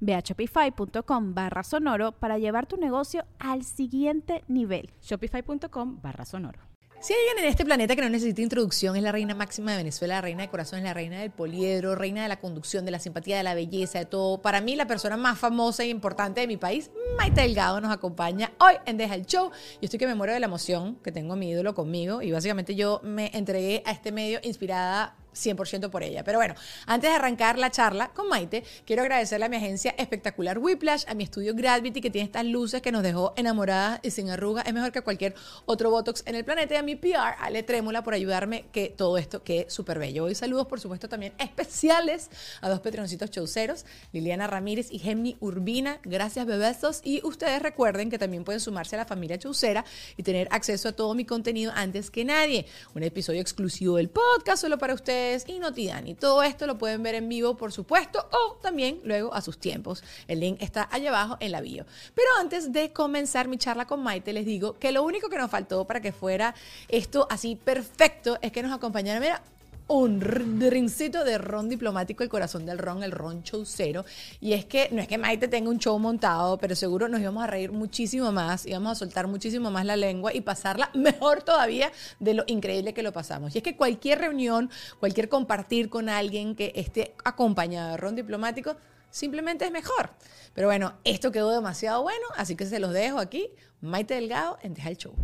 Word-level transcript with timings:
Ve 0.00 0.14
a 0.14 0.20
shopify.com 0.20 1.34
barra 1.34 1.62
sonoro 1.62 2.12
para 2.12 2.38
llevar 2.38 2.66
tu 2.66 2.76
negocio 2.76 3.24
al 3.38 3.64
siguiente 3.64 4.44
nivel. 4.48 4.90
Shopify.com 5.02 6.00
barra 6.02 6.24
sonoro. 6.24 6.68
Si 7.00 7.12
hay 7.12 7.20
alguien 7.28 7.44
en 7.44 7.50
este 7.50 7.64
planeta 7.64 7.94
que 7.94 8.02
no 8.02 8.08
necesita 8.08 8.42
introducción, 8.42 8.96
es 8.96 9.04
la 9.04 9.12
reina 9.12 9.32
máxima 9.32 9.70
de 9.70 9.76
Venezuela, 9.76 10.16
la 10.16 10.20
reina 10.20 10.42
de 10.42 10.48
corazón, 10.48 10.80
es 10.80 10.84
la 10.84 10.94
reina 10.94 11.20
del 11.20 11.30
poliedro, 11.30 11.94
reina 11.94 12.24
de 12.24 12.28
la 12.28 12.40
conducción, 12.40 12.84
de 12.84 12.90
la 12.90 12.98
simpatía, 12.98 13.36
de 13.36 13.44
la 13.44 13.54
belleza, 13.54 14.00
de 14.00 14.04
todo. 14.04 14.42
Para 14.42 14.60
mí, 14.60 14.74
la 14.74 14.88
persona 14.88 15.16
más 15.16 15.38
famosa 15.38 15.84
e 15.84 15.90
importante 15.90 16.40
de 16.40 16.48
mi 16.48 16.56
país, 16.56 16.90
Maite 17.16 17.42
Delgado, 17.42 17.80
nos 17.80 17.92
acompaña 17.92 18.50
hoy 18.58 18.74
en 18.84 18.96
Deja 18.96 19.14
el 19.14 19.26
Show. 19.26 19.52
Yo 19.52 19.78
estoy 19.80 20.00
que 20.00 20.08
me 20.08 20.16
muero 20.16 20.32
de 20.32 20.40
la 20.40 20.46
emoción 20.46 20.96
que 20.96 21.12
tengo 21.12 21.34
a 21.34 21.36
mi 21.36 21.50
ídolo 21.50 21.72
conmigo 21.72 22.20
y 22.20 22.32
básicamente 22.32 22.74
yo 22.74 23.00
me 23.04 23.30
entregué 23.32 23.84
a 23.86 23.92
este 23.92 24.10
medio 24.10 24.40
inspirada 24.42 25.14
100% 25.44 25.90
por 25.90 26.02
ella. 26.02 26.24
Pero 26.24 26.38
bueno, 26.38 26.54
antes 26.86 27.10
de 27.10 27.16
arrancar 27.16 27.58
la 27.58 27.70
charla 27.70 28.08
con 28.08 28.28
Maite, 28.28 28.64
quiero 28.84 29.02
agradecerle 29.02 29.46
a 29.46 29.48
mi 29.48 29.56
agencia 29.56 29.94
espectacular 29.98 30.58
Whiplash, 30.58 31.04
a 31.08 31.14
mi 31.14 31.24
estudio 31.24 31.54
Gravity 31.54 32.00
que 32.00 32.10
tiene 32.10 32.26
estas 32.26 32.44
luces 32.44 32.82
que 32.82 32.92
nos 32.92 33.02
dejó 33.02 33.32
enamoradas 33.36 34.00
y 34.02 34.10
sin 34.10 34.30
arrugas. 34.30 34.66
Es 34.66 34.74
mejor 34.74 34.92
que 34.92 35.02
cualquier 35.02 35.34
otro 35.66 35.90
Botox 35.90 36.22
en 36.26 36.34
el 36.34 36.44
planeta. 36.44 36.74
Y 36.74 36.76
a 36.76 36.82
mi 36.82 36.96
PR, 36.96 37.36
Ale 37.40 37.62
Trémula, 37.62 38.02
por 38.02 38.14
ayudarme 38.14 38.66
que 38.72 38.88
todo 38.88 39.18
esto 39.18 39.42
quede 39.42 39.70
súper 39.70 39.98
bello. 39.98 40.24
Hoy 40.24 40.34
saludos, 40.34 40.66
por 40.66 40.80
supuesto, 40.80 41.08
también 41.08 41.32
especiales 41.38 42.30
a 42.60 42.68
dos 42.68 42.80
petroncitos 42.80 43.30
chauceros, 43.30 43.86
Liliana 44.12 44.46
Ramírez 44.46 44.88
y 44.90 44.98
Gemni 44.98 45.36
Urbina. 45.40 46.00
Gracias, 46.04 46.46
bebesos. 46.46 47.00
Y 47.04 47.20
ustedes 47.24 47.62
recuerden 47.62 48.10
que 48.10 48.18
también 48.18 48.44
pueden 48.44 48.60
sumarse 48.60 48.96
a 48.96 48.98
la 48.98 49.06
familia 49.06 49.38
chaucera 49.38 49.84
y 50.16 50.22
tener 50.22 50.48
acceso 50.50 50.88
a 50.88 50.92
todo 50.92 51.14
mi 51.14 51.24
contenido 51.24 51.72
antes 51.74 52.10
que 52.10 52.24
nadie. 52.24 52.66
Un 52.94 53.02
episodio 53.02 53.40
exclusivo 53.40 53.96
del 53.96 54.10
podcast 54.10 54.62
solo 54.62 54.78
para 54.78 54.94
ustedes 54.94 55.27
y 55.46 55.58
Notidani. 55.58 56.14
Todo 56.14 56.42
esto 56.42 56.66
lo 56.66 56.78
pueden 56.78 57.02
ver 57.02 57.14
en 57.14 57.28
vivo, 57.28 57.56
por 57.56 57.72
supuesto, 57.72 58.28
o 58.32 58.56
también 58.56 59.00
luego 59.04 59.32
a 59.34 59.40
sus 59.40 59.58
tiempos. 59.58 60.02
El 60.26 60.40
link 60.40 60.60
está 60.60 60.88
allá 60.90 61.10
abajo 61.10 61.36
en 61.40 61.52
la 61.52 61.60
bio. 61.60 61.84
Pero 62.14 62.28
antes 62.40 62.72
de 62.72 62.92
comenzar 62.92 63.48
mi 63.48 63.58
charla 63.58 63.86
con 63.86 64.02
Maite, 64.02 64.32
les 64.32 64.46
digo 64.46 64.78
que 64.78 64.92
lo 64.92 65.02
único 65.02 65.28
que 65.28 65.38
nos 65.38 65.50
faltó 65.50 65.84
para 65.84 66.00
que 66.00 66.12
fuera 66.12 66.54
esto 66.88 67.26
así 67.30 67.56
perfecto 67.56 68.38
es 68.40 68.52
que 68.52 68.62
nos 68.62 68.72
acompañara, 68.72 69.20
mira, 69.20 69.42
un 69.88 70.20
drincito 70.58 71.24
de 71.24 71.38
ron 71.38 71.68
diplomático, 71.68 72.22
el 72.22 72.28
corazón 72.28 72.66
del 72.66 72.78
ron, 72.78 73.02
el 73.02 73.10
ron 73.10 73.42
chaucero. 73.42 74.04
Y 74.40 74.52
es 74.52 74.66
que 74.66 74.88
no 74.92 75.00
es 75.00 75.08
que 75.08 75.18
Maite 75.18 75.48
tenga 75.48 75.70
un 75.70 75.78
show 75.78 75.98
montado, 75.98 76.58
pero 76.58 76.76
seguro 76.76 77.08
nos 77.08 77.20
íbamos 77.20 77.42
a 77.42 77.46
reír 77.46 77.72
muchísimo 77.72 78.30
más, 78.30 78.66
íbamos 78.66 78.92
a 78.92 78.94
soltar 78.94 79.26
muchísimo 79.26 79.70
más 79.70 79.86
la 79.86 79.96
lengua 79.96 80.34
y 80.34 80.42
pasarla 80.42 80.90
mejor 80.94 81.42
todavía 81.42 81.90
de 82.20 82.34
lo 82.34 82.44
increíble 82.46 82.92
que 82.92 83.02
lo 83.02 83.12
pasamos. 83.12 83.54
Y 83.54 83.58
es 83.58 83.64
que 83.64 83.76
cualquier 83.76 84.18
reunión, 84.18 84.70
cualquier 85.00 85.28
compartir 85.28 85.88
con 85.88 86.08
alguien 86.08 86.54
que 86.54 86.72
esté 86.76 87.14
acompañado 87.24 87.92
de 87.92 87.96
ron 87.96 88.14
diplomático, 88.14 88.76
simplemente 89.10 89.64
es 89.64 89.72
mejor. 89.72 90.10
Pero 90.54 90.68
bueno, 90.68 90.94
esto 91.04 91.32
quedó 91.32 91.50
demasiado 91.50 92.02
bueno, 92.02 92.26
así 92.36 92.56
que 92.56 92.66
se 92.66 92.78
los 92.78 92.92
dejo 92.92 93.18
aquí. 93.18 93.50
Maite 93.80 94.14
Delgado 94.14 94.58
en 94.62 94.74
Deja 94.74 94.90
el 94.90 94.96
Show. 94.96 95.14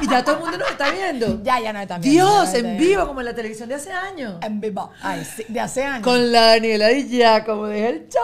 Y 0.00 0.08
ya 0.08 0.24
todo 0.24 0.36
el 0.36 0.40
mundo 0.42 0.58
nos 0.58 0.70
está 0.70 0.90
viendo. 0.90 1.40
Ya, 1.42 1.60
ya 1.60 1.72
no 1.72 1.80
está 1.80 1.98
viendo. 1.98 2.10
Dios, 2.24 2.54
en 2.54 2.66
está 2.66 2.82
vivo, 2.82 3.06
como 3.06 3.20
en 3.20 3.26
la 3.26 3.34
televisión 3.34 3.68
de 3.68 3.74
hace 3.76 3.92
años. 3.92 4.34
En 4.42 4.60
vivo. 4.60 4.90
Ay, 5.02 5.24
sí, 5.24 5.44
de 5.48 5.60
hace 5.60 5.84
años. 5.84 6.02
Con 6.04 6.30
la 6.32 6.42
Daniela 6.46 6.92
y 6.92 7.08
ya, 7.08 7.44
como 7.44 7.66
de 7.66 7.88
el 7.88 8.08
show. 8.08 8.22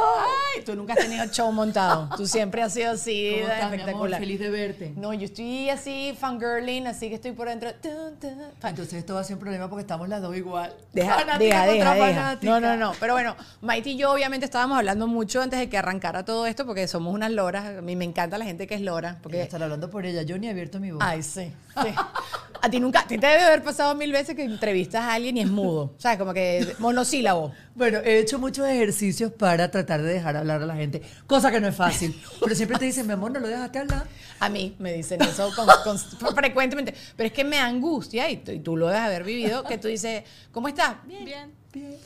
Ay, 0.54 0.62
tú 0.64 0.74
nunca 0.74 0.92
has 0.94 0.98
tenido 1.00 1.24
show 1.26 1.50
montado. 1.52 2.08
Tú 2.16 2.26
siempre 2.26 2.62
has 2.62 2.72
sido 2.74 2.92
así, 2.92 3.36
¿Cómo 3.40 3.52
estás, 3.52 3.58
mi 3.58 3.64
amor? 3.66 3.78
espectacular. 3.80 4.20
Feliz 4.20 4.40
de 4.40 4.50
verte. 4.50 4.92
No, 4.96 5.12
yo 5.14 5.24
estoy 5.26 5.70
así, 5.70 6.16
fangirling, 6.18 6.86
así 6.86 7.08
que 7.08 7.14
estoy 7.16 7.32
por 7.32 7.48
dentro. 7.48 7.70
Entonces 8.62 8.94
esto 8.94 9.14
va 9.14 9.20
a 9.20 9.24
ser 9.24 9.34
un 9.36 9.40
problema 9.40 9.68
porque 9.68 9.82
estamos 9.82 10.08
las 10.08 10.22
dos 10.22 10.36
igual. 10.36 10.74
Deja, 10.92 11.14
Fanática 11.14 11.38
deja, 11.38 11.66
deja, 11.66 11.84
contra 11.86 12.06
deja. 12.06 12.20
fanática. 12.20 12.50
No, 12.52 12.60
no, 12.60 12.76
no. 12.76 12.92
Pero 13.00 13.12
bueno, 13.14 13.36
Maite 13.60 13.90
y 13.90 13.96
yo 13.96 14.12
obviamente 14.12 14.44
estábamos 14.44 14.78
hablando 14.78 15.06
mucho 15.06 15.40
antes 15.42 15.58
de 15.58 15.68
que 15.68 15.78
arrancara 15.78 16.24
todo 16.24 16.46
esto 16.46 16.66
porque 16.66 16.86
somos 16.88 17.14
unas 17.14 17.30
loras. 17.30 17.66
A 17.78 17.82
mí 17.82 17.96
me 17.96 18.04
encanta 18.04 18.38
la 18.38 18.44
gente 18.44 18.66
que 18.66 18.74
es 18.74 18.80
lora. 18.80 19.18
Porque, 19.22 19.42
estar 19.42 19.62
hablando 19.62 19.90
por 19.90 20.06
ella. 20.06 20.22
Yo 20.22 20.38
ni 20.38 20.46
he 20.48 20.50
abierto 20.50 20.80
mi 20.80 20.90
boca. 20.90 21.08
ay, 21.08 21.22
sí, 21.22 21.52
sí. 21.82 21.88
A 22.62 22.70
ti 22.70 22.80
nunca, 22.80 23.00
a 23.00 23.06
ti 23.06 23.18
te 23.18 23.26
debe 23.26 23.44
haber 23.44 23.62
pasado 23.62 23.94
mil 23.94 24.10
veces 24.10 24.34
que 24.34 24.42
entrevistas 24.42 25.02
a 25.02 25.12
alguien 25.14 25.36
y 25.36 25.40
es 25.42 25.48
mudo. 25.48 25.94
O 25.96 26.00
sea, 26.00 26.18
como 26.18 26.32
que 26.34 26.74
monosílabo. 26.78 27.52
Bueno, 27.74 27.98
he 27.98 28.18
hecho 28.18 28.38
muchos 28.38 28.66
ejercicios 28.66 29.30
para 29.30 29.70
tratar 29.70 30.02
de 30.02 30.14
dejar 30.14 30.36
hablar 30.36 30.62
a 30.62 30.66
la 30.66 30.74
gente, 30.74 31.02
cosa 31.26 31.50
que 31.52 31.60
no 31.60 31.68
es 31.68 31.76
fácil. 31.76 32.20
Pero 32.40 32.54
siempre 32.56 32.78
te 32.78 32.86
dicen, 32.86 33.06
mi 33.06 33.12
amor, 33.12 33.30
no 33.30 33.40
lo 33.40 33.46
dejaste 33.48 33.78
hablar. 33.78 34.06
A 34.40 34.48
mí 34.48 34.74
me 34.78 34.92
dicen 34.94 35.20
eso 35.22 35.50
con- 35.54 35.68
con- 35.84 36.34
frecuentemente. 36.34 36.94
Pero 37.16 37.26
es 37.28 37.32
que 37.32 37.44
me 37.44 37.58
angustia, 37.58 38.28
y 38.30 38.38
tú, 38.38 38.50
y 38.52 38.58
tú 38.60 38.76
lo 38.76 38.86
debes 38.88 39.02
haber 39.02 39.22
vivido, 39.24 39.62
que 39.62 39.78
tú 39.78 39.88
dices, 39.88 40.24
¿cómo 40.50 40.66
estás? 40.68 40.96
Bien. 41.06 41.52
Bien. 41.72 41.96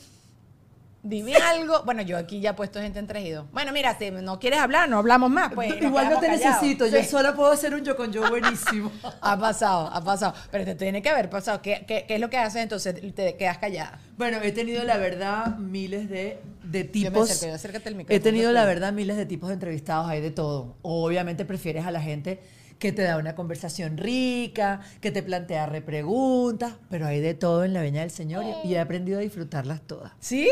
Dime 1.03 1.35
algo. 1.35 1.81
Bueno, 1.83 2.03
yo 2.03 2.15
aquí 2.17 2.39
ya 2.41 2.51
he 2.51 2.53
puesto 2.53 2.79
gente 2.79 2.99
en 2.99 3.07
tres 3.07 3.25
y 3.25 3.31
dos. 3.31 3.45
Bueno, 3.51 3.71
mira, 3.73 3.97
si 3.97 4.11
no 4.11 4.39
quieres 4.39 4.59
hablar, 4.59 4.87
no 4.87 4.99
hablamos 4.99 5.31
más. 5.31 5.51
Pues, 5.53 5.69
nos 5.69 5.81
Igual 5.81 6.09
no 6.11 6.19
te 6.19 6.27
callados. 6.27 6.61
necesito, 6.61 6.85
yo 6.85 6.99
Sí. 7.01 7.09
sola 7.09 7.33
puedo 7.33 7.51
hacer 7.51 7.73
un 7.73 7.83
yo 7.83 7.95
con 7.97 8.11
yo 8.13 8.29
buenísimo. 8.29 8.91
Ha 9.21 9.39
pasado, 9.39 9.87
ha 9.91 10.03
pasado. 10.03 10.33
Pero 10.51 10.63
te 10.65 10.75
tiene 10.75 11.01
que 11.01 11.09
haber 11.09 11.29
pasado. 11.29 11.61
¿Qué, 11.61 11.85
qué, 11.87 12.05
qué 12.07 12.15
es 12.15 12.21
lo 12.21 12.29
que 12.29 12.37
haces 12.37 12.61
entonces? 12.61 12.95
Te 13.15 13.35
quedas 13.35 13.57
callada. 13.57 13.99
Bueno, 14.17 14.37
he 14.43 14.51
tenido 14.51 14.83
la 14.83 14.97
verdad 14.97 15.57
miles 15.57 16.07
de, 16.09 16.39
de 16.63 16.83
me 16.83 16.89
tipos. 16.89 17.29
acerco, 17.31 17.47
yo 17.49 17.55
acércate 17.55 17.89
al 17.89 17.95
micrófono, 17.95 18.15
he 18.17 18.19
tenido 18.19 18.51
la 18.51 18.65
verdad 18.65 18.93
miles 18.93 19.17
de 19.17 19.25
tipos 19.25 19.49
de 19.49 19.55
entrevistados, 19.55 20.07
hay 20.07 20.21
de 20.21 20.29
todo. 20.31 20.75
Obviamente 20.83 21.45
prefieres 21.45 21.85
a 21.87 21.91
la 21.91 22.01
gente 22.01 22.39
que 22.77 22.91
te 22.91 23.01
da 23.03 23.17
una 23.17 23.33
conversación 23.35 23.97
rica, 23.97 24.81
que 25.01 25.09
te 25.11 25.21
plantea 25.23 25.65
repreguntas, 25.65 26.73
pero 26.89 27.05
hay 27.07 27.19
de 27.21 27.33
todo 27.33 27.63
en 27.63 27.73
la 27.73 27.81
Veña 27.81 28.01
del 28.01 28.11
Señor 28.11 28.43
y 28.63 28.73
he 28.75 28.79
aprendido 28.79 29.19
a 29.19 29.21
disfrutarlas 29.21 29.81
todas. 29.81 30.11
¿Sí? 30.19 30.47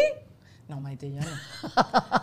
No, 0.69 0.79
Maite, 0.79 1.11
yo 1.11 1.19
no. 1.19 1.27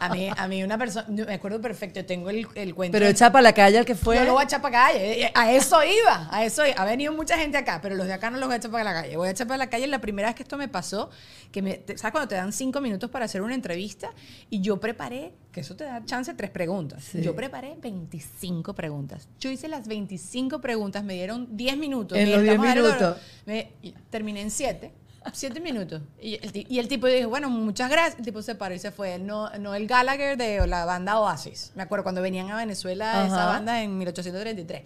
A 0.01 0.09
mí, 0.13 0.31
a 0.37 0.47
mí 0.47 0.63
una 0.63 0.79
persona, 0.79 1.05
me 1.09 1.35
acuerdo 1.35 1.61
perfecto, 1.61 2.05
tengo 2.05 2.31
el, 2.31 2.47
el 2.55 2.77
cuento. 2.77 2.93
Pero 2.97 3.07
echa 3.07 3.33
para 3.33 3.43
la 3.43 3.53
calle 3.53 3.79
al 3.79 3.85
que 3.85 3.97
fue. 3.97 4.15
No 4.21 4.25
lo 4.25 4.33
voy 4.35 4.43
a 4.43 4.45
echar 4.45 4.63
para 4.63 4.87
calle. 4.87 5.25
eh, 5.25 5.33
A 5.35 5.51
eso 5.53 5.83
iba. 5.83 6.29
A 6.31 6.45
eso 6.45 6.65
iba. 6.65 6.77
Ha 6.77 6.85
venido 6.85 7.13
mucha 7.13 7.37
gente 7.37 7.59
acá, 7.59 7.81
pero 7.83 7.97
los 7.97 8.07
de 8.07 8.13
acá 8.13 8.31
no 8.31 8.39
los 8.39 8.47
voy 8.47 8.55
a 8.55 8.59
echar 8.59 8.71
para 8.71 8.85
la 8.85 8.93
calle. 8.95 9.17
Voy 9.17 9.27
a 9.27 9.33
echar 9.33 9.49
para 9.49 9.59
la 9.59 9.69
calle 9.69 9.89
la 9.89 10.01
primera 10.01 10.29
vez 10.29 10.37
que 10.37 10.45
esto 10.45 10.57
me 10.57 10.69
pasó, 10.69 11.11
que 11.51 11.61
me, 11.61 11.81
¿sabes 11.97 12.13
cuando 12.13 12.29
te 12.29 12.37
dan 12.37 12.53
cinco 12.53 12.81
minutos 12.81 13.11
para 13.11 13.25
hacer 13.25 13.43
una 13.43 13.53
entrevista? 13.55 14.11
Y 14.49 14.61
yo 14.61 14.79
preparé, 14.79 15.33
que 15.51 15.61
eso 15.63 15.75
te 15.75 15.83
da 15.83 16.05
chance, 16.05 16.33
tres 16.35 16.51
preguntas. 16.51 17.03
Sí. 17.03 17.23
Yo 17.23 17.35
preparé 17.35 17.75
25 17.83 18.75
preguntas. 18.77 19.29
Yo 19.41 19.51
hice 19.51 19.67
las 19.67 19.89
25 19.89 20.61
preguntas, 20.61 21.03
me 21.03 21.15
dieron 21.15 21.57
10 21.57 21.77
minutos. 21.79 22.17
En 22.17 22.31
los 22.31 22.43
10 22.43 22.53
estamos 22.55 22.71
hablando- 22.71 22.97
minutos. 23.01 23.23
me- 23.45 23.73
terminé 24.11 24.43
en 24.43 24.53
7. 24.53 24.93
Siete 25.33 25.61
minutos. 25.61 26.03
Y 26.21 26.35
el, 26.43 26.53
ti- 26.53 26.67
y 26.69 26.79
el 26.79 26.89
tipo 26.89 27.07
dijo, 27.07 27.29
bueno, 27.29 27.51
muchas 27.51 27.91
gracias. 27.91 28.19
El 28.19 28.25
tipo 28.25 28.43
se 28.43 28.55
paró 28.55 28.75
y 28.75 28.79
se 28.79 28.91
fue. 28.91 29.19
No, 29.19 29.51
no 29.59 29.75
el 29.75 29.87
Gallagher 29.87 30.37
de 30.37 30.67
la 30.67 30.85
banda 30.85 31.21
Oasis. 31.21 31.73
Me 31.75 31.83
acuerdo 31.83 32.03
cuando 32.03 32.23
venían 32.23 32.51
a 32.51 32.57
Venezuela 32.57 33.27
esa 33.27 33.47
banda 33.47 33.83
en 33.83 33.97
1833. 33.99 34.83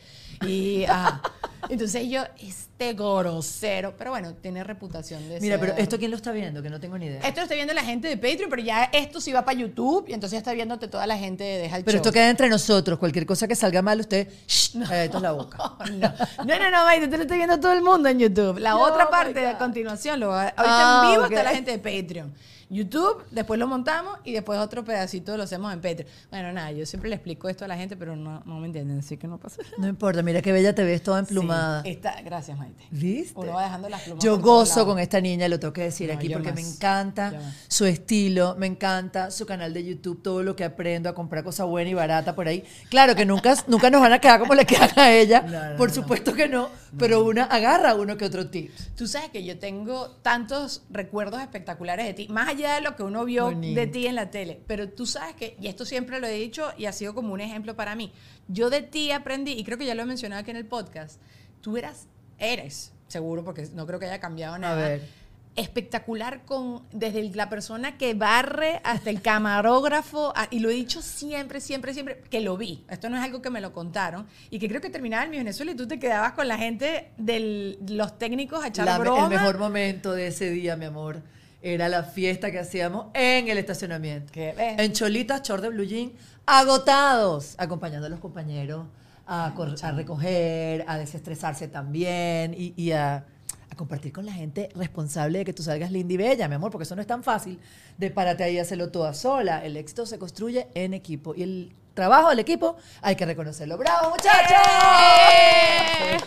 Y 0.46 0.84
ajá. 0.84 1.20
entonces 1.68 2.08
yo, 2.08 2.22
este 2.40 2.94
grosero. 2.94 3.94
Pero 3.96 4.10
bueno, 4.10 4.34
tiene 4.34 4.64
reputación 4.64 5.28
de 5.28 5.40
Mira, 5.40 5.58
ser- 5.58 5.66
pero 5.68 5.80
esto 5.82 5.98
quién 5.98 6.10
lo 6.10 6.16
está 6.16 6.32
viendo, 6.32 6.62
que 6.62 6.70
no 6.70 6.80
tengo 6.80 6.96
ni 6.98 7.06
idea. 7.06 7.20
Esto 7.20 7.40
lo 7.40 7.42
está 7.42 7.54
viendo 7.54 7.74
la 7.74 7.84
gente 7.84 8.08
de 8.08 8.16
Patreon, 8.16 8.48
pero 8.50 8.62
ya 8.62 8.84
esto 8.92 9.20
sí 9.20 9.32
va 9.32 9.44
para 9.44 9.58
YouTube. 9.58 10.06
Y 10.08 10.14
entonces 10.14 10.32
ya 10.32 10.38
está 10.38 10.52
viéndote 10.52 10.88
toda 10.88 11.06
la 11.06 11.18
gente 11.18 11.44
de 11.44 11.58
Deja 11.58 11.76
el 11.76 11.84
Pero 11.84 11.96
Show. 11.98 12.02
esto 12.02 12.12
queda 12.12 12.30
entre 12.30 12.48
nosotros. 12.48 12.98
Cualquier 12.98 13.26
cosa 13.26 13.46
que 13.46 13.54
salga 13.54 13.82
mal, 13.82 14.00
usted. 14.00 14.28
Shh, 14.46 14.78
calladito 14.88 15.18
en 15.18 15.22
la 15.22 15.32
boca. 15.32 15.58
No, 15.90 16.44
no, 16.44 16.58
no, 16.58 16.70
no, 16.70 16.84
Maite, 16.84 17.08
te 17.08 17.16
lo 17.16 17.22
está 17.24 17.34
viendo 17.34 17.58
todo 17.60 17.72
el 17.72 17.82
mundo 17.82 18.08
en 18.08 18.18
YouTube. 18.18 18.58
La 18.58 18.76
Oh 18.76 18.80
otra 18.90 19.10
parte 19.10 19.38
de 19.40 19.46
a 19.48 19.58
continuación, 19.58 20.18
lo 20.20 20.29
va- 20.30 20.48
ahorita 20.48 20.62
Ah, 20.66 21.02
en 21.04 21.10
vivo 21.12 21.24
ok. 21.26 21.30
está 21.32 21.42
la 21.44 21.50
gente 21.50 21.70
de 21.76 21.78
Patreon. 21.78 22.32
YouTube, 22.70 23.24
después 23.32 23.58
lo 23.58 23.66
montamos 23.66 24.18
y 24.24 24.32
después 24.32 24.58
otro 24.60 24.84
pedacito 24.84 25.36
lo 25.36 25.42
hacemos 25.42 25.72
en 25.72 25.80
Patreon. 25.80 26.08
Bueno, 26.30 26.52
nada, 26.52 26.70
yo 26.70 26.86
siempre 26.86 27.10
le 27.10 27.16
explico 27.16 27.48
esto 27.48 27.64
a 27.64 27.68
la 27.68 27.76
gente, 27.76 27.96
pero 27.96 28.14
no, 28.14 28.42
no 28.46 28.60
me 28.60 28.66
entienden, 28.66 29.00
así 29.00 29.16
que 29.16 29.26
no 29.26 29.38
pasa 29.38 29.60
nada. 29.62 29.74
No 29.78 29.88
importa, 29.88 30.22
mira 30.22 30.40
qué 30.40 30.52
bella 30.52 30.74
te 30.74 30.84
ves 30.84 31.02
toda 31.02 31.18
emplumada. 31.18 31.82
Sí, 31.82 31.90
está- 31.90 32.20
gracias, 32.22 32.56
Maite. 32.56 32.84
¿Viste? 32.90 33.32
Uno 33.38 33.54
va 33.54 33.64
dejando 33.64 33.88
las 33.88 34.02
plumas 34.02 34.24
Yo 34.24 34.38
gozo 34.38 34.86
con 34.86 34.98
esta 35.00 35.20
niña, 35.20 35.48
lo 35.48 35.58
tengo 35.58 35.72
que 35.72 35.82
decir 35.82 36.08
No, 36.10 36.14
aquí, 36.14 36.28
porque 36.30 36.52
más. 36.52 36.54
me 36.62 36.68
encanta 36.68 37.32
su 37.66 37.86
estilo, 37.86 38.54
me 38.56 38.66
encanta 38.66 39.30
su 39.32 39.46
canal 39.46 39.74
de 39.74 39.84
YouTube, 39.84 40.22
todo 40.22 40.42
lo 40.44 40.54
que 40.54 40.62
aprendo 40.64 41.08
a 41.08 41.14
comprar 41.14 41.42
cosa 41.42 41.64
buena 41.64 41.90
y 41.90 41.94
barata 41.94 42.36
por 42.36 42.46
ahí. 42.46 42.62
Claro 42.88 43.16
que 43.16 43.24
nunca, 43.26 43.54
nunca 43.66 43.90
nos 43.90 44.00
van 44.00 44.12
a 44.12 44.20
quedar 44.20 44.38
como 44.38 44.54
le 44.54 44.64
quedan 44.64 44.90
a 44.96 45.10
ella, 45.12 45.40
No, 45.42 45.70
no, 45.72 45.76
por 45.76 45.90
supuesto 45.90 46.34
que 46.34 46.46
no, 46.48 46.68
pero 46.98 47.24
una 47.24 47.44
agarra 47.44 47.94
uno 47.94 48.16
que 48.16 48.24
otro 48.26 48.48
tip. 48.48 48.70
Tú 48.96 49.08
sabes 49.08 49.30
que 49.30 49.44
yo 49.44 49.58
tengo 49.58 50.10
tantos 50.22 50.82
recuerdos 50.90 51.40
espectaculares 51.40 52.06
de 52.06 52.14
ti, 52.14 52.28
más 52.28 52.48
allá 52.48 52.59
de 52.68 52.80
lo 52.80 52.96
que 52.96 53.02
uno 53.02 53.24
vio 53.24 53.44
Bonito. 53.46 53.78
de 53.80 53.86
ti 53.86 54.06
en 54.06 54.14
la 54.14 54.30
tele. 54.30 54.60
Pero 54.66 54.88
tú 54.88 55.06
sabes 55.06 55.34
que, 55.34 55.56
y 55.60 55.66
esto 55.68 55.84
siempre 55.84 56.20
lo 56.20 56.26
he 56.26 56.32
dicho 56.34 56.70
y 56.76 56.86
ha 56.86 56.92
sido 56.92 57.14
como 57.14 57.32
un 57.32 57.40
ejemplo 57.40 57.74
para 57.76 57.94
mí, 57.96 58.12
yo 58.48 58.70
de 58.70 58.82
ti 58.82 59.10
aprendí, 59.12 59.52
y 59.52 59.64
creo 59.64 59.78
que 59.78 59.86
ya 59.86 59.94
lo 59.94 60.02
he 60.02 60.06
mencionado 60.06 60.40
aquí 60.42 60.50
en 60.50 60.56
el 60.56 60.66
podcast, 60.66 61.20
tú 61.60 61.76
eras, 61.76 62.06
eres, 62.38 62.92
seguro, 63.08 63.44
porque 63.44 63.66
no 63.74 63.86
creo 63.86 63.98
que 63.98 64.06
haya 64.06 64.20
cambiado 64.20 64.56
nada. 64.58 64.76
ver. 64.88 65.20
Espectacular 65.56 66.44
con 66.46 66.84
desde 66.92 67.22
la 67.34 67.50
persona 67.50 67.98
que 67.98 68.14
barre 68.14 68.80
hasta 68.84 69.10
el 69.10 69.20
camarógrafo 69.20 70.32
a- 70.36 70.46
y 70.50 70.60
lo 70.60 70.70
he 70.70 70.74
dicho 70.74 71.02
siempre, 71.02 71.60
siempre, 71.60 71.92
siempre 71.92 72.22
que 72.30 72.40
lo 72.40 72.56
vi. 72.56 72.84
Esto 72.88 73.10
no 73.10 73.16
es 73.18 73.22
algo 73.24 73.42
que 73.42 73.50
me 73.50 73.60
lo 73.60 73.72
contaron 73.72 74.26
y 74.48 74.60
que 74.60 74.68
creo 74.68 74.80
que 74.80 74.90
terminaba 74.90 75.24
en 75.24 75.30
mi 75.30 75.38
Venezuela 75.38 75.72
y 75.72 75.74
tú 75.74 75.88
te 75.88 75.98
quedabas 75.98 76.32
con 76.32 76.46
la 76.46 76.56
gente 76.56 77.10
de 77.18 77.76
los 77.88 78.16
técnicos 78.16 78.64
a 78.64 78.68
echar 78.68 78.86
La- 78.86 78.98
broma. 78.98 79.24
el 79.24 79.28
mejor 79.28 79.58
momento 79.58 80.12
de 80.12 80.28
ese 80.28 80.50
día, 80.50 80.76
mi 80.76 80.84
amor, 80.86 81.20
era 81.62 81.88
la 81.88 82.02
fiesta 82.02 82.50
que 82.50 82.58
hacíamos 82.58 83.06
en 83.14 83.48
el 83.48 83.58
estacionamiento. 83.58 84.32
¿Qué? 84.32 84.54
En 84.56 84.92
Cholitas, 84.92 85.42
short 85.42 85.62
de 85.62 85.68
blue 85.68 85.84
jean, 85.84 86.12
agotados, 86.46 87.54
acompañando 87.58 88.06
a 88.06 88.10
los 88.10 88.20
compañeros 88.20 88.86
a, 89.26 89.52
recoger, 89.94 90.84
a 90.88 90.98
desestresarse 90.98 91.68
también 91.68 92.54
y, 92.56 92.74
y 92.76 92.92
a, 92.92 93.24
a 93.70 93.76
compartir 93.76 94.12
con 94.12 94.26
la 94.26 94.32
gente 94.32 94.70
responsable 94.74 95.38
de 95.38 95.44
que 95.44 95.52
tú 95.52 95.62
salgas 95.62 95.92
linda 95.92 96.14
y 96.14 96.16
bella, 96.16 96.48
mi 96.48 96.56
amor, 96.56 96.70
porque 96.70 96.82
eso 96.82 96.96
no 96.96 97.00
es 97.00 97.06
tan 97.06 97.22
fácil 97.22 97.58
de 97.96 98.10
párate 98.10 98.42
ahí 98.42 98.56
y 98.56 98.58
hacerlo 98.58 98.90
toda 98.90 99.14
sola. 99.14 99.64
El 99.64 99.76
éxito 99.76 100.04
se 100.06 100.18
construye 100.18 100.66
en 100.74 100.94
equipo 100.94 101.34
y 101.34 101.42
el 101.42 101.72
trabajo 101.94 102.30
del 102.30 102.38
equipo 102.38 102.76
hay 103.02 103.16
que 103.16 103.26
reconocerlo. 103.26 103.76
¡Bravo, 103.78 104.10
muchachos! 104.10 104.56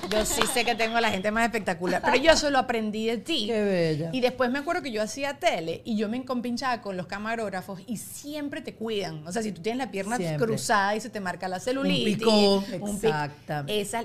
Yo 0.09 0.25
sí 0.25 0.41
sé 0.53 0.63
que 0.65 0.75
tengo 0.75 0.97
a 0.97 1.01
la 1.01 1.09
gente 1.09 1.31
más 1.31 1.45
espectacular, 1.45 2.01
pero 2.03 2.17
yo 2.17 2.35
solo 2.35 2.59
aprendí 2.59 3.07
de 3.07 3.17
ti. 3.17 3.47
¡Qué 3.47 3.61
bella! 3.61 4.09
Y 4.13 4.21
después 4.21 4.51
me 4.51 4.59
acuerdo 4.59 4.81
que 4.81 4.91
yo 4.91 5.01
hacía 5.01 5.39
tele 5.39 5.81
y 5.85 5.97
yo 5.97 6.09
me 6.09 6.17
encompinchaba 6.17 6.81
con 6.81 6.97
los 6.97 7.07
camarógrafos 7.07 7.81
y 7.87 7.97
siempre 7.97 8.61
te 8.61 8.75
cuidan. 8.75 9.25
O 9.27 9.31
sea, 9.31 9.41
si 9.41 9.51
tú 9.51 9.61
tienes 9.61 9.77
la 9.79 9.91
pierna 9.91 10.17
Siempre. 10.17 10.45
cruzada 10.47 10.95
y 10.95 11.01
se 11.01 11.09
te 11.09 11.19
marca 11.19 11.47
la 11.47 11.59
celulitis. 11.59 12.25
un 12.25 12.63
pic- 12.65 13.05
exactamente. 13.05 13.81
Esa, 13.81 14.03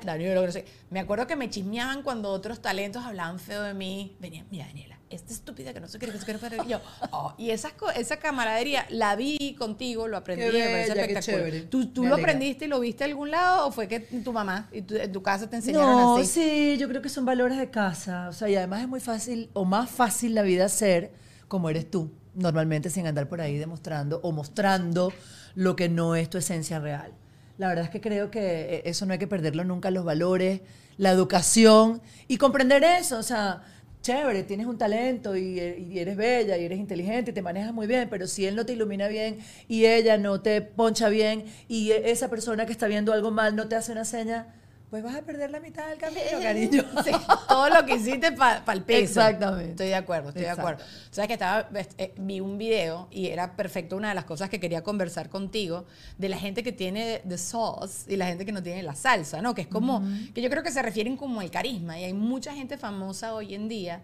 sé. 0.52 0.64
Me 0.90 1.00
acuerdo 1.00 1.26
que 1.26 1.37
me 1.37 1.50
chismeaban 1.50 2.02
cuando 2.02 2.31
otros 2.31 2.60
talentos 2.60 3.05
hablaban 3.05 3.38
feo 3.38 3.62
de 3.62 3.75
mí. 3.75 4.16
Venían, 4.20 4.46
mira, 4.50 4.66
Daniela, 4.66 4.98
esta 5.10 5.32
estúpida 5.32 5.72
que 5.72 5.81
no 5.81 5.88
se 5.88 5.99
quiere, 5.99 6.12
que 6.12 6.19
se 6.19 6.25
quiere. 6.25 6.56
Y 6.66 6.69
yo, 6.70 6.81
oh, 7.12 7.34
y 7.38 7.50
esas 7.50 7.72
co- 7.72 7.90
esa 7.90 8.19
camaradería 8.19 8.87
la 8.90 9.16
vi 9.16 9.55
contigo, 9.58 10.06
lo 10.08 10.16
aprendí, 10.16 10.44
Qué 10.44 10.52
me 10.52 10.70
parece 10.70 10.88
bella, 10.94 11.06
qué 11.06 11.12
espectacular. 11.19 11.70
¿Tú, 11.70 11.87
tú 11.87 12.02
Me 12.02 12.08
lo 12.08 12.14
alegra. 12.16 12.32
aprendiste 12.32 12.64
y 12.66 12.69
lo 12.69 12.81
viste 12.81 13.05
en 13.05 13.10
algún 13.10 13.31
lado 13.31 13.66
o 13.66 13.72
fue 13.72 13.88
que 13.88 14.00
tu 14.00 14.32
mamá 14.32 14.69
y 14.72 14.82
tu, 14.82 14.96
en 14.96 15.10
tu 15.12 15.22
casa 15.22 15.49
te 15.49 15.56
enseñaron 15.56 15.96
No, 15.96 16.16
así? 16.16 16.26
sí, 16.26 16.76
yo 16.78 16.88
creo 16.88 17.00
que 17.02 17.08
son 17.08 17.25
valores 17.25 17.58
de 17.58 17.70
casa. 17.70 18.28
O 18.28 18.32
sea, 18.32 18.49
y 18.49 18.56
además 18.56 18.82
es 18.82 18.88
muy 18.88 19.00
fácil, 19.00 19.50
o 19.55 19.64
más 19.64 19.88
fácil 19.90 20.34
la 20.34 20.43
vida 20.43 20.69
ser 20.69 21.12
como 21.49 21.70
eres 21.70 21.90
tú, 21.90 22.10
normalmente 22.34 22.90
sin 22.90 23.06
andar 23.06 23.28
por 23.28 23.40
ahí 23.40 23.56
demostrando 23.56 24.20
o 24.22 24.32
mostrando 24.32 25.12
lo 25.55 25.75
que 25.76 25.88
no 25.88 26.14
es 26.16 26.28
tu 26.28 26.37
esencia 26.38 26.78
real. 26.78 27.12
La 27.56 27.66
verdad 27.69 27.84
es 27.87 27.90
que 27.90 28.00
creo 28.00 28.31
que 28.31 28.76
eh, 28.76 28.82
eso 28.84 29.05
no 29.06 29.14
hay 29.14 29.19
que 29.19 29.26
perderlo 29.26 29.64
nunca, 29.64 29.90
los 29.90 30.05
valores, 30.05 30.60
la 30.96 31.10
educación 31.10 32.00
y 32.28 32.37
comprender 32.37 32.84
eso. 32.84 33.19
O 33.19 33.22
sea, 33.22 33.62
chévere, 34.08 34.43
tienes 34.43 34.66
un 34.66 34.78
talento 34.78 35.37
y, 35.37 35.60
eh, 35.60 35.78
y 35.78 35.99
eres 35.99 36.16
bella 36.16 36.56
y 36.56 36.64
eres 36.64 36.78
inteligente 36.78 37.31
y 37.31 37.34
te 37.34 37.43
manejas 37.43 37.75
muy 37.75 37.87
bien, 37.87 38.08
pero 38.08 38.26
si 38.26 38.46
él 38.46 38.56
no 38.56 38.64
te 38.64 38.72
ilumina 38.72 39.06
bien 39.06 39.38
y 39.69 39.84
ella 39.84 40.16
no 40.16 40.40
te 40.40 40.62
poncha 40.62 41.10
bien 41.10 41.44
y 41.69 41.90
eh, 41.90 42.10
esa 42.10 42.31
persona 42.31 42.64
que 42.64 42.72
está 42.72 42.87
viendo 42.87 43.12
algo 43.12 43.31
mal 43.31 43.55
no 43.55 43.69
te 43.69 43.76
hace 43.76 43.93
una 43.93 44.06
seña, 44.06 44.55
pues 44.90 45.02
vas 45.02 45.17
a 45.17 45.23
perder 45.23 45.50
la 45.50 45.61
mitad 45.61 45.87
del 45.88 45.99
camino, 45.99 46.23
cariño. 46.43 46.85
Sí, 47.05 47.11
todo 47.46 47.69
lo 47.69 47.85
que 47.85 47.96
hiciste 47.96 48.32
para 48.32 48.73
el 48.73 48.82
peso. 48.82 49.20
Exactamente. 49.20 49.70
Estoy 49.70 49.88
de 49.88 49.94
acuerdo, 49.94 50.29
estoy 50.31 50.44
de 50.44 50.50
acuerdo. 50.50 50.82
Sabes 51.11 51.29
que 51.29 51.35
estaba, 51.35 51.69
eh, 51.99 52.14
vi 52.17 52.40
un 52.40 52.56
video 52.56 53.08
y 53.11 53.26
era 53.26 53.55
perfecto 53.55 53.96
una 53.96 54.08
de 54.08 54.14
las 54.14 54.25
cosas 54.25 54.49
que 54.49 54.58
quería 54.58 54.82
conversar 54.82 55.29
contigo 55.29 55.85
de 56.17 56.29
la 56.29 56.38
gente 56.38 56.62
que 56.62 56.73
tiene 56.73 57.23
the 57.29 57.37
sauce 57.37 58.11
y 58.12 58.17
la 58.17 58.26
gente 58.26 58.46
que 58.46 58.52
no 58.52 58.62
tiene 58.62 58.82
la 58.82 58.94
salsa, 58.94 59.43
¿no? 59.43 59.55
Que 59.55 59.62
es 59.62 59.69
como, 59.69 60.02
que 60.35 60.40
yo 60.40 60.49
creo 60.49 60.62
que 60.62 60.70
se 60.70 60.82
refieren 60.82 61.17
como 61.17 61.43
el 61.43 61.50
carisma 61.50 61.99
y 61.99 62.05
hay 62.05 62.14
mucha 62.14 62.55
gente 62.55 62.79
famosa 62.79 63.34
hoy 63.34 63.55
en 63.55 63.69
día 63.69 64.02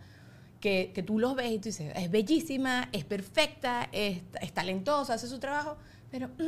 que, 0.60 0.92
que 0.94 1.02
tú 1.02 1.18
los 1.18 1.34
ves 1.34 1.50
y 1.50 1.58
tú 1.58 1.68
dices, 1.70 1.92
es 1.94 2.10
bellísima, 2.10 2.88
es 2.92 3.04
perfecta, 3.04 3.88
es, 3.92 4.20
es 4.40 4.52
talentosa, 4.52 5.14
hace 5.14 5.28
su 5.28 5.38
trabajo, 5.38 5.76
pero 6.10 6.30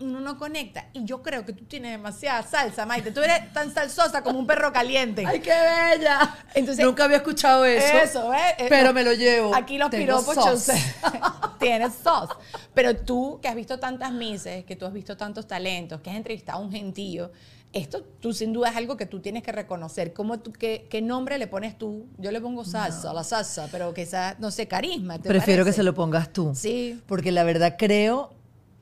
uno 0.00 0.20
no 0.20 0.38
conecta. 0.38 0.86
Y 0.92 1.04
yo 1.04 1.22
creo 1.22 1.44
que 1.44 1.52
tú 1.52 1.64
tienes 1.64 1.92
demasiada 1.92 2.42
salsa, 2.42 2.86
Maite. 2.86 3.10
Tú 3.10 3.20
eres 3.20 3.52
tan 3.52 3.72
salsosa 3.72 4.22
como 4.22 4.38
un 4.38 4.46
perro 4.46 4.72
caliente. 4.72 5.24
¡Ay, 5.26 5.40
qué 5.40 5.50
bella! 5.50 6.36
Entonces- 6.54 6.84
Nunca 6.84 7.04
había 7.04 7.18
escuchado 7.18 7.64
eso. 7.64 7.98
Eso, 7.98 8.28
¿ves? 8.30 8.40
Eh, 8.58 8.66
Pero 8.68 8.88
no, 8.88 8.92
me 8.94 9.04
lo 9.04 9.12
llevo. 9.12 9.54
Aquí 9.54 9.78
los 9.78 9.90
Tengo 9.90 10.04
piropos 10.04 10.34
yo 10.36 10.42
sauce. 10.56 10.72
sé. 10.76 10.94
Tienes 11.58 11.94
sauce. 11.94 12.34
Pero 12.74 12.96
tú 12.96 13.38
que 13.42 13.48
has 13.48 13.54
visto 13.54 13.78
tantas 13.78 14.12
mises, 14.12 14.64
que 14.64 14.76
tú 14.76 14.86
has 14.86 14.92
visto 14.92 15.16
tantos 15.16 15.46
talentos, 15.46 16.00
que 16.00 16.10
has 16.10 16.16
entrevistado 16.16 16.58
a 16.58 16.62
un 16.62 16.70
gentío, 16.70 17.32
esto 17.72 18.02
tú 18.02 18.32
sin 18.32 18.52
duda 18.54 18.70
es 18.70 18.76
algo 18.76 18.96
que 18.96 19.04
tú 19.06 19.20
tienes 19.20 19.42
que 19.42 19.52
reconocer. 19.52 20.12
¿Cómo 20.14 20.38
tú, 20.38 20.52
qué, 20.52 20.86
qué 20.88 21.02
nombre 21.02 21.36
le 21.36 21.46
pones 21.48 21.76
tú? 21.76 22.06
Yo 22.16 22.30
le 22.30 22.40
pongo 22.40 22.64
salsa, 22.64 23.12
la 23.12 23.24
salsa, 23.24 23.68
pero 23.70 23.92
quizás, 23.92 24.38
no 24.38 24.50
sé, 24.50 24.66
carisma. 24.68 25.18
¿te 25.18 25.28
Prefiero 25.28 25.64
que 25.66 25.72
se 25.72 25.82
lo 25.82 25.94
pongas 25.94 26.32
tú. 26.32 26.52
Sí. 26.54 27.02
Porque 27.06 27.30
la 27.32 27.44
verdad 27.44 27.74
creo, 27.78 28.32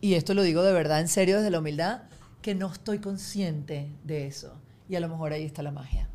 y 0.00 0.14
esto 0.14 0.34
lo 0.34 0.42
digo 0.42 0.62
de 0.62 0.72
verdad, 0.72 1.00
en 1.00 1.08
serio, 1.08 1.36
desde 1.36 1.50
la 1.50 1.58
humildad, 1.58 2.02
que 2.42 2.54
no 2.54 2.72
estoy 2.72 2.98
consciente 2.98 3.88
de 4.04 4.26
eso. 4.26 4.52
Y 4.88 4.96
a 4.96 5.00
lo 5.00 5.08
mejor 5.08 5.32
ahí 5.32 5.44
está 5.44 5.62
la 5.62 5.72
magia. 5.72 6.08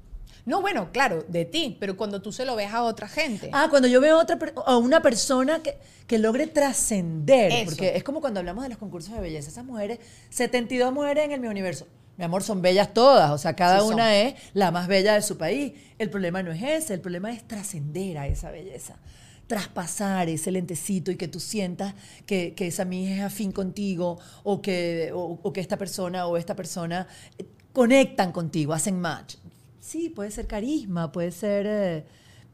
No, 0.45 0.61
bueno, 0.61 0.91
claro, 0.91 1.23
de 1.27 1.45
ti, 1.45 1.77
pero 1.79 1.95
cuando 1.95 2.21
tú 2.21 2.31
se 2.31 2.45
lo 2.45 2.55
ves 2.55 2.73
a 2.73 2.83
otra 2.83 3.07
gente. 3.07 3.49
Ah, 3.53 3.67
cuando 3.69 3.87
yo 3.87 4.01
veo 4.01 4.17
a, 4.17 4.23
otra, 4.23 4.39
a 4.65 4.77
una 4.77 5.01
persona 5.01 5.61
que, 5.61 5.77
que 6.07 6.17
logre 6.17 6.47
trascender, 6.47 7.65
porque 7.65 7.95
es 7.95 8.03
como 8.03 8.21
cuando 8.21 8.39
hablamos 8.39 8.63
de 8.63 8.69
los 8.69 8.77
concursos 8.77 9.13
de 9.13 9.21
belleza, 9.21 9.49
esas 9.49 9.65
mujeres, 9.65 9.99
72 10.29 10.91
mujeres 10.91 11.25
en 11.25 11.31
el 11.33 11.39
mi 11.39 11.47
universo. 11.47 11.85
Mi 12.17 12.25
amor, 12.25 12.43
son 12.43 12.61
bellas 12.61 12.93
todas, 12.93 13.31
o 13.31 13.37
sea, 13.37 13.55
cada 13.55 13.79
Sí, 13.79 13.85
son. 13.85 13.95
una 13.95 14.15
es 14.17 14.35
la 14.53 14.71
más 14.71 14.87
bella 14.87 15.13
de 15.13 15.21
su 15.21 15.37
país. 15.37 15.73
El 15.97 16.09
problema 16.09 16.43
no 16.43 16.51
es 16.51 16.61
ese, 16.61 16.93
el 16.95 17.01
problema 17.01 17.31
es 17.31 17.47
trascender 17.47 18.17
a 18.17 18.27
esa 18.27 18.51
belleza, 18.51 18.95
traspasar 19.51 20.29
ese 20.29 20.49
lentecito 20.49 21.11
y 21.11 21.17
que 21.17 21.27
tú 21.27 21.41
sientas 21.41 21.93
que, 22.25 22.53
que 22.55 22.67
esa 22.67 22.85
mija 22.85 23.13
es 23.15 23.21
afín 23.21 23.51
contigo 23.51 24.17
o 24.43 24.61
que, 24.61 25.11
o, 25.13 25.37
o 25.43 25.51
que 25.51 25.59
esta 25.59 25.77
persona 25.77 26.25
o 26.25 26.37
esta 26.37 26.55
persona 26.55 27.05
eh, 27.37 27.45
conectan 27.73 28.31
contigo, 28.31 28.71
hacen 28.71 29.01
match. 29.01 29.35
Sí, 29.81 30.07
puede 30.07 30.31
ser 30.31 30.47
carisma, 30.47 31.11
puede 31.11 31.31
ser 31.33 31.65
eh, 31.67 32.05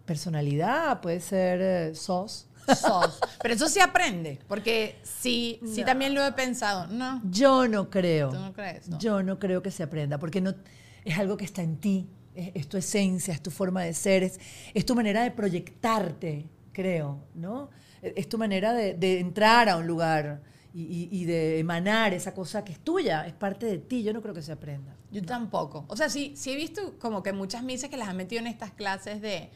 personalidad, 0.08 1.00
puede 1.02 1.20
ser 1.20 1.60
eh, 1.62 1.94
sos. 1.96 2.48
Sos. 2.68 3.20
Pero 3.44 3.54
eso 3.54 3.70
sí 3.70 3.80
aprende, 3.80 4.40
porque 4.48 4.96
sí, 5.04 5.60
sí 5.72 5.82
No. 5.82 5.86
también 5.86 6.16
lo 6.16 6.26
he 6.26 6.32
pensado. 6.32 6.88
No. 6.88 7.22
Yo 7.30 7.68
no 7.68 7.92
creo. 7.92 8.30
¿Tú 8.32 8.40
no 8.40 8.54
crees? 8.54 8.90
No. 8.90 8.98
Yo 8.98 9.22
no 9.22 9.38
creo 9.38 9.62
que 9.62 9.70
se 9.70 9.84
aprenda, 9.84 10.18
porque 10.18 10.42
no 10.42 10.56
es 11.06 11.16
algo 11.20 11.38
que 11.38 11.46
está 11.46 11.62
en 11.62 11.78
ti, 11.78 12.10
es, 12.34 12.50
es 12.56 12.68
tu 12.68 12.76
esencia, 12.78 13.36
es 13.36 13.42
tu 13.44 13.52
forma 13.52 13.84
de 13.84 13.94
ser, 13.94 14.24
es, 14.24 14.40
es 14.74 14.84
tu 14.84 14.96
manera 14.96 15.22
de 15.22 15.30
proyectarte, 15.30 16.48
creo, 16.82 17.20
¿no? 17.34 17.70
Es, 18.02 18.14
es 18.16 18.30
tu 18.30 18.38
manera 18.38 18.72
de, 18.74 18.94
de 18.94 19.20
entrar 19.20 19.68
a 19.70 19.78
un 19.78 19.88
lugar 19.88 20.42
y, 20.74 20.82
y- 20.84 21.10
y 21.12 21.26
de 21.26 21.58
emanar 21.60 22.14
esa 22.14 22.34
cosa 22.34 22.64
que 22.64 22.72
es 22.72 22.80
tuya, 22.80 23.26
es 23.26 23.34
parte 23.34 23.66
de 23.66 23.80
ti. 23.80 24.04
Yo 24.04 24.14
no 24.14 24.22
creo 24.22 24.34
que 24.36 24.44
se 24.44 24.52
aprenda. 24.52 24.94
Yo 25.12 25.24
tampoco. 25.24 25.86
O 25.88 25.96
sea, 25.98 26.08
sí, 26.10 26.34
sí 26.36 26.52
he 26.52 26.56
visto 26.56 27.00
como 27.00 27.24
que 27.24 27.34
muchas 27.34 27.64
misas 27.64 27.90
que 27.90 27.98
las 27.98 28.08
han 28.10 28.18
metido 28.18 28.40
en 28.42 28.48
estas 28.48 28.72
clases 28.72 29.22
de. 29.22 29.50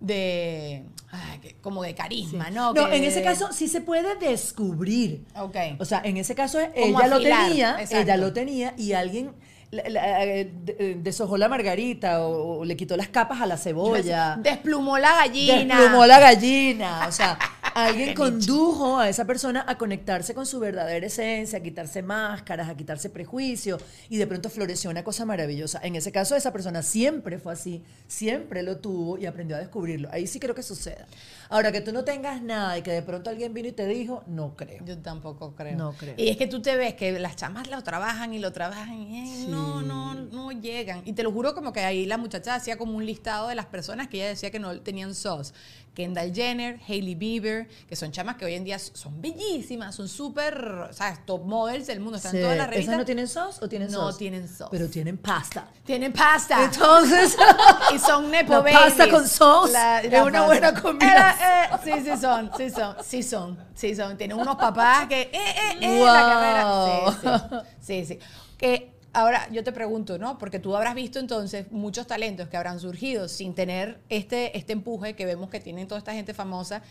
de. 0.00 0.84
ay, 1.12 1.54
como 1.60 1.82
de 1.82 1.94
carisma, 1.94 2.50
¿no? 2.50 2.72
No, 2.72 2.88
Que- 2.88 2.96
en 2.96 3.04
ese 3.04 3.22
caso 3.22 3.52
sí 3.52 3.68
se 3.68 3.80
puede 3.80 4.16
descubrir. 4.16 5.24
Ok. 5.36 5.56
O 5.78 5.84
sea, 5.84 6.00
en 6.04 6.16
ese 6.16 6.34
caso 6.34 6.58
ella 6.74 7.06
lo 7.06 7.18
tenía, 7.20 7.70
exacto. 7.80 7.96
ella 8.02 8.16
lo 8.16 8.32
tenía 8.32 8.74
y 8.76 8.92
alguien 8.92 9.32
la- 9.70 9.88
la- 9.88 10.24
eh, 10.24 10.52
eh, 10.78 10.96
deshojó 10.98 11.36
la 11.38 11.48
margarita 11.48 12.22
o, 12.26 12.58
o 12.60 12.64
le 12.64 12.76
quitó 12.76 12.96
las 12.96 13.08
capas 13.08 13.40
a 13.40 13.46
la 13.46 13.56
cebolla. 13.56 14.36
Desplumó 14.38 14.98
la 14.98 15.12
gallina. 15.14 15.76
Desplumó 15.78 16.06
la 16.06 16.18
gallina. 16.20 17.06
O 17.08 17.12
sea, 17.12 17.38
alguien 17.86 18.14
condujo 18.14 18.98
a 18.98 19.08
esa 19.08 19.24
persona 19.24 19.64
a 19.66 19.78
conectarse 19.78 20.34
con 20.34 20.46
su 20.46 20.60
verdadera 20.60 21.06
esencia, 21.06 21.58
a 21.58 21.62
quitarse 21.62 22.02
máscaras, 22.02 22.68
a 22.68 22.76
quitarse 22.76 23.10
prejuicios 23.10 23.82
y 24.08 24.16
de 24.16 24.26
pronto 24.26 24.50
floreció 24.50 24.90
una 24.90 25.04
cosa 25.04 25.24
maravillosa. 25.24 25.80
En 25.82 25.96
ese 25.96 26.12
caso 26.12 26.36
esa 26.36 26.52
persona 26.52 26.82
siempre 26.82 27.38
fue 27.38 27.52
así, 27.52 27.82
siempre 28.06 28.62
lo 28.62 28.78
tuvo 28.78 29.18
y 29.18 29.26
aprendió 29.26 29.56
a 29.56 29.60
descubrirlo. 29.60 30.08
Ahí 30.12 30.26
sí 30.26 30.40
creo 30.40 30.54
que 30.54 30.62
suceda. 30.62 31.06
Ahora 31.48 31.72
que 31.72 31.80
tú 31.80 31.92
no 31.92 32.04
tengas 32.04 32.42
nada 32.42 32.78
y 32.78 32.82
que 32.82 32.92
de 32.92 33.02
pronto 33.02 33.30
alguien 33.30 33.52
vino 33.52 33.68
y 33.68 33.72
te 33.72 33.86
dijo, 33.86 34.22
no 34.26 34.54
creo. 34.56 34.84
Yo 34.84 34.98
tampoco 34.98 35.54
creo. 35.56 35.76
No 35.76 35.92
creo. 35.92 36.14
Y 36.16 36.28
es 36.28 36.36
que 36.36 36.46
tú 36.46 36.62
te 36.62 36.76
ves 36.76 36.94
que 36.94 37.18
las 37.18 37.36
chamas 37.36 37.68
lo 37.68 37.82
trabajan 37.82 38.32
y 38.34 38.38
lo 38.38 38.52
trabajan 38.52 38.94
y 38.94 39.46
no, 39.48 39.82
no, 39.82 40.14
no 40.14 40.52
llegan. 40.52 41.02
Y 41.04 41.12
te 41.12 41.22
lo 41.22 41.32
juro 41.32 41.54
como 41.54 41.72
que 41.72 41.80
ahí 41.80 42.06
la 42.06 42.18
muchacha 42.18 42.54
hacía 42.54 42.76
como 42.76 42.96
un 42.96 43.06
listado 43.06 43.48
de 43.48 43.54
las 43.54 43.66
personas 43.66 44.08
que 44.08 44.18
ella 44.18 44.28
decía 44.28 44.50
que 44.50 44.58
no 44.58 44.80
tenían 44.80 45.14
SOS. 45.14 45.52
Kendall 45.94 46.32
Jenner, 46.32 46.78
Hailey 46.86 47.14
Bieber, 47.14 47.68
que 47.88 47.96
son 47.96 48.12
chamas 48.12 48.36
que 48.36 48.44
hoy 48.44 48.54
en 48.54 48.64
día 48.64 48.78
son 48.78 49.20
bellísimas, 49.20 49.94
son 49.94 50.08
súper, 50.08 50.88
¿sabes? 50.92 51.24
Top 51.26 51.44
models 51.44 51.86
del 51.86 52.00
mundo, 52.00 52.16
están 52.16 52.32
Sí. 52.32 52.38
en 52.38 52.42
todas 52.44 52.56
las 52.56 52.66
¿Esas 52.66 52.74
revistas. 52.74 52.96
no 52.98 53.04
tienen 53.04 53.28
sos 53.28 53.62
o 53.62 53.68
tienen 53.68 53.90
No 53.90 53.98
sos? 54.00 54.18
tienen 54.18 54.48
sos. 54.48 54.68
Pero 54.70 54.88
tienen 54.88 55.18
pasta. 55.18 55.68
Tienen 55.84 56.12
pasta. 56.12 56.64
Entonces, 56.64 57.36
y 57.94 57.98
son 57.98 58.30
nepo 58.30 58.52
La 58.54 58.62
pasta 58.64 59.04
babies. 59.04 59.08
con 59.14 59.28
sauce 59.28 59.72
La- 59.72 60.00
es 60.00 60.12
la 60.12 60.24
una 60.24 60.46
pasta. 60.46 60.80
buena. 60.82 61.12
Era, 61.12 61.64
eh, 61.74 61.78
sí, 61.84 61.92
sí 62.04 62.16
son, 62.20 62.50
sí 62.56 62.70
son, 62.70 62.96
sí 63.04 63.22
son, 63.22 63.58
sí 63.74 63.94
son. 63.96 64.16
Tienen 64.16 64.38
unos 64.38 64.56
papás 64.56 65.06
que, 65.08 65.22
eh, 65.22 65.30
eh, 65.32 65.78
eh, 65.80 65.98
Wow. 65.98 66.06
la 66.06 66.22
carrera. 66.22 67.64
Sí, 67.80 68.04
sí, 68.04 68.04
sí. 68.04 68.14
sí. 68.14 68.18
Que 68.58 68.92
ahora 69.12 69.48
yo 69.50 69.64
te 69.64 69.72
pregunto, 69.72 70.18
¿no? 70.18 70.38
Porque 70.38 70.58
tú 70.60 70.76
habrás 70.76 70.94
visto 70.94 71.18
entonces 71.18 71.70
muchos 71.72 72.06
talentos 72.06 72.48
que 72.48 72.56
habrán 72.56 72.78
surgido 72.78 73.26
sin 73.28 73.54
tener 73.54 74.00
este, 74.08 74.56
este 74.56 74.72
empuje 74.72 75.16
que 75.16 75.26
vemos 75.26 75.50
que 75.50 75.58
tienen 75.60 75.88
toda 75.88 75.98
esta 75.98 76.12
gente 76.12 76.32
famosa. 76.34 76.82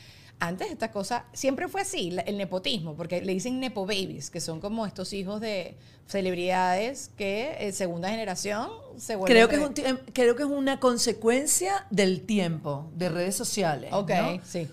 Antes 0.42 0.72
esta 0.72 0.92
cosa 0.92 1.26
siempre 1.34 1.68
fue 1.68 1.82
así, 1.82 2.16
el 2.26 2.38
nepotismo, 2.38 2.96
porque 2.96 3.22
le 3.22 3.34
dicen 3.34 3.60
nepo 3.60 3.86
babies, 3.86 4.30
que 4.30 4.40
son 4.40 4.62
como 4.62 4.86
estos 4.86 5.12
hijos 5.12 5.42
de 5.42 5.76
celebridades 6.08 7.12
que 7.18 7.58
en 7.60 7.74
segunda 7.74 8.10
generación 8.10 8.70
se 8.98 9.16
vuelven 9.16 9.36
creo 9.36 9.50
que, 9.50 9.56
es 9.56 9.62
un 9.62 9.86
em, 9.86 9.98
creo 10.14 10.36
que 10.36 10.44
es 10.44 10.50
una 10.50 10.80
consecuencia 10.80 11.86
del 11.90 12.22
tiempo, 12.22 12.90
de 12.96 13.10
redes 13.10 13.36
sociales. 13.36 13.92
Ok, 13.92 14.12
¿no? 14.12 14.42
sí. 14.46 14.70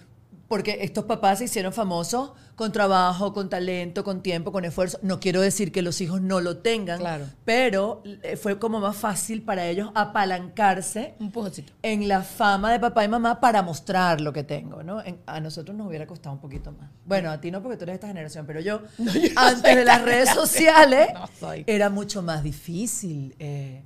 Porque 0.48 0.78
estos 0.82 1.06
papás 1.06 1.38
se 1.38 1.46
hicieron 1.46 1.72
famosos 1.72 2.32
con 2.54 2.70
trabajo, 2.70 3.32
con 3.32 3.50
talento, 3.50 4.04
con 4.04 4.22
tiempo, 4.22 4.52
con 4.52 4.64
esfuerzo. 4.64 4.98
No 5.02 5.18
quiero 5.18 5.40
decir 5.40 5.72
que 5.72 5.82
los 5.82 6.00
hijos 6.00 6.20
no 6.20 6.40
lo 6.40 6.58
tengan, 6.58 7.00
Claro. 7.00 7.26
pero 7.44 8.02
eh, 8.22 8.36
fue 8.36 8.58
como 8.58 8.78
más 8.78 8.96
fácil 8.96 9.42
para 9.42 9.66
ellos 9.66 9.90
apalancarse 9.94 11.14
Un 11.18 11.32
en 11.82 12.08
la 12.08 12.22
fama 12.22 12.70
de 12.72 12.78
papá 12.80 13.04
y 13.04 13.08
mamá 13.08 13.40
para 13.40 13.62
mostrar 13.62 14.20
lo 14.20 14.32
que 14.32 14.44
tengo, 14.44 14.82
¿no? 14.82 15.02
En- 15.02 15.18
a 15.26 15.40
nosotros 15.40 15.76
nos 15.76 15.88
hubiera 15.88 16.06
costado 16.06 16.34
un 16.34 16.40
poquito 16.40 16.70
más. 16.72 16.90
Bueno, 17.04 17.30
a 17.30 17.40
ti 17.40 17.50
no 17.50 17.60
porque 17.62 17.76
tú 17.76 17.82
eres 17.84 17.94
de 17.94 17.96
esta 17.96 18.06
generación, 18.08 18.46
pero 18.46 18.60
yo, 18.60 18.82
antes 19.36 19.76
de 19.76 19.84
las 19.84 20.00
redes 20.02 20.30
sociales, 20.30 21.08
No 21.42 21.52
era 21.66 21.90
mucho 21.90 22.22
más 22.22 22.42
difícil 22.42 23.34
eh, 23.38 23.82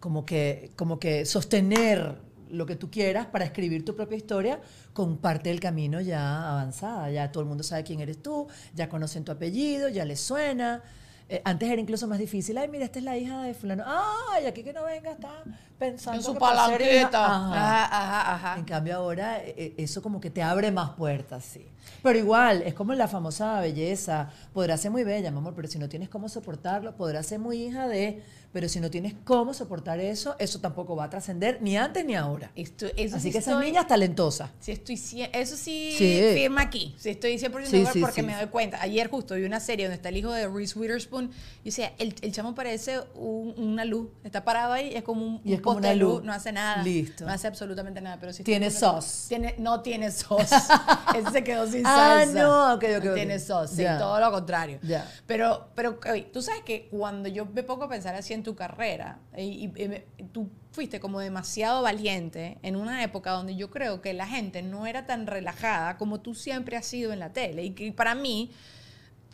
como, 0.00 0.24
que, 0.26 0.70
como 0.76 0.98
que 0.98 1.24
sostener 1.24 2.16
lo 2.52 2.66
que 2.66 2.76
tú 2.76 2.90
quieras 2.90 3.26
para 3.26 3.44
escribir 3.44 3.84
tu 3.84 3.96
propia 3.96 4.16
historia 4.16 4.60
con 4.92 5.16
parte 5.16 5.48
del 5.48 5.58
camino 5.58 6.00
ya 6.00 6.50
avanzada. 6.50 7.10
Ya 7.10 7.32
todo 7.32 7.42
el 7.42 7.48
mundo 7.48 7.64
sabe 7.64 7.82
quién 7.82 8.00
eres 8.00 8.22
tú, 8.22 8.46
ya 8.74 8.88
conocen 8.88 9.24
tu 9.24 9.32
apellido, 9.32 9.88
ya 9.88 10.04
les 10.04 10.20
suena. 10.20 10.82
Eh, 11.28 11.40
antes 11.44 11.70
era 11.70 11.80
incluso 11.80 12.06
más 12.06 12.18
difícil. 12.18 12.58
Ay, 12.58 12.68
mira, 12.68 12.84
esta 12.84 12.98
es 12.98 13.04
la 13.06 13.16
hija 13.16 13.42
de 13.42 13.54
fulano. 13.54 13.84
Ay, 13.86 14.44
aquí 14.44 14.62
que 14.62 14.74
no 14.74 14.84
venga 14.84 15.12
está 15.12 15.42
pensando 15.78 16.18
En 16.18 16.24
su 16.24 16.34
que 16.34 16.40
palanqueta. 16.40 17.24
Ajá. 17.24 17.54
Ajá, 17.54 17.84
ajá, 17.84 18.34
ajá. 18.34 18.58
En 18.58 18.64
cambio 18.66 18.96
ahora 18.96 19.38
eh, 19.38 19.54
eh, 19.56 19.74
eso 19.78 20.02
como 20.02 20.20
que 20.20 20.28
te 20.28 20.42
abre 20.42 20.70
más 20.70 20.90
puertas, 20.90 21.42
sí. 21.44 21.66
Pero 22.02 22.18
igual, 22.18 22.62
es 22.62 22.74
como 22.74 22.92
la 22.92 23.08
famosa 23.08 23.60
belleza. 23.60 24.28
Podrá 24.52 24.76
ser 24.76 24.90
muy 24.90 25.04
bella, 25.04 25.30
mi 25.30 25.38
amor, 25.38 25.54
pero 25.54 25.68
si 25.68 25.78
no 25.78 25.88
tienes 25.88 26.10
cómo 26.10 26.28
soportarlo, 26.28 26.96
podrá 26.96 27.22
ser 27.22 27.38
muy 27.38 27.62
hija 27.62 27.88
de, 27.88 28.22
pero 28.52 28.68
si 28.68 28.80
no 28.80 28.90
tienes 28.90 29.14
cómo 29.24 29.54
soportar 29.54 29.98
eso, 30.00 30.36
eso 30.38 30.60
tampoco 30.60 30.94
va 30.94 31.04
a 31.04 31.10
trascender 31.10 31.58
ni 31.62 31.76
antes 31.76 32.04
ni 32.04 32.14
ahora. 32.14 32.50
Esto- 32.54 32.86
eso 32.96 33.16
Así 33.16 33.28
sí 33.28 33.32
que 33.32 33.38
esas 33.38 33.54
estoy- 33.54 33.66
niñas 33.66 33.86
talentosas. 33.86 34.50
Sí, 34.60 34.72
estoy, 34.72 35.00
eso 35.32 35.56
sí, 35.56 35.94
Sí. 35.96 36.20
firma 36.34 36.62
aquí. 36.62 36.94
Sí, 36.98 37.10
estoy 37.10 37.38
100% 37.38 37.70
Sí, 37.70 37.92
sí, 37.92 38.00
porque 38.00 38.22
me 38.22 38.34
doy 38.36 38.46
cuenta. 38.46 38.80
Ayer 38.82 39.08
justo 39.08 39.34
vi 39.34 39.44
una 39.44 39.60
serie 39.60 39.86
donde 39.86 39.96
está 39.96 40.10
el 40.10 40.16
hijo 40.18 40.30
de 40.32 40.48
Reese 40.48 40.78
Witherspoon. 40.78 41.30
Y 41.64 41.70
o 41.70 41.72
sea, 41.72 41.92
el, 41.98 42.14
el 42.20 42.32
chamo 42.32 42.54
parece 42.54 43.00
un- 43.14 43.54
una 43.56 43.84
luz. 43.84 44.08
Está 44.24 44.44
parado 44.44 44.72
ahí, 44.72 44.92
es 44.94 45.02
como 45.02 45.24
un, 45.24 45.40
Y 45.44 45.52
es 45.52 45.58
un 45.58 45.62
como 45.64 45.78
una 45.78 45.94
luz, 45.94 46.14
luz. 46.16 46.24
No 46.24 46.32
hace 46.32 46.52
nada. 46.52 46.82
Listo. 46.82 47.24
No 47.24 47.32
hace 47.32 47.46
absolutamente 47.46 48.00
nada. 48.00 48.18
Pero 48.20 48.32
sí 48.32 48.44
Tiene 48.44 48.70
sauce. 48.70 49.28
Tiene, 49.28 49.54
no 49.58 49.80
tiene 49.80 50.10
sauce. 50.10 50.54
Ese 51.16 51.30
se 51.30 51.44
quedó 51.44 51.66
sin 51.66 51.86
Ah, 51.86 52.20
salsa. 52.24 52.42
no, 52.42 52.74
ok, 52.74 52.84
ok, 52.98 53.04
No 53.04 53.14
tiene 53.14 53.38
sí, 53.38 53.82
Ya. 53.82 53.98
todo 53.98 54.20
lo 54.20 54.30
contrario. 54.30 54.78
Ya. 54.82 55.10
Pero, 55.26 55.68
pero 55.74 55.98
oye, 56.10 56.28
tú 56.32 56.42
sabes 56.42 56.62
que 56.62 56.88
cuando 56.90 57.28
yo 57.28 57.46
me 57.46 57.62
pongo 57.62 57.84
a 57.84 57.88
pensar 57.88 58.14
así 58.14 58.32
en 58.34 58.41
tu 58.42 58.54
carrera, 58.54 59.18
y, 59.36 59.70
y- 59.76 59.88
me- 59.88 60.04
tú 60.32 60.48
fuiste 60.72 61.00
como 61.00 61.20
demasiado 61.20 61.82
valiente 61.82 62.58
en 62.62 62.76
una 62.76 63.02
época 63.02 63.30
donde 63.32 63.56
yo 63.56 63.70
creo 63.70 64.00
que 64.00 64.12
la 64.14 64.26
gente 64.26 64.62
no 64.62 64.86
era 64.86 65.06
tan 65.06 65.26
relajada 65.26 65.98
como 65.98 66.20
tú 66.20 66.34
siempre 66.34 66.76
has 66.76 66.86
sido 66.86 67.12
en 67.12 67.18
la 67.18 67.32
tele. 67.32 67.64
Y 67.64 67.70
que 67.70 67.92
para 67.92 68.14
mí, 68.14 68.50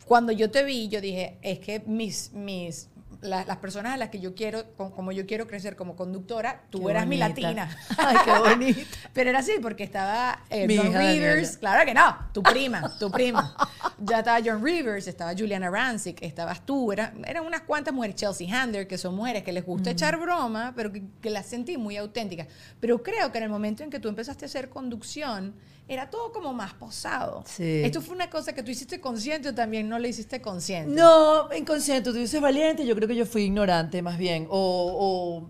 cuando 0.05 0.31
yo 0.31 0.49
te 0.51 0.63
vi, 0.63 0.87
yo 0.89 1.01
dije, 1.01 1.37
es 1.41 1.59
que 1.59 1.81
mis, 1.85 2.31
mis, 2.33 2.89
la- 3.21 3.43
las 3.45 3.57
personas 3.57 3.93
a 3.93 3.97
las 3.97 4.09
que 4.09 4.19
yo 4.19 4.33
quiero, 4.33 4.63
co- 4.77 4.91
como 4.91 5.11
yo 5.11 5.25
quiero 5.25 5.45
crecer 5.47 5.75
como 5.75 5.95
conductora, 5.95 6.61
tú 6.69 6.85
Qué 6.85 6.91
eras 6.91 7.05
mi 7.07 7.19
bonita. 7.19 7.41
latina. 7.41 7.77
Ay, 7.97 8.17
qué 8.23 8.31
bonita. 8.39 8.81
Pero 9.13 9.29
era 9.29 9.39
así, 9.39 9.53
porque 9.61 9.83
estaba 9.83 10.43
eh, 10.49 10.67
Mi 10.67 10.77
John 10.77 10.93
Rivers, 10.93 11.57
claro 11.57 11.85
que 11.85 11.93
no, 11.93 12.17
tu 12.33 12.41
prima, 12.43 12.97
tu 12.97 13.11
prima. 13.11 13.55
Ya 13.99 14.19
estaba 14.19 14.39
John 14.43 14.63
Rivers, 14.63 15.07
estaba 15.07 15.33
Juliana 15.37 15.69
Rancic, 15.69 16.21
estabas 16.21 16.65
tú, 16.65 16.91
era- 16.91 17.13
eran 17.25 17.45
unas 17.45 17.61
cuantas 17.61 17.93
mujeres, 17.93 18.15
Chelsea 18.15 18.47
Handler, 18.53 18.87
que 18.87 18.97
son 18.97 19.15
mujeres 19.15 19.43
que 19.43 19.51
les 19.51 19.65
gusta 19.65 19.91
echar 19.91 20.17
broma, 20.17 20.73
pero 20.75 20.91
que, 20.91 21.03
que 21.21 21.29
las 21.29 21.45
sentí 21.45 21.77
muy 21.77 21.97
auténticas. 21.97 22.47
Pero 22.79 23.03
creo 23.03 23.31
que 23.31 23.37
en 23.39 23.43
el 23.45 23.49
momento 23.49 23.83
en 23.83 23.89
que 23.89 23.99
tú 23.99 24.07
empezaste 24.07 24.45
a 24.45 24.47
hacer 24.47 24.69
conducción, 24.69 25.53
era 25.89 26.09
todo 26.09 26.31
como 26.31 26.53
más 26.53 26.73
posado. 26.73 27.43
Sí. 27.47 27.81
¿Esto 27.83 27.99
fue 28.01 28.15
una 28.15 28.29
cosa 28.29 28.53
que 28.53 28.61
tú 28.61 28.69
hiciste 28.69 29.01
consciente 29.01 29.49
o 29.49 29.55
también 29.55 29.89
no 29.89 29.97
lo 29.97 30.07
hiciste 30.07 30.39
consciente? 30.39 30.93
No, 30.93 31.51
inconsciente. 31.53 32.11
Tú 32.11 32.15
dices 32.15 32.39
valiente, 32.39 32.85
yo 32.85 32.95
creo 32.95 33.07
que 33.07 33.15
yo 33.15 33.25
fui 33.25 33.41
ignorante 33.41 34.01
más 34.03 34.19
bien. 34.19 34.47
O, 34.49 35.49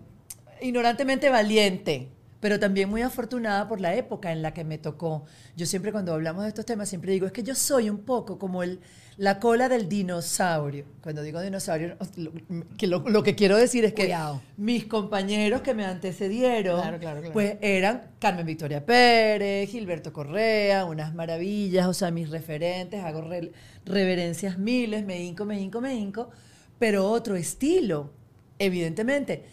ignorantemente 0.62 1.28
valiente. 1.28 2.08
Pero 2.40 2.58
también 2.58 2.88
muy 2.88 3.02
afortunada 3.02 3.68
por 3.68 3.82
la 3.82 3.94
época 3.94 4.32
en 4.32 4.40
la 4.40 4.54
que 4.54 4.64
me 4.64 4.78
tocó. 4.78 5.26
Yo 5.56 5.66
siempre 5.66 5.92
cuando 5.92 6.14
hablamos 6.14 6.44
de 6.44 6.48
estos 6.48 6.64
temas, 6.64 6.88
siempre 6.88 7.12
digo, 7.12 7.26
es 7.26 7.32
que 7.32 7.42
yo 7.42 7.54
soy 7.54 7.90
un 7.90 7.98
poco 7.98 8.38
como 8.38 8.62
el, 8.62 8.80
la 9.20 9.38
cola 9.38 9.68
del 9.68 9.86
dinosaurio. 9.86 10.86
Cuando 11.02 11.22
digo 11.22 11.42
dinosaurio, 11.42 11.94
lo 12.16 12.32
que, 12.78 12.86
lo, 12.86 13.00
lo 13.06 13.22
que 13.22 13.34
quiero 13.34 13.58
decir 13.58 13.84
es 13.84 13.92
que 13.92 14.04
Cuidado. 14.04 14.40
mis 14.56 14.86
compañeros 14.86 15.60
que 15.60 15.74
me 15.74 15.84
antecedieron, 15.84 16.80
Claro, 16.80 16.98
claro, 16.98 17.18
claro. 17.20 17.32
pues 17.34 17.56
eran 17.60 18.12
Carmen 18.18 18.46
Victoria 18.46 18.84
Pérez, 18.86 19.68
Gilberto 19.68 20.10
Correa, 20.14 20.86
unas 20.86 21.14
maravillas, 21.14 21.86
o 21.86 21.92
sea, 21.92 22.10
mis 22.10 22.30
referentes, 22.30 23.04
hago 23.04 23.20
re- 23.20 23.52
reverencias 23.84 24.58
miles, 24.58 25.04
me 25.04 25.22
hinco, 25.22 25.44
me 25.44 25.60
hinco, 25.60 25.82
me 25.82 25.94
hinco, 25.94 26.30
pero 26.78 27.04
otro 27.10 27.36
estilo, 27.36 28.10
evidentemente. 28.58 29.44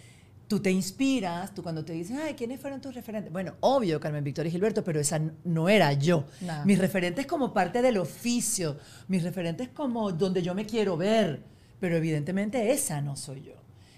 Tú 0.47 0.61
te 0.61 0.71
inspiras, 0.71 1.53
tú 1.53 1.61
cuando 1.61 1.83
te 1.83 1.91
dicen, 1.93 2.19
ay, 2.23 2.33
¿quiénes 2.35 2.59
fueron 2.61 2.79
tus 2.79 2.95
referentes? 2.95 3.33
Bueno, 3.33 3.55
obvio, 3.59 3.99
Carmen 3.99 4.23
Victoria 4.23 4.47
y 4.47 4.51
Gilberto, 4.53 4.81
pero 4.83 4.99
esa 4.99 5.19
no 5.43 5.67
era 5.67 5.91
yo. 5.91 6.25
No. 6.39 6.63
Mis 6.65 6.79
referentes 6.79 7.25
como 7.25 7.53
parte 7.53 7.81
del 7.81 7.97
oficio, 7.97 8.77
mis 9.09 9.23
referentes 9.23 9.67
como 9.67 10.11
donde 10.13 10.41
yo 10.41 10.55
me 10.55 10.65
quiero 10.65 10.95
ver, 10.95 11.41
pero 11.81 11.97
evidentemente 11.97 12.71
esa 12.71 13.01
no 13.01 13.17
soy 13.17 13.41
yo. 13.43 13.53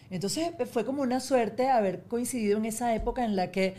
Entonces 0.10 0.50
fue 0.72 0.86
como 0.86 1.04
una 1.04 1.20
suerte 1.20 1.70
haber 1.70 2.02
coincidido 2.06 2.58
en 2.58 2.66
esa 2.66 2.96
época 2.96 3.24
en 3.24 3.36
la 3.36 3.52
que 3.52 3.76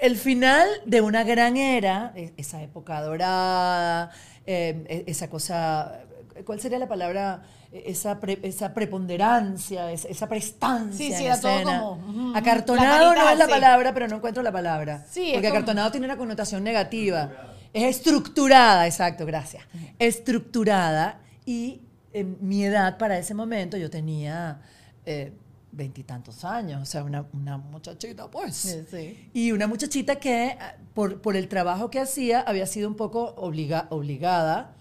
el 0.00 0.16
final 0.16 0.68
de 0.84 1.00
una 1.00 1.22
gran 1.22 1.56
era, 1.56 2.12
e- 2.16 2.32
esa 2.36 2.60
época 2.60 3.00
dorada, 3.02 4.10
eh, 4.46 4.84
e- 4.88 5.04
esa 5.06 5.30
cosa, 5.30 6.00
¿cuál 6.44 6.60
sería 6.60 6.80
la 6.80 6.88
palabra? 6.88 7.44
Esa, 7.72 8.20
pre- 8.20 8.38
esa 8.42 8.74
preponderancia, 8.74 9.90
esa, 9.92 10.28
prestancia. 10.28 10.92
Sí, 10.98 11.06
sí, 11.12 11.20
en 11.24 11.26
era 11.32 11.40
todo 11.40 11.52
escena. 11.52 11.80
como. 11.80 12.36
Acartonado 12.36 13.14
no 13.14 13.30
es 13.30 13.38
la 13.38 13.46
sí. 13.46 13.50
palabra, 13.50 13.94
pero 13.94 14.08
no 14.08 14.16
encuentro 14.16 14.42
la 14.42 14.52
palabra. 14.52 15.06
Sí, 15.10 15.30
porque 15.32 15.48
como- 15.48 15.58
acartonado 15.60 15.90
tiene 15.90 16.04
una 16.06 16.16
connotación 16.18 16.62
negativa. 16.62 17.30
Es 17.72 17.96
estructurada, 17.96 18.86
exacto, 18.86 19.24
gracias. 19.24 19.64
Estructurada 19.98 21.18
y 21.46 21.80
en 22.12 22.36
mi 22.40 22.64
edad 22.64 22.98
para 22.98 23.16
ese 23.18 23.32
momento 23.34 23.76
yo 23.78 23.88
tenía 23.90 24.60
eh, 25.06 25.32
veintitantos 25.72 26.44
años, 26.44 26.82
o 26.82 26.84
sea, 26.84 27.02
una, 27.02 27.24
una 27.32 27.56
muchachita 27.56 28.30
pues. 28.30 28.54
Sí, 28.54 28.84
sí. 28.90 29.30
Y 29.32 29.52
una 29.52 29.66
muchachita 29.66 30.16
que 30.16 30.56
ah, 30.60 30.74
por, 30.92 31.22
por 31.22 31.34
el 31.36 31.48
trabajo 31.48 31.90
que 31.90 31.98
hacía 32.00 32.40
había 32.42 32.66
sido 32.66 32.86
un 32.88 32.94
poco 32.96 33.34
obliga- 33.36 33.86
obligada 33.88 34.74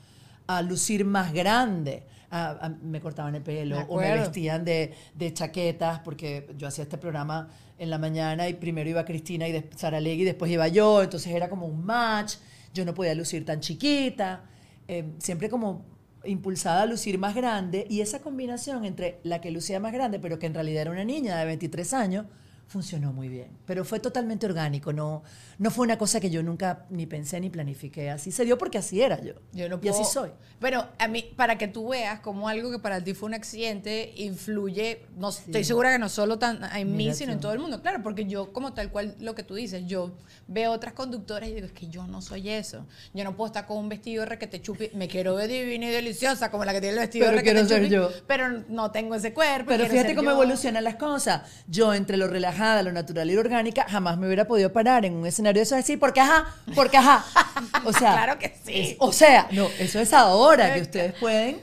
a 0.48 0.62
lucir 0.62 1.06
más 1.06 1.32
grande. 1.34 2.04
A- 2.32 2.66
a- 2.66 2.70
me 2.70 3.00
cortaban 3.02 3.36
el 3.36 3.42
pelo 3.44 3.76
Me 3.78 3.86
o 3.90 3.98
me 3.98 4.04
vestían 4.22 4.64
de, 4.66 4.94
de 5.14 5.34
chaquetas 5.34 6.00
porque 6.00 6.48
yo 6.58 6.68
hacía 6.68 6.84
este 6.86 6.98
programa 6.98 7.50
en 7.78 7.90
la 7.90 7.98
mañana 7.98 8.48
y 8.48 8.54
primero 8.54 8.90
iba 8.90 9.04
Cristina 9.06 9.48
y 9.48 9.66
Sara 9.76 10.00
Legui 10.00 10.22
y 10.22 10.26
después 10.26 10.50
iba 10.52 10.68
yo, 10.70 11.04
entonces 11.04 11.34
era 11.34 11.50
como 11.50 11.66
un 11.68 11.84
match. 11.86 12.36
yo 12.74 12.86
no 12.86 12.94
podía 12.94 13.14
lucir 13.16 13.44
tan 13.46 13.60
chiquita, 13.60 14.44
eh, 14.88 15.04
siempre 15.20 15.50
como 15.50 15.84
impulsada 16.24 16.84
a 16.84 16.86
lucir 16.86 17.18
más 17.18 17.34
grande 17.36 17.86
y 17.90 18.02
esa 18.02 18.20
combinación 18.22 18.86
entre 18.86 19.20
la 19.24 19.42
que 19.42 19.50
lucía 19.52 19.80
más 19.80 19.92
grande 19.92 20.20
pero 20.20 20.38
que 20.40 20.46
en 20.46 20.54
realidad 20.54 20.84
era 20.84 20.92
una 20.92 21.04
niña 21.04 21.38
de 21.38 21.46
23 21.46 21.94
años 21.94 22.26
funcionó 22.72 23.12
muy 23.12 23.28
bien. 23.28 23.50
Pero 23.66 23.84
fue 23.84 24.00
totalmente 24.00 24.46
orgánico, 24.46 24.94
no, 24.94 25.24
no 25.58 25.72
fue 25.72 25.84
una 25.84 25.98
cosa 25.98 26.20
que 26.22 26.30
yo 26.30 26.42
nunca 26.42 26.86
ni 26.90 27.06
pensé 27.06 27.40
ni 27.42 27.50
planifiqué. 27.50 28.10
Así 28.10 28.32
se 28.32 28.46
dio 28.46 28.58
porque 28.58 28.78
así 28.78 29.02
era 29.02 29.20
yo. 29.22 29.34
Yo 29.52 29.68
no 29.68 29.80
y 29.84 29.90
así 29.90 30.00
puedo- 30.00 30.06
soy. 30.06 30.30
Pero 30.60 30.88
a 30.98 31.08
mí, 31.08 31.34
para 31.36 31.58
que 31.58 31.68
tú 31.68 31.90
veas 31.90 32.20
como 32.22 32.48
algo 32.48 32.72
que 32.72 32.80
para 32.80 33.04
ti 33.04 33.14
fue 33.14 33.28
un 33.28 33.34
accidente 33.34 34.14
influye, 34.16 35.06
no 35.18 35.30
estoy 35.30 35.64
segura 35.64 35.92
que 35.92 36.00
no 36.00 36.08
solo 36.08 36.40
tan 36.40 36.60
en 36.76 36.96
mí, 36.96 37.14
sino 37.14 37.32
tú. 37.32 37.34
en 37.34 37.40
todo 37.42 37.54
el 37.54 37.60
mundo. 37.60 37.82
Claro, 37.82 38.02
porque 38.04 38.26
yo, 38.26 38.54
como 38.54 38.74
tal 38.74 38.90
cual 38.92 39.16
lo 39.20 39.36
que 39.36 39.44
tú 39.44 39.56
dices, 39.56 39.84
yo 39.86 40.16
veo 40.48 40.72
otras 40.72 40.94
conductoras 40.94 41.50
y 41.50 41.54
digo, 41.56 41.66
es 41.68 41.74
que 41.74 41.88
yo 41.88 42.08
no 42.08 42.22
soy 42.22 42.50
eso. 42.50 42.86
Yo 43.14 43.24
no 43.24 43.36
puedo 43.36 43.48
estar 43.48 43.66
con 43.66 43.78
un 43.78 43.90
vestido 43.90 44.26
requete 44.26 44.62
chupi, 44.62 44.92
me 44.94 45.08
quiero 45.08 45.36
ver 45.36 45.50
divina 45.50 45.88
y 45.88 45.92
deliciosa 45.92 46.50
como 46.52 46.64
la 46.64 46.74
que 46.74 46.80
tiene 46.82 46.94
el 46.94 47.00
vestido 47.02 47.26
Pero 47.26 47.38
requete 47.38 47.66
quiero 47.66 47.68
ser 47.68 47.90
yo. 47.90 48.10
pero 48.28 48.64
no 48.70 48.92
tengo 48.92 49.16
ese 49.16 49.34
cuerpo. 49.34 49.66
Pero 49.70 49.86
fíjate 49.88 50.16
cómo 50.16 50.30
yo. 50.30 50.36
evolucionan 50.36 50.84
las 50.84 50.96
cosas. 50.96 51.42
Yo, 51.68 51.94
entre 51.94 52.18
lo 52.18 52.28
relajada, 52.62 52.84
lo 52.84 52.92
natural 52.92 53.30
y 53.30 53.34
lo 53.34 53.42
orgánica, 53.42 53.86
jamás 53.90 54.18
me 54.18 54.28
hubiera 54.28 54.46
podido 54.46 54.72
parar 54.72 55.04
en 55.06 55.14
un 55.14 55.26
escenario 55.26 55.60
de 55.60 55.64
eso 55.64 55.76
así, 55.76 55.98
porque 55.98 56.20
ajá, 56.22 56.46
porque 56.76 56.98
ajá. 56.98 57.26
O 57.86 57.92
sea, 57.94 58.14
Claro 58.14 58.40
que 58.40 58.50
sí. 58.64 58.72
es- 58.74 58.96
o 59.00 59.12
sea, 59.12 59.48
no, 59.52 59.68
eso 59.80 60.00
es 60.00 60.14
ahora 60.14 60.74
que 60.76 60.82
ustedes 60.82 61.14
pueden 61.20 61.60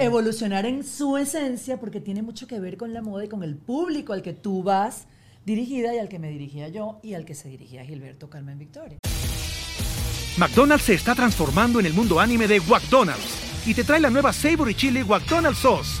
evolucionar 0.00 0.66
en 0.66 0.84
su 0.84 1.16
esencia, 1.16 1.78
porque 1.78 2.00
tiene 2.00 2.22
mucho 2.22 2.46
que 2.46 2.58
ver 2.60 2.76
con 2.76 2.92
la 2.92 3.02
moda 3.02 3.24
y 3.24 3.28
con 3.28 3.42
el 3.42 3.56
público 3.56 4.12
al 4.12 4.22
que 4.22 4.32
tú 4.32 4.62
vas 4.62 5.06
dirigida 5.44 5.94
y 5.94 5.98
al 5.98 6.08
que 6.08 6.18
me 6.20 6.28
dirigía 6.28 6.68
yo 6.68 7.00
y 7.02 7.14
al 7.14 7.24
que 7.24 7.34
se 7.34 7.48
dirigía 7.48 7.84
Gilberto 7.84 8.28
Carmen 8.30 8.58
Victoria. 8.58 8.98
McDonald's 10.38 10.84
se 10.84 10.94
está 10.94 11.14
transformando 11.14 11.78
en 11.80 11.86
el 11.86 11.92
mundo 11.94 12.18
anime 12.20 12.46
de 12.48 12.60
McDonald's 12.60 13.66
y 13.66 13.74
te 13.74 13.84
trae 13.84 14.00
la 14.00 14.10
nueva 14.10 14.32
Savory 14.32 14.74
Chili 14.74 15.04
McDonald's 15.04 15.58
Sauce. 15.60 16.00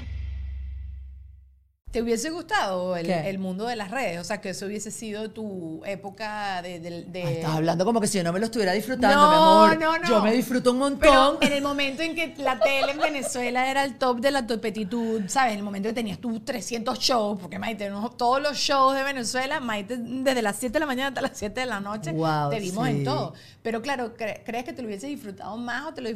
¿Te 1.91 2.01
hubiese 2.01 2.29
gustado 2.29 2.95
el, 2.95 3.09
el 3.09 3.37
mundo 3.37 3.65
de 3.67 3.75
las 3.75 3.91
redes? 3.91 4.17
O 4.19 4.23
sea, 4.23 4.39
que 4.39 4.51
eso 4.51 4.65
hubiese 4.65 4.91
sido 4.91 5.29
tu 5.31 5.81
época 5.85 6.61
de... 6.61 6.79
de- 6.79 7.03
de- 7.03 7.23
Ay, 7.23 7.33
estás 7.35 7.51
hablando 7.55 7.83
como 7.83 7.99
que 7.99 8.07
si 8.07 8.17
yo 8.17 8.23
no 8.23 8.31
me 8.31 8.39
lo 8.39 8.45
estuviera 8.45 8.71
disfrutando, 8.71 9.17
No, 9.17 9.67
mi 9.67 9.73
amor. 9.73 9.77
no, 9.79 9.97
no. 9.97 10.07
Yo 10.07 10.21
me 10.21 10.31
disfruto 10.31 10.71
un 10.71 10.77
montón. 10.77 10.99
Pero 11.01 11.37
en 11.41 11.51
el 11.51 11.61
momento 11.61 12.01
en 12.01 12.15
que 12.15 12.33
la 12.37 12.57
tele 12.61 12.93
en 12.93 12.97
Venezuela 12.99 13.69
era 13.69 13.83
el 13.83 13.97
top 13.97 14.21
de 14.21 14.31
la 14.31 14.47
topetitud, 14.47 15.23
¿sabes? 15.27 15.51
En 15.51 15.57
el 15.59 15.63
momento 15.65 15.89
que 15.89 15.93
tenías 15.93 16.17
tus 16.19 16.45
300 16.45 16.97
shows, 16.97 17.37
porque 17.41 17.59
Maite, 17.59 17.91
todos 18.15 18.41
los 18.41 18.57
shows 18.57 18.95
de 18.95 19.03
Venezuela, 19.03 19.59
Maite, 19.59 19.97
desde 19.99 20.41
las 20.41 20.55
7 20.55 20.71
de 20.71 20.79
la 20.79 20.85
mañana 20.85 21.09
hasta 21.09 21.21
las 21.21 21.31
7 21.37 21.59
de 21.59 21.65
la 21.65 21.81
noche, 21.81 22.13
Wow, 22.13 22.51
te 22.51 22.59
vimos 22.61 22.87
sí. 22.87 22.93
en 22.93 23.03
todo. 23.03 23.33
Pero 23.63 23.81
claro, 23.81 24.15
cre- 24.15 24.43
¿crees 24.45 24.63
que 24.63 24.71
te 24.71 24.81
lo 24.81 24.87
hubiese 24.87 25.07
disfrutado 25.07 25.57
más 25.57 25.87
o 25.87 25.93
te 25.93 25.99
lo, 25.99 26.09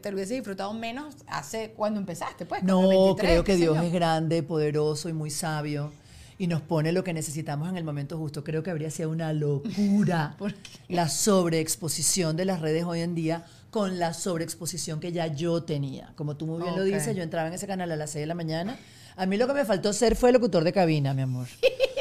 te 0.00 0.10
lo 0.10 0.16
hubiese 0.16 0.32
disfrutado 0.32 0.72
menos 0.72 1.14
hace 1.26 1.72
cuando 1.76 2.00
empezaste? 2.00 2.46
Pues, 2.46 2.62
No, 2.62 2.88
23, 2.88 3.16
creo 3.18 3.44
que 3.44 3.56
Dios 3.56 3.76
es 3.84 3.92
grande, 3.92 4.42
poderoso 4.42 5.09
y 5.10 5.14
muy 5.14 5.30
sabio 5.30 5.92
y 6.38 6.46
nos 6.46 6.62
pone 6.62 6.90
lo 6.92 7.04
que 7.04 7.12
necesitamos 7.12 7.68
en 7.68 7.76
el 7.76 7.84
momento 7.84 8.16
justo. 8.16 8.42
Creo 8.42 8.62
que 8.62 8.70
habría 8.70 8.90
sido 8.90 9.10
una 9.10 9.32
locura 9.34 10.36
la 10.88 11.08
sobreexposición 11.54 12.36
de 12.36 12.44
las 12.46 12.60
redes 12.60 12.84
hoy 12.84 13.00
en 13.00 13.14
día 13.14 13.44
con 13.70 13.98
la 13.98 14.14
sobreexposición 14.14 15.00
que 15.00 15.12
ya 15.12 15.26
yo 15.26 15.62
tenía. 15.62 16.12
Como 16.16 16.36
tú 16.36 16.46
muy 16.46 16.62
bien 16.62 16.74
lo 16.76 16.82
Ok. 16.82 16.88
dices, 16.88 17.14
yo 17.14 17.22
entraba 17.22 17.48
en 17.48 17.54
ese 17.54 17.66
canal 17.66 17.92
a 17.92 17.96
las 17.96 18.10
6 18.10 18.22
de 18.22 18.26
la 18.26 18.34
mañana. 18.34 18.78
A 19.16 19.26
mí 19.26 19.36
lo 19.36 19.46
que 19.46 19.52
me 19.54 19.64
faltó 19.64 19.92
ser 19.92 20.16
fue 20.16 20.32
locutor 20.32 20.64
de 20.64 20.72
cabina, 20.72 21.12
mi 21.12 21.22
amor. 21.22 21.46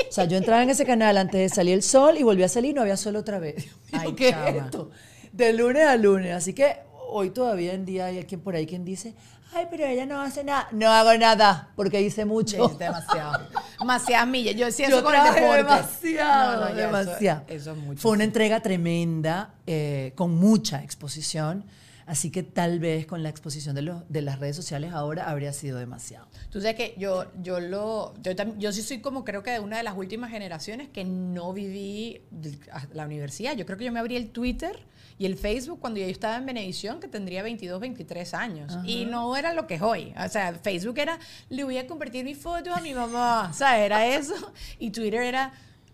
O 0.10 0.12
sea, 0.12 0.26
yo 0.26 0.38
entraba 0.38 0.64
en 0.64 0.70
ese 0.70 0.86
canal 0.86 1.18
antes 1.18 1.40
de 1.40 1.50
salir 1.54 1.74
el 1.74 1.84
sol 1.84 2.18
y 2.18 2.24
volví 2.24 2.44
a 2.44 2.48
salir 2.48 2.72
y 2.72 2.74
no 2.74 2.82
había 2.82 2.98
sol 2.98 3.16
otra 3.18 3.40
vez. 3.40 3.68
Ay, 3.92 4.14
¿qué 4.14 4.30
es 4.30 4.36
esto? 4.56 4.90
De 5.34 5.54
lunes 5.54 5.86
a 5.86 5.96
lunes. 5.98 6.34
Así 6.34 6.54
que 6.54 6.78
hoy 7.12 7.30
todavía 7.32 7.74
en 7.74 7.86
día 7.86 8.06
hay 8.06 8.20
alguien 8.20 8.40
por 8.42 8.56
ahí 8.56 8.66
quien 8.66 8.86
dice, 8.86 9.14
ay, 9.54 9.68
pero 9.70 9.86
ella 9.86 10.06
no 10.06 10.22
hace 10.22 10.44
nada. 10.44 10.68
No 10.72 10.90
hago 10.92 11.18
nada 11.18 11.70
porque 11.76 12.02
hice 12.02 12.26
mucho. 12.26 12.70
Es 12.72 12.78
demasiado. 12.78 13.48
Demasiadas 13.80 14.28
millas. 14.28 14.56
Yo 14.56 14.66
decía 14.66 14.88
eso 14.88 15.04
con 15.04 15.16
el 15.16 15.24
deporte. 15.24 15.58
demasiado, 15.58 16.52
No, 16.54 16.60
no, 16.62 16.68
eso- 16.68 16.76
demasiado. 16.78 17.44
Eso, 17.48 17.72
es 17.72 17.78
mucho. 17.78 18.02
Fue 18.02 18.12
una 18.12 18.24
entrega 18.24 18.60
tremenda, 18.62 19.54
eh, 19.68 20.14
con 20.16 20.36
mucha 20.36 20.84
exposición. 20.84 21.66
Así 22.06 22.32
que 22.32 22.42
tal 22.42 22.80
vez 22.80 23.06
con 23.06 23.22
la 23.22 23.30
exposición 23.30 23.76
de, 23.76 23.84
los, 23.84 24.02
de 24.10 24.24
las 24.24 24.40
redes 24.40 24.56
sociales 24.56 24.94
ahora 24.94 25.30
habría 25.30 25.54
sido 25.54 25.78
demasiado. 25.78 26.26
Tú 26.50 26.60
sabes 26.60 26.76
que 26.76 26.96
yo, 26.98 27.26
yo 27.44 27.60
lo, 27.60 28.16
yo, 28.24 28.32
yo 28.58 28.72
sí 28.74 28.82
soy 28.82 29.00
como 29.00 29.24
creo 29.24 29.44
que 29.44 29.52
de 29.52 29.60
una 29.60 29.78
de 29.78 29.84
las 29.84 29.96
últimas 29.96 30.32
generaciones 30.32 30.90
que 30.90 31.04
no 31.06 31.54
viví 31.54 32.24
la 32.94 33.06
universidad. 33.06 33.56
Yo 33.56 33.68
creo 33.68 33.78
que 33.78 33.86
yo 33.86 33.92
me 33.92 34.00
abrí 34.00 34.16
el 34.16 34.32
Twitter 34.32 34.80
y 35.20 35.26
el 35.26 35.36
Facebook 35.36 35.82
cuando 35.82 36.00
yo 36.00 36.06
estaba 36.06 36.38
en 36.38 36.46
Benevisión, 36.46 37.02
que 37.02 37.10
tendría 37.10 37.44
22, 37.44 37.80
23 37.82 38.34
años. 38.34 38.78
Y 38.86 39.04
no 39.04 39.36
era 39.36 39.54
lo 39.54 39.68
que 39.68 39.76
es 39.76 39.82
hoy. 39.82 40.14
O 40.18 40.30
sea, 40.30 40.54
Facebook 40.54 40.98
era, 40.98 41.20
le 41.50 41.66
voy 41.66 41.78
a 41.78 41.86
compartir 41.86 42.24
mi 42.24 42.36
foto 42.36 42.74
a 42.74 42.80
mi 42.80 42.94
mamá. 42.94 43.50
O 43.52 43.54
sea, 43.54 43.84
era 43.84 44.08
eso. 44.08 44.34
Y 44.80 44.92
Twitter 44.92 45.22
era... 45.22 45.52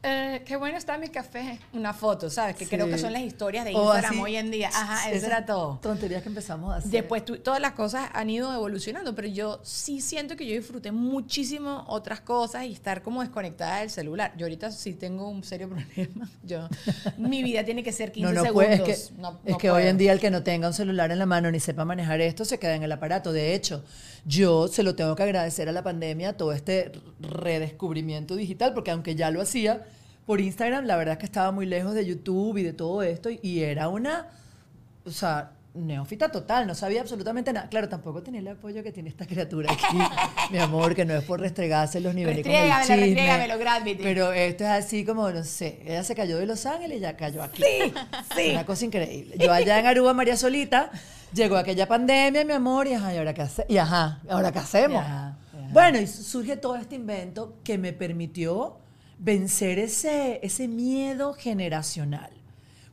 eh, 0.07 0.43
qué 0.45 0.55
bueno 0.55 0.77
está 0.77 0.97
mi 0.97 1.07
café. 1.09 1.59
Una 1.73 1.93
foto, 1.93 2.29
¿sabes? 2.29 2.55
Que 2.55 2.67
creo 2.67 2.87
que 2.87 2.97
son 2.97 3.11
las 3.13 3.21
historias 3.23 3.65
de 3.65 3.71
Instagram 3.71 4.11
así, 4.13 4.21
hoy 4.21 4.35
en 4.35 4.51
día. 4.51 4.69
Ajá, 4.73 5.09
eso 5.11 5.25
era 5.25 5.45
todo. 5.45 5.79
Tonterías 5.81 6.21
que 6.21 6.29
empezamos 6.29 6.73
a 6.73 6.77
hacer. 6.77 6.91
Después 6.91 7.25
tu- 7.25 7.37
todas 7.39 7.59
las 7.59 7.71
cosas 7.73 8.09
han 8.13 8.29
ido 8.29 8.53
evolucionando, 8.53 9.15
pero 9.15 9.27
yo 9.27 9.59
sí 9.63 10.01
siento 10.01 10.35
que 10.35 10.45
yo 10.45 10.53
disfruté 10.55 10.91
muchísimo 10.91 11.83
otras 11.87 12.21
cosas 12.21 12.65
y 12.65 12.71
estar 12.73 13.01
como 13.01 13.21
desconectada 13.21 13.79
del 13.79 13.89
celular. 13.89 14.33
Yo 14.37 14.45
ahorita 14.45 14.71
sí 14.71 14.93
tengo 14.93 15.27
un 15.27 15.43
serio 15.43 15.69
problema. 15.95 16.29
Yo, 16.43 16.67
mi 17.17 17.41
vida 17.43 17.63
tiene 17.63 17.83
que 17.83 17.91
ser 17.91 18.11
15 18.11 18.33
no, 18.33 18.39
no 18.39 18.45
segundos. 18.45 18.79
puede, 18.79 18.91
es 18.91 19.09
que, 19.09 19.15
No- 19.21 19.39
es 19.45 19.57
que 19.57 19.71
hoy 19.71 19.83
en 19.87 19.97
día 19.97 20.11
el 20.11 20.19
que 20.19 20.29
no 20.31 20.43
tenga 20.43 20.67
un 20.67 20.73
celular 20.73 21.11
en 21.11 21.19
la 21.19 21.25
mano 21.25 21.49
ni 21.51 21.59
sepa 21.59 21.85
manejar 21.85 22.21
esto 22.21 22.45
se 22.45 22.59
queda 22.59 22.75
en 22.75 22.83
el 22.83 22.91
aparato. 22.91 23.33
De 23.33 23.55
hecho, 23.55 23.83
yo 24.25 24.67
se 24.67 24.83
lo 24.83 24.95
tengo 24.95 25.15
que 25.15 25.23
agradecer 25.23 25.69
a 25.69 25.71
la 25.71 25.83
pandemia 25.83 26.35
todo 26.35 26.51
este 26.51 26.91
redescubrimiento 27.19 28.35
digital, 28.35 28.73
porque 28.73 28.91
aunque 28.91 29.15
ya 29.15 29.31
lo 29.31 29.41
hacía 29.41 29.85
por 30.25 30.41
Instagram, 30.41 30.85
la 30.85 30.97
verdad 30.97 31.13
es 31.13 31.19
que 31.19 31.25
estaba 31.25 31.51
muy 31.51 31.65
lejos 31.65 31.93
de 31.93 32.05
YouTube 32.05 32.57
y 32.57 32.63
de 32.63 32.73
todo 32.73 33.03
esto 33.03 33.29
y, 33.29 33.39
y 33.43 33.59
era 33.61 33.87
una, 33.87 34.27
o 35.05 35.11
sea, 35.11 35.54
neófita 35.75 36.29
total, 36.29 36.65
no 36.67 36.73
sabía 36.75 37.01
absolutamente 37.01 37.51
nada. 37.53 37.67
Claro, 37.69 37.89
tampoco 37.89 38.23
tenía 38.23 38.39
el 38.41 38.47
apoyo 38.47 38.81
que 38.83 38.91
tiene 38.91 39.09
esta 39.09 39.25
criatura 39.25 39.71
aquí, 39.71 39.97
mi 40.51 40.57
amor, 40.57 40.95
que 40.95 41.05
no 41.05 41.13
es 41.15 41.23
por 41.23 41.39
restregárselos 41.39 42.15
ni 42.15 42.23
venir 42.25 42.43
con 42.43 42.51
el 42.63 42.71
chisme. 43.07 43.21
Pero 44.03 44.31
esto 44.33 44.63
es 44.63 44.69
así 44.69 45.05
como, 45.05 45.29
no 45.31 45.43
sé, 45.43 45.81
ella 45.85 46.03
se 46.03 46.15
cayó 46.15 46.37
de 46.37 46.45
Los 46.45 46.65
Ángeles 46.65 46.97
y 46.97 47.01
ya 47.01 47.15
cayó 47.17 47.43
aquí. 47.43 47.61
Sí, 47.63 47.93
sí. 48.35 48.51
Una 48.51 48.65
cosa 48.65 48.85
increíble. 48.85 49.35
Yo 49.37 49.51
allá 49.51 49.79
en 49.79 49.85
Aruba, 49.85 50.13
María 50.13 50.37
Solita, 50.37 50.91
llegó 51.33 51.57
aquella 51.57 51.87
pandemia, 51.87 52.45
mi 52.45 52.53
amor, 52.53 52.87
y 52.87 52.93
ajá, 52.93 53.13
¿y 53.13 53.17
ahora 53.17 53.33
qué, 53.33 53.41
hace- 53.41 53.65
y 53.67 53.77
ajá, 53.77 54.21
¿ahora 54.29 54.51
qué 54.51 54.59
hacemos? 54.59 55.01
Y 55.01 55.05
ajá, 55.05 55.37
y 55.53 55.57
ajá. 55.63 55.73
Bueno, 55.73 55.99
y 55.99 56.07
surge 56.07 56.55
todo 56.57 56.75
este 56.77 56.95
invento 56.95 57.57
que 57.63 57.77
me 57.77 57.91
permitió 57.93 58.77
vencer 59.17 59.79
ese, 59.79 60.39
ese 60.43 60.67
miedo 60.67 61.33
generacional. 61.33 62.29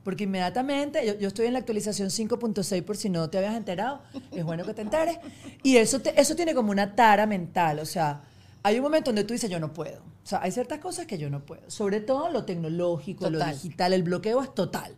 Porque 0.05 0.25
inmediatamente, 0.25 1.07
yo, 1.07 1.15
yo 1.15 1.29
estoy 1.29 1.47
en 1.47 1.53
la 1.53 1.61
actualización 1.61 2.09
5.6 2.11 2.83
por 2.83 2.97
si 2.97 3.09
no 3.09 3.31
te 3.31 3.39
habías 3.39 3.55
enterado, 3.57 4.03
es 4.33 4.45
bueno 4.45 4.65
que 4.65 4.75
te 4.75 4.83
enteres. 4.83 5.19
Y 5.63 5.77
eso, 5.77 6.01
te- 6.01 6.21
eso 6.21 6.35
tiene 6.35 6.55
como 6.55 6.71
una 6.73 6.95
tara 6.97 7.27
mental, 7.27 7.79
o 7.79 7.87
sea, 7.87 8.23
hay 8.65 8.77
un 8.77 8.83
momento 8.83 9.11
donde 9.11 9.25
tú 9.25 9.33
dices, 9.33 9.49
yo 9.51 9.61
no 9.61 9.73
puedo. 9.73 10.01
O 10.25 10.27
sea, 10.27 10.41
hay 10.43 10.53
ciertas 10.53 10.79
cosas 10.79 11.07
que 11.07 11.19
yo 11.19 11.31
no 11.31 11.41
puedo. 11.45 11.69
Sobre 11.71 12.01
todo 12.01 12.29
lo 12.31 12.45
tecnológico, 12.45 13.29
lo 13.31 13.39
digital, 13.65 13.93
el 13.93 14.03
bloqueo 14.05 14.41
es 14.43 14.55
total. 14.55 14.95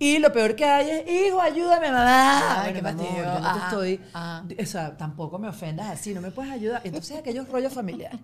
Y 0.00 0.18
lo 0.18 0.32
peor 0.32 0.56
que 0.56 0.64
hay 0.64 0.90
es, 0.90 1.08
hijo, 1.28 1.40
ayúdame, 1.40 1.86
mamá. 1.92 2.62
Ay, 2.62 2.72
qué 2.72 2.78
amor, 2.80 2.92
fastidio. 2.96 3.24
yo 3.24 3.40
no 3.40 3.52
te 3.52 3.58
estoy, 3.64 4.00
ajá. 4.12 4.44
o 4.60 4.66
sea, 4.66 4.96
tampoco 4.96 5.38
me 5.38 5.46
ofendas 5.48 5.88
así, 5.88 6.12
no 6.12 6.20
me 6.20 6.32
puedes 6.32 6.50
ayudar. 6.50 6.80
Entonces, 6.82 7.16
aquellos 7.18 7.48
rollos 7.48 7.72
familiares. 7.72 8.18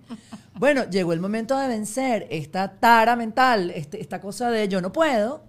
Bueno, 0.55 0.85
llegó 0.91 1.13
el 1.13 1.21
momento 1.21 1.57
de 1.57 1.69
vencer 1.69 2.27
esta 2.31 2.73
tara 2.81 3.15
mental, 3.15 3.71
este- 3.71 4.01
esta 4.01 4.21
cosa 4.21 4.51
de 4.51 4.67
yo 4.69 4.81
no 4.81 4.93
puedo. 4.93 5.45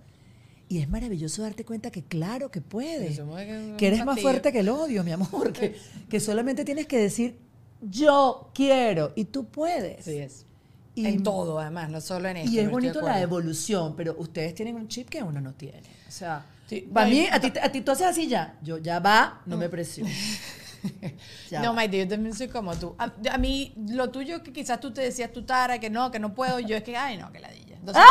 Y 0.71 0.79
es 0.79 0.87
maravilloso 0.87 1.41
darte 1.41 1.65
cuenta 1.65 1.91
que 1.91 2.01
claro 2.03 2.49
que 2.49 2.61
puedes. 2.61 3.17
Que- 3.19 3.75
Que 3.77 3.87
eres 3.87 4.05
más 4.05 4.15
fuerte 4.21 4.53
que 4.53 4.59
el 4.59 4.69
odio, 4.69 5.03
mi 5.03 5.11
amor. 5.11 5.51
Que, 5.51 5.75
que 6.09 6.19
solamente 6.21 6.63
tienes 6.63 6.87
que 6.87 6.97
decir 6.97 7.35
yo 7.81 8.51
quiero 8.53 9.11
y 9.15 9.25
tú 9.25 9.45
puedes. 9.47 10.05
Sí 10.05 10.17
es. 10.19 10.45
Y- 10.95 11.05
en 11.07 11.23
todo, 11.23 11.59
además, 11.59 11.89
no 11.89 11.99
solo 11.99 12.29
en 12.29 12.37
esto. 12.37 12.51
Y 12.51 12.59
es 12.59 12.69
bonito 12.71 13.01
la 13.01 13.19
evolución, 13.21 13.95
pero 13.97 14.15
ustedes 14.17 14.55
tienen 14.55 14.75
un 14.77 14.87
chip 14.87 15.09
que 15.09 15.21
uno 15.21 15.41
no 15.41 15.53
tiene. 15.53 15.81
O 16.07 16.11
sea, 16.11 16.45
Sí, 16.67 16.87
para 16.93 17.05
no, 17.07 17.11
mí, 17.13 17.27
a 17.29 17.37
ti, 17.41 17.51
a 17.61 17.69
ti 17.69 17.81
tú 17.81 17.91
haces 17.91 18.07
así 18.07 18.27
ya. 18.29 18.57
Yo 18.63 18.77
ya 18.77 18.99
va, 18.99 19.41
no 19.45 19.57
me 19.57 19.67
presiono. 19.67 20.09
Ya 21.51 21.61
no. 21.61 21.73
Maite, 21.73 21.97
yo 21.99 22.07
también 22.07 22.33
soy 22.33 22.47
como 22.47 22.73
tú. 22.75 22.95
A, 22.97 23.11
a 23.31 23.37
mí, 23.37 23.73
lo 23.89 24.09
tuyo 24.09 24.41
que 24.41 24.51
quizás 24.53 24.79
tú 24.79 24.91
te 24.91 25.01
decías 25.01 25.31
tu 25.31 25.43
tara, 25.43 25.79
que 25.79 25.89
no, 25.91 26.09
que 26.11 26.17
no 26.19 26.33
puedo, 26.33 26.59
yo 26.59 26.75
es 26.77 26.81
que, 26.83 26.95
ay, 26.97 27.17
no, 27.17 27.31
que 27.31 27.39
ladilla. 27.39 27.70
Entonces, 27.81 28.03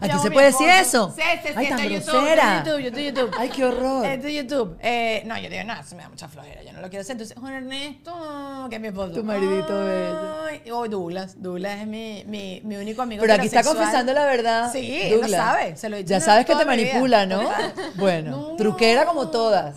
¿Aquí 0.00 0.08
llamo 0.08 0.22
se 0.22 0.30
puede 0.32 0.46
decir 0.46 0.68
eso? 0.68 1.12
Sí, 1.16 1.22
sí, 1.42 1.48
sí, 1.48 1.54
Ay, 1.56 1.68
tan 1.68 1.78
YouTube. 1.88 3.30
Ay, 3.38 3.48
qué 3.50 3.64
horror. 3.64 4.04
Está 4.04 4.28
en 4.28 4.34
YouTube. 4.34 4.76
Eh, 4.80 5.22
no, 5.26 5.38
yo 5.38 5.48
digo, 5.48 5.62
no, 5.64 5.74
eso 5.74 5.94
me 5.94 6.02
da 6.02 6.08
mucha 6.08 6.28
flojera, 6.28 6.62
yo 6.64 6.72
no 6.72 6.80
lo 6.80 6.88
quiero 6.90 7.02
hacer. 7.02 7.12
Entonces, 7.12 7.38
Juan 7.38 7.54
Ernesto, 7.54 8.66
que 8.68 8.76
es 8.76 8.82
mi 8.82 8.88
esposo. 8.88 9.12
Tu 9.12 9.22
maridito 9.24 9.84
bello. 9.84 10.44
Ay, 10.48 10.70
O 10.72 10.88
Douglas, 10.88 11.40
Douglas 11.40 11.80
es 11.80 11.86
mi, 11.86 12.24
mi, 12.26 12.60
mi 12.64 12.76
único 12.76 13.02
amigo 13.02 13.20
Pero 13.20 13.34
aquí 13.34 13.46
está 13.46 13.62
confesando 13.62 14.12
la 14.12 14.24
verdad. 14.26 14.72
Sí, 14.72 15.02
lo 15.10 15.18
Douglas. 15.20 15.30
sabe, 15.40 15.76
se 15.76 15.88
lo 15.88 15.96
he 15.96 15.98
dicho 16.00 16.10
Ya 16.10 16.20
sabes 16.20 16.44
que 16.46 16.52
te 16.54 16.64
vida. 16.64 16.66
manipula, 16.66 17.26
¿no? 17.26 17.48
Bueno, 17.94 18.30
No. 18.50 18.56
truquera 18.56 19.04
como 19.06 19.28
todas. 19.30 19.76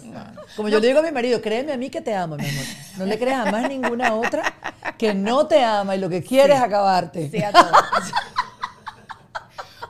Como 0.55 0.69
yo 0.69 0.79
le 0.79 0.87
digo 0.87 0.99
a 0.99 1.03
mi 1.03 1.11
marido, 1.11 1.41
créeme 1.41 1.73
a 1.73 1.77
mí 1.77 1.89
que 1.91 2.01
te 2.01 2.15
amo, 2.15 2.35
mi 2.37 2.47
amor. 2.49 2.63
No 2.97 3.05
le 3.05 3.19
creas 3.19 3.45
a 3.47 3.51
más 3.51 3.69
ninguna 3.69 4.15
otra 4.15 4.41
que 4.97 5.13
no 5.13 5.45
te 5.47 5.63
ama 5.63 5.95
y 5.95 5.99
lo 5.99 6.09
que 6.09 6.23
quiere 6.23 6.53
es 6.55 6.61
acabarte. 6.61 7.29
Sí, 7.29 7.43
a 7.43 7.51
todos. 7.51 7.71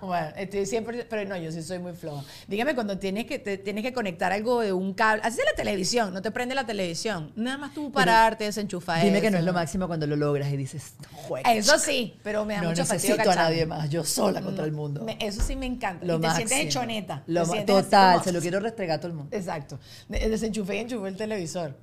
Bueno, 0.06 0.28
estoy 0.38 0.65
siempre, 0.65 1.06
pero 1.10 1.28
no, 1.28 1.38
yo 1.38 1.52
sí 1.52 1.62
soy 1.63 1.80
muy 1.80 1.94
floja. 1.94 2.24
Dígame 2.48 2.76
cuando 2.76 2.98
tienes 2.98 3.26
que 3.26 3.39
te- 3.39 3.58
tienes 3.58 3.84
que 3.84 3.94
conectar 3.94 4.32
algo 4.32 4.62
de 4.62 4.72
un 4.74 4.94
cable, 4.94 5.22
así 5.24 5.39
es 5.39 5.46
la 5.46 5.56
televisión, 5.56 6.13
no 6.13 6.22
te 6.22 6.32
prende 6.32 6.56
la 6.56 6.65
televisión, 6.65 7.32
nada 7.36 7.58
más 7.58 7.74
tú 7.74 7.91
pararte, 7.91 8.44
desenchufar 8.46 9.04
Dime 9.04 9.22
que 9.22 9.32
no 9.32 9.38
es 9.38 9.44
lo 9.44 9.54
máximo 9.54 9.88
cuando 9.88 10.08
lo 10.08 10.15
logras 10.15 10.52
y 10.52 10.58
dices, 10.58 10.94
"Jueca, 11.13 11.54
Eso 11.54 11.78
sí, 11.80 12.15
pero 12.24 12.46
me 12.46 12.56
da 12.56 12.62
no 12.62 12.70
mucho 12.70 12.82
necesito 12.84 13.15
fastidio 13.15 13.32
a 13.32 13.36
nadie 13.36 13.65
más, 13.65 13.89
yo 13.89 14.04
sola 14.04 14.41
contra 14.41 14.65
el 14.65 14.72
mundo. 14.72 15.04
Me- 15.04 15.18
eso 15.20 15.41
sí 15.41 15.56
me 15.56 15.65
encanta. 15.65 16.06
Lo 16.06 16.18
y 16.18 16.22
te 16.22 16.28
máximo. 16.28 16.48
sientes 16.48 16.68
hechoneta. 16.68 17.24
Lo 17.28 17.46
sientes 17.46 17.76
total, 17.86 18.13
como- 18.13 18.24
se 18.24 18.32
lo 18.34 18.41
quiero 18.41 18.60
restregar 18.60 18.98
a 18.98 19.00
todo 19.00 19.12
el 19.12 19.18
mundo. 19.18 19.36
Exacto. 19.36 19.80
De- 20.08 20.30
Desenchufé 20.30 20.76
y 20.78 20.80
enchufé 20.80 21.08
el 21.10 21.18
televisor. 21.18 21.76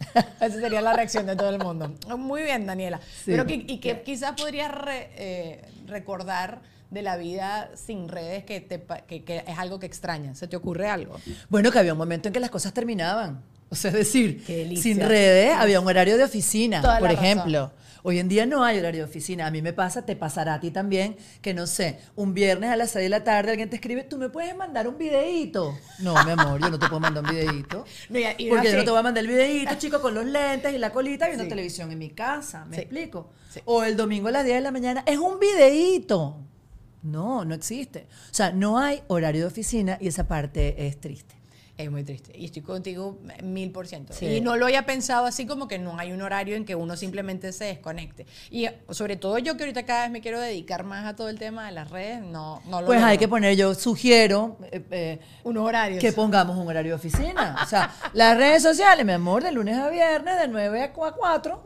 Esa 0.40 0.60
sería 0.60 0.80
la 0.80 0.92
reacción 0.94 1.26
de 1.26 1.36
todo 1.36 1.48
el 1.50 1.58
mundo. 1.58 1.94
Muy 2.18 2.42
bien, 2.42 2.66
Daniela. 2.66 2.98
Sí. 2.98 3.30
Pero 3.30 3.46
que, 3.46 3.54
y 3.54 3.78
que 3.78 4.02
quizás 4.02 4.32
podrías 4.32 4.72
re- 4.72 5.10
eh, 5.16 5.62
recordar 5.86 6.60
de 6.92 7.02
la 7.02 7.16
vida 7.16 7.70
sin 7.74 8.08
redes 8.08 8.44
que, 8.44 8.60
te, 8.60 8.82
que, 9.06 9.24
que 9.24 9.44
es 9.46 9.58
algo 9.58 9.78
que 9.78 9.86
extrañas. 9.86 10.38
¿Se 10.38 10.46
te 10.46 10.56
ocurre 10.56 10.88
algo? 10.88 11.16
Bueno, 11.48 11.70
que 11.72 11.78
había 11.78 11.92
un 11.92 11.98
momento 11.98 12.28
en 12.28 12.34
que 12.34 12.40
las 12.40 12.50
cosas 12.50 12.72
terminaban. 12.74 13.42
O 13.70 13.74
sea, 13.74 13.90
es 13.90 13.96
decir, 13.96 14.44
sin 14.76 15.00
redes 15.00 15.56
había 15.56 15.80
un 15.80 15.86
horario 15.88 16.18
de 16.18 16.24
oficina, 16.24 16.82
Toda 16.82 16.98
por 16.98 17.08
razón. 17.08 17.24
ejemplo. 17.24 17.72
Hoy 18.04 18.18
en 18.18 18.28
día 18.28 18.46
no 18.46 18.64
hay 18.64 18.78
horario 18.80 19.04
de 19.04 19.08
oficina. 19.08 19.46
A 19.46 19.50
mí 19.52 19.62
me 19.62 19.72
pasa, 19.72 20.04
te 20.04 20.16
pasará 20.16 20.54
a 20.54 20.60
ti 20.60 20.72
también, 20.72 21.16
que 21.40 21.54
no 21.54 21.68
sé, 21.68 22.00
un 22.16 22.34
viernes 22.34 22.68
a 22.70 22.76
las 22.76 22.90
6 22.90 23.04
de 23.04 23.08
la 23.08 23.22
tarde 23.22 23.52
alguien 23.52 23.70
te 23.70 23.76
escribe, 23.76 24.02
¿tú 24.02 24.18
me 24.18 24.28
puedes 24.28 24.54
mandar 24.56 24.88
un 24.88 24.98
videíto? 24.98 25.78
No, 26.00 26.12
mi 26.24 26.32
amor, 26.32 26.60
yo 26.60 26.68
no 26.68 26.78
te 26.80 26.86
puedo 26.88 26.98
mandar 27.00 27.24
un 27.24 27.30
videíto. 27.30 27.84
No, 28.10 28.18
y- 28.18 28.24
y 28.38 28.48
porque 28.50 28.72
yo 28.72 28.76
no 28.78 28.84
te 28.84 28.90
voy 28.90 28.98
a 28.98 29.02
mandar 29.04 29.22
el 29.24 29.30
videíto, 29.30 29.74
chico, 29.76 30.00
con 30.02 30.14
los 30.14 30.26
lentes 30.26 30.74
y 30.74 30.78
la 30.78 30.90
colita 30.90 31.26
viendo 31.26 31.44
Sí. 31.44 31.48
televisión 31.50 31.92
en 31.92 31.98
mi 31.98 32.10
casa. 32.10 32.64
¿Me 32.66 32.74
Sí. 32.76 32.82
explico? 32.82 33.30
O 33.66 33.84
el 33.84 33.96
domingo 33.96 34.28
a 34.28 34.32
las 34.32 34.44
10 34.44 34.56
de 34.56 34.62
la 34.62 34.72
mañana, 34.72 35.04
es 35.06 35.16
un 35.18 35.38
videíto. 35.38 36.40
No, 37.02 37.44
no 37.44 37.54
existe. 37.54 38.06
O 38.30 38.34
sea, 38.34 38.52
no 38.52 38.78
hay 38.78 39.02
horario 39.08 39.42
de 39.42 39.46
oficina 39.48 39.98
y 40.00 40.08
esa 40.08 40.26
parte 40.28 40.86
es 40.86 41.00
triste. 41.00 41.42
Es 41.78 41.90
muy 41.90 42.04
triste. 42.04 42.32
Y 42.36 42.44
estoy 42.44 42.62
contigo 42.62 43.18
mil 43.42 43.70
por 43.72 43.88
ciento. 43.88 44.12
Sí. 44.12 44.26
Y 44.26 44.40
no 44.42 44.56
lo 44.56 44.66
había 44.66 44.84
pensado 44.84 45.24
así 45.24 45.46
como 45.46 45.68
que 45.68 45.78
no 45.78 45.98
hay 45.98 46.12
un 46.12 46.20
horario 46.20 46.54
en 46.54 46.66
que 46.66 46.74
uno 46.74 46.96
simplemente 46.96 47.50
se 47.52 47.64
desconecte. 47.64 48.26
Y 48.50 48.68
sobre 48.90 49.16
todo 49.16 49.38
yo 49.38 49.56
que 49.56 49.64
ahorita 49.64 49.84
cada 49.84 50.02
vez 50.02 50.10
me 50.10 50.20
quiero 50.20 50.38
dedicar 50.38 50.84
más 50.84 51.06
a 51.06 51.16
todo 51.16 51.30
el 51.30 51.38
tema 51.38 51.66
de 51.66 51.72
las 51.72 51.90
redes, 51.90 52.20
no, 52.20 52.62
no 52.66 52.82
lo 52.82 52.86
Pues 52.86 53.02
hay 53.02 53.16
que 53.16 53.26
poner, 53.26 53.56
yo 53.56 53.74
sugiero 53.74 54.58
eh, 54.70 54.84
eh, 54.90 55.18
unos 55.44 55.66
horarios. 55.66 56.00
que 56.00 56.12
pongamos 56.12 56.58
un 56.58 56.68
horario 56.68 56.92
de 56.92 56.96
oficina. 56.96 57.56
O 57.62 57.66
sea, 57.66 57.92
las 58.12 58.36
redes 58.36 58.62
sociales, 58.62 59.04
mi 59.06 59.12
amor, 59.12 59.42
de 59.42 59.50
lunes 59.50 59.76
a 59.76 59.88
viernes, 59.88 60.38
de 60.38 60.48
9 60.48 60.82
a 60.82 60.92
4. 60.92 61.62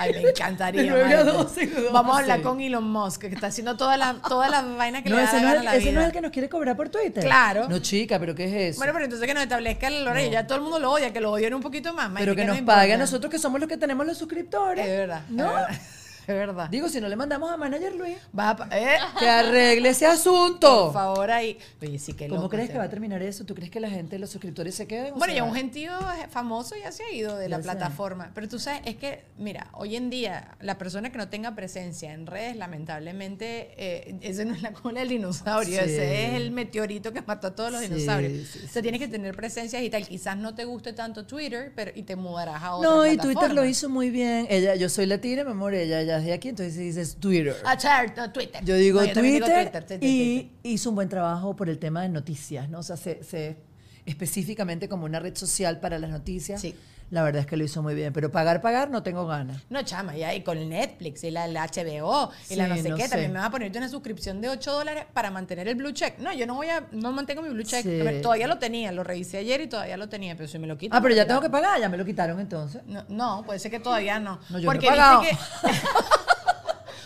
Ay, 0.00 0.12
me 0.14 0.30
encantaría. 0.30 0.82
De 0.82 1.14
a 1.14 1.24
de 1.24 1.90
Vamos 1.92 2.16
a 2.16 2.20
hablar 2.20 2.40
con 2.40 2.58
Elon 2.60 2.84
Musk, 2.84 3.20
que 3.20 3.34
está 3.34 3.48
haciendo 3.48 3.76
toda 3.76 3.98
la, 3.98 4.14
toda 4.14 4.48
la 4.48 4.62
vaina 4.62 5.02
que 5.02 5.10
No, 5.10 5.16
le 5.16 5.22
da 5.22 5.28
ese, 5.28 5.36
la 5.36 5.42
no 5.42 5.48
es, 5.52 5.60
a 5.60 5.62
la 5.62 5.76
ese 5.76 5.92
no 5.92 6.00
es 6.00 6.06
el 6.06 6.12
que 6.12 6.20
nos 6.22 6.30
quiere 6.30 6.48
cobrar 6.48 6.74
por 6.76 6.88
Twitter. 6.88 7.22
Claro. 7.22 7.68
No, 7.68 7.78
chica, 7.80 8.18
pero 8.18 8.34
¿qué 8.34 8.44
es 8.44 8.74
eso? 8.74 8.78
Bueno, 8.78 8.94
pero 8.94 9.04
entonces 9.04 9.28
que 9.28 9.34
nos 9.34 9.42
establezca 9.42 9.88
el 9.88 10.08
horario. 10.08 10.30
Ya 10.30 10.46
todo 10.46 10.56
el 10.56 10.62
mundo 10.62 10.78
lo 10.78 10.90
odia, 10.90 11.12
que 11.12 11.20
lo 11.20 11.32
odien 11.32 11.52
un 11.52 11.60
poquito 11.60 11.92
más. 11.92 12.10
Pero 12.16 12.34
que 12.34 12.42
¿qué 12.42 12.46
nos 12.46 12.60
pague 12.62 12.94
a 12.94 12.96
nosotros 12.96 13.30
que 13.30 13.38
somos 13.38 13.60
los 13.60 13.68
que 13.68 13.76
tenemos 13.76 14.06
los 14.06 14.16
suscriptores. 14.16 14.86
Es 14.86 14.96
verdad. 14.96 15.22
¿No? 15.28 15.50
Es 15.50 15.54
verdad. 15.54 15.80
Es 16.30 16.34
verdad. 16.34 16.68
Digo, 16.70 16.88
si 16.88 17.00
no 17.00 17.08
le 17.08 17.16
mandamos 17.16 17.50
a 17.50 17.56
Manager 17.56 17.94
Luis, 17.94 18.16
Vas 18.32 18.60
a 18.60 18.78
eh, 18.78 18.98
que 19.18 19.28
arregle 19.28 19.88
ese 19.90 20.04
Por 20.06 20.14
asunto. 20.14 20.92
favor, 20.92 21.30
ahí. 21.30 21.58
Oye, 21.82 21.98
sí 21.98 22.12
que 22.12 22.28
¿Cómo 22.28 22.42
loco 22.42 22.50
crees 22.50 22.70
que 22.70 22.78
va 22.78 22.84
a 22.84 22.88
terminar 22.90 23.22
eso? 23.22 23.44
¿Tú 23.44 23.54
crees 23.54 23.70
que 23.70 23.80
la 23.80 23.90
gente, 23.90 24.18
los 24.18 24.30
suscriptores 24.30 24.74
se 24.74 24.86
queden? 24.86 25.14
Bueno, 25.18 25.34
ya 25.34 25.42
un 25.44 25.54
gentío 25.54 25.92
famoso 26.30 26.74
ya 26.76 26.92
se 26.92 27.02
ha 27.04 27.12
ido 27.12 27.36
de 27.36 27.48
Ya 27.48 27.56
la 27.56 27.62
plataforma. 27.62 28.30
Pero 28.34 28.48
tú 28.48 28.58
sabes, 28.58 28.82
es 28.84 28.96
que, 28.96 29.24
mira, 29.38 29.68
hoy 29.72 29.96
en 29.96 30.10
día, 30.10 30.56
la 30.60 30.78
persona 30.78 31.10
que 31.10 31.18
no 31.18 31.28
tenga 31.28 31.54
presencia 31.54 32.12
en 32.12 32.26
redes, 32.26 32.56
lamentablemente, 32.56 33.74
eh, 33.76 34.16
ese 34.20 34.44
no 34.44 34.54
es 34.54 34.62
la 34.62 34.72
cola 34.72 35.00
del 35.00 35.08
dinosaurio, 35.10 35.78
Sí. 35.78 35.84
ese 35.90 36.26
es 36.28 36.34
el 36.34 36.50
meteorito 36.50 37.12
que 37.12 37.22
mató 37.22 37.48
a 37.48 37.54
todos 37.54 37.72
los 37.72 37.80
Sí, 37.82 37.88
dinosaurios. 37.88 38.48
sí, 38.48 38.60
o 38.64 38.68
sea, 38.68 38.82
tienes 38.82 39.00
que 39.00 39.08
tener 39.08 39.34
presencia 39.34 39.82
y 39.82 39.90
tal. 39.90 40.06
Quizás 40.06 40.36
no 40.36 40.54
te 40.54 40.64
guste 40.64 40.92
tanto 40.92 41.26
Twitter, 41.26 41.72
pero 41.74 41.90
y 41.94 42.02
te 42.02 42.16
mudarás 42.16 42.62
a 42.62 42.74
otra 42.74 42.88
No, 42.90 43.06
y. 43.06 43.16
Twitter 43.16 43.52
lo 43.54 43.64
hizo 43.64 43.88
muy 43.88 44.10
bien. 44.10 44.46
Ella, 44.50 44.74
yo 44.74 44.88
soy 44.88 45.06
latina, 45.06 45.44
mi 45.44 45.50
amor, 45.52 45.74
ella 45.74 46.02
ya 46.02 46.19
de 46.24 46.32
aquí, 46.32 46.48
entonces 46.50 46.76
dices 46.76 47.16
Twitter. 47.18 47.56
Ah, 47.64 47.76
Twitter. 48.32 48.64
Yo 48.64 48.74
digo 48.76 49.00
No, 49.00 49.12
también 49.12 49.34
digo 49.36 49.46
Twitter, 49.46 49.84
Twitter, 49.84 49.98
y 50.02 50.50
hizo 50.62 50.88
un 50.90 50.96
buen 50.96 51.08
trabajo 51.08 51.54
por 51.56 51.68
el 51.68 51.78
tema 51.78 52.02
de 52.02 52.08
noticias, 52.08 52.68
¿no? 52.68 52.80
O 52.80 52.82
sea, 52.82 52.96
se, 52.96 53.22
se- 53.24 53.56
específicamente 54.06 54.88
como 54.88 55.04
una 55.04 55.20
red 55.20 55.36
social 55.36 55.80
para 55.80 55.98
las 55.98 56.10
noticias. 56.10 56.60
Sí. 56.60 56.74
La 57.10 57.22
verdad 57.22 57.40
es 57.40 57.46
que 57.46 57.56
lo 57.56 57.64
hizo 57.64 57.82
muy 57.82 57.94
bien, 57.94 58.12
pero 58.12 58.30
pagar, 58.30 58.60
pagar 58.60 58.88
no 58.90 59.02
tengo 59.02 59.26
ganas. 59.26 59.62
No, 59.68 59.82
chama, 59.82 60.16
y 60.16 60.42
con 60.42 60.56
el 60.58 60.68
Netflix, 60.68 61.24
y 61.24 61.30
la, 61.30 61.48
la 61.48 61.66
HBO, 61.66 62.30
y 62.48 62.54
la 62.54 62.68
no 62.68 62.76
sé 62.76 62.88
no 62.88 62.96
qué, 62.96 63.02
sé. 63.04 63.08
también 63.10 63.32
me 63.32 63.40
va 63.40 63.46
a 63.46 63.50
ponerte 63.50 63.78
una 63.78 63.88
suscripción 63.88 64.40
de 64.40 64.48
8 64.48 64.72
dólares 64.72 65.06
para 65.12 65.30
mantener 65.30 65.66
el 65.68 65.74
blue 65.74 65.90
check. 65.92 66.18
No, 66.18 66.32
yo 66.32 66.46
no 66.46 66.54
voy 66.54 66.68
a, 66.68 66.86
no 66.92 67.10
mantengo 67.12 67.42
mi 67.42 67.48
blue 67.48 67.64
check. 67.64 67.82
Sí. 67.82 68.20
Todavía 68.22 68.46
lo 68.46 68.58
tenía, 68.58 68.92
lo 68.92 69.02
revisé 69.02 69.38
ayer 69.38 69.60
y 69.60 69.66
todavía 69.66 69.96
lo 69.96 70.08
tenía, 70.08 70.36
pero 70.36 70.48
si 70.48 70.58
me 70.58 70.66
lo 70.68 70.78
quito. 70.78 70.96
Ah, 70.96 71.00
pero 71.02 71.14
ya 71.14 71.26
tengo 71.26 71.40
que 71.40 71.50
pagar, 71.50 71.80
ya 71.80 71.88
me 71.88 71.96
lo 71.96 72.04
quitaron 72.04 72.38
entonces. 72.38 72.82
No, 72.86 73.04
no, 73.08 73.42
puede 73.44 73.58
ser 73.58 73.70
que 73.72 73.80
todavía 73.80 74.20
no. 74.20 74.38
No, 74.48 74.58
yo 74.58 74.66
no 74.66 74.72
he 74.72 74.74
Porque 74.76 74.86
pagado. 74.86 75.20
viste 75.22 75.36
que. 75.36 75.70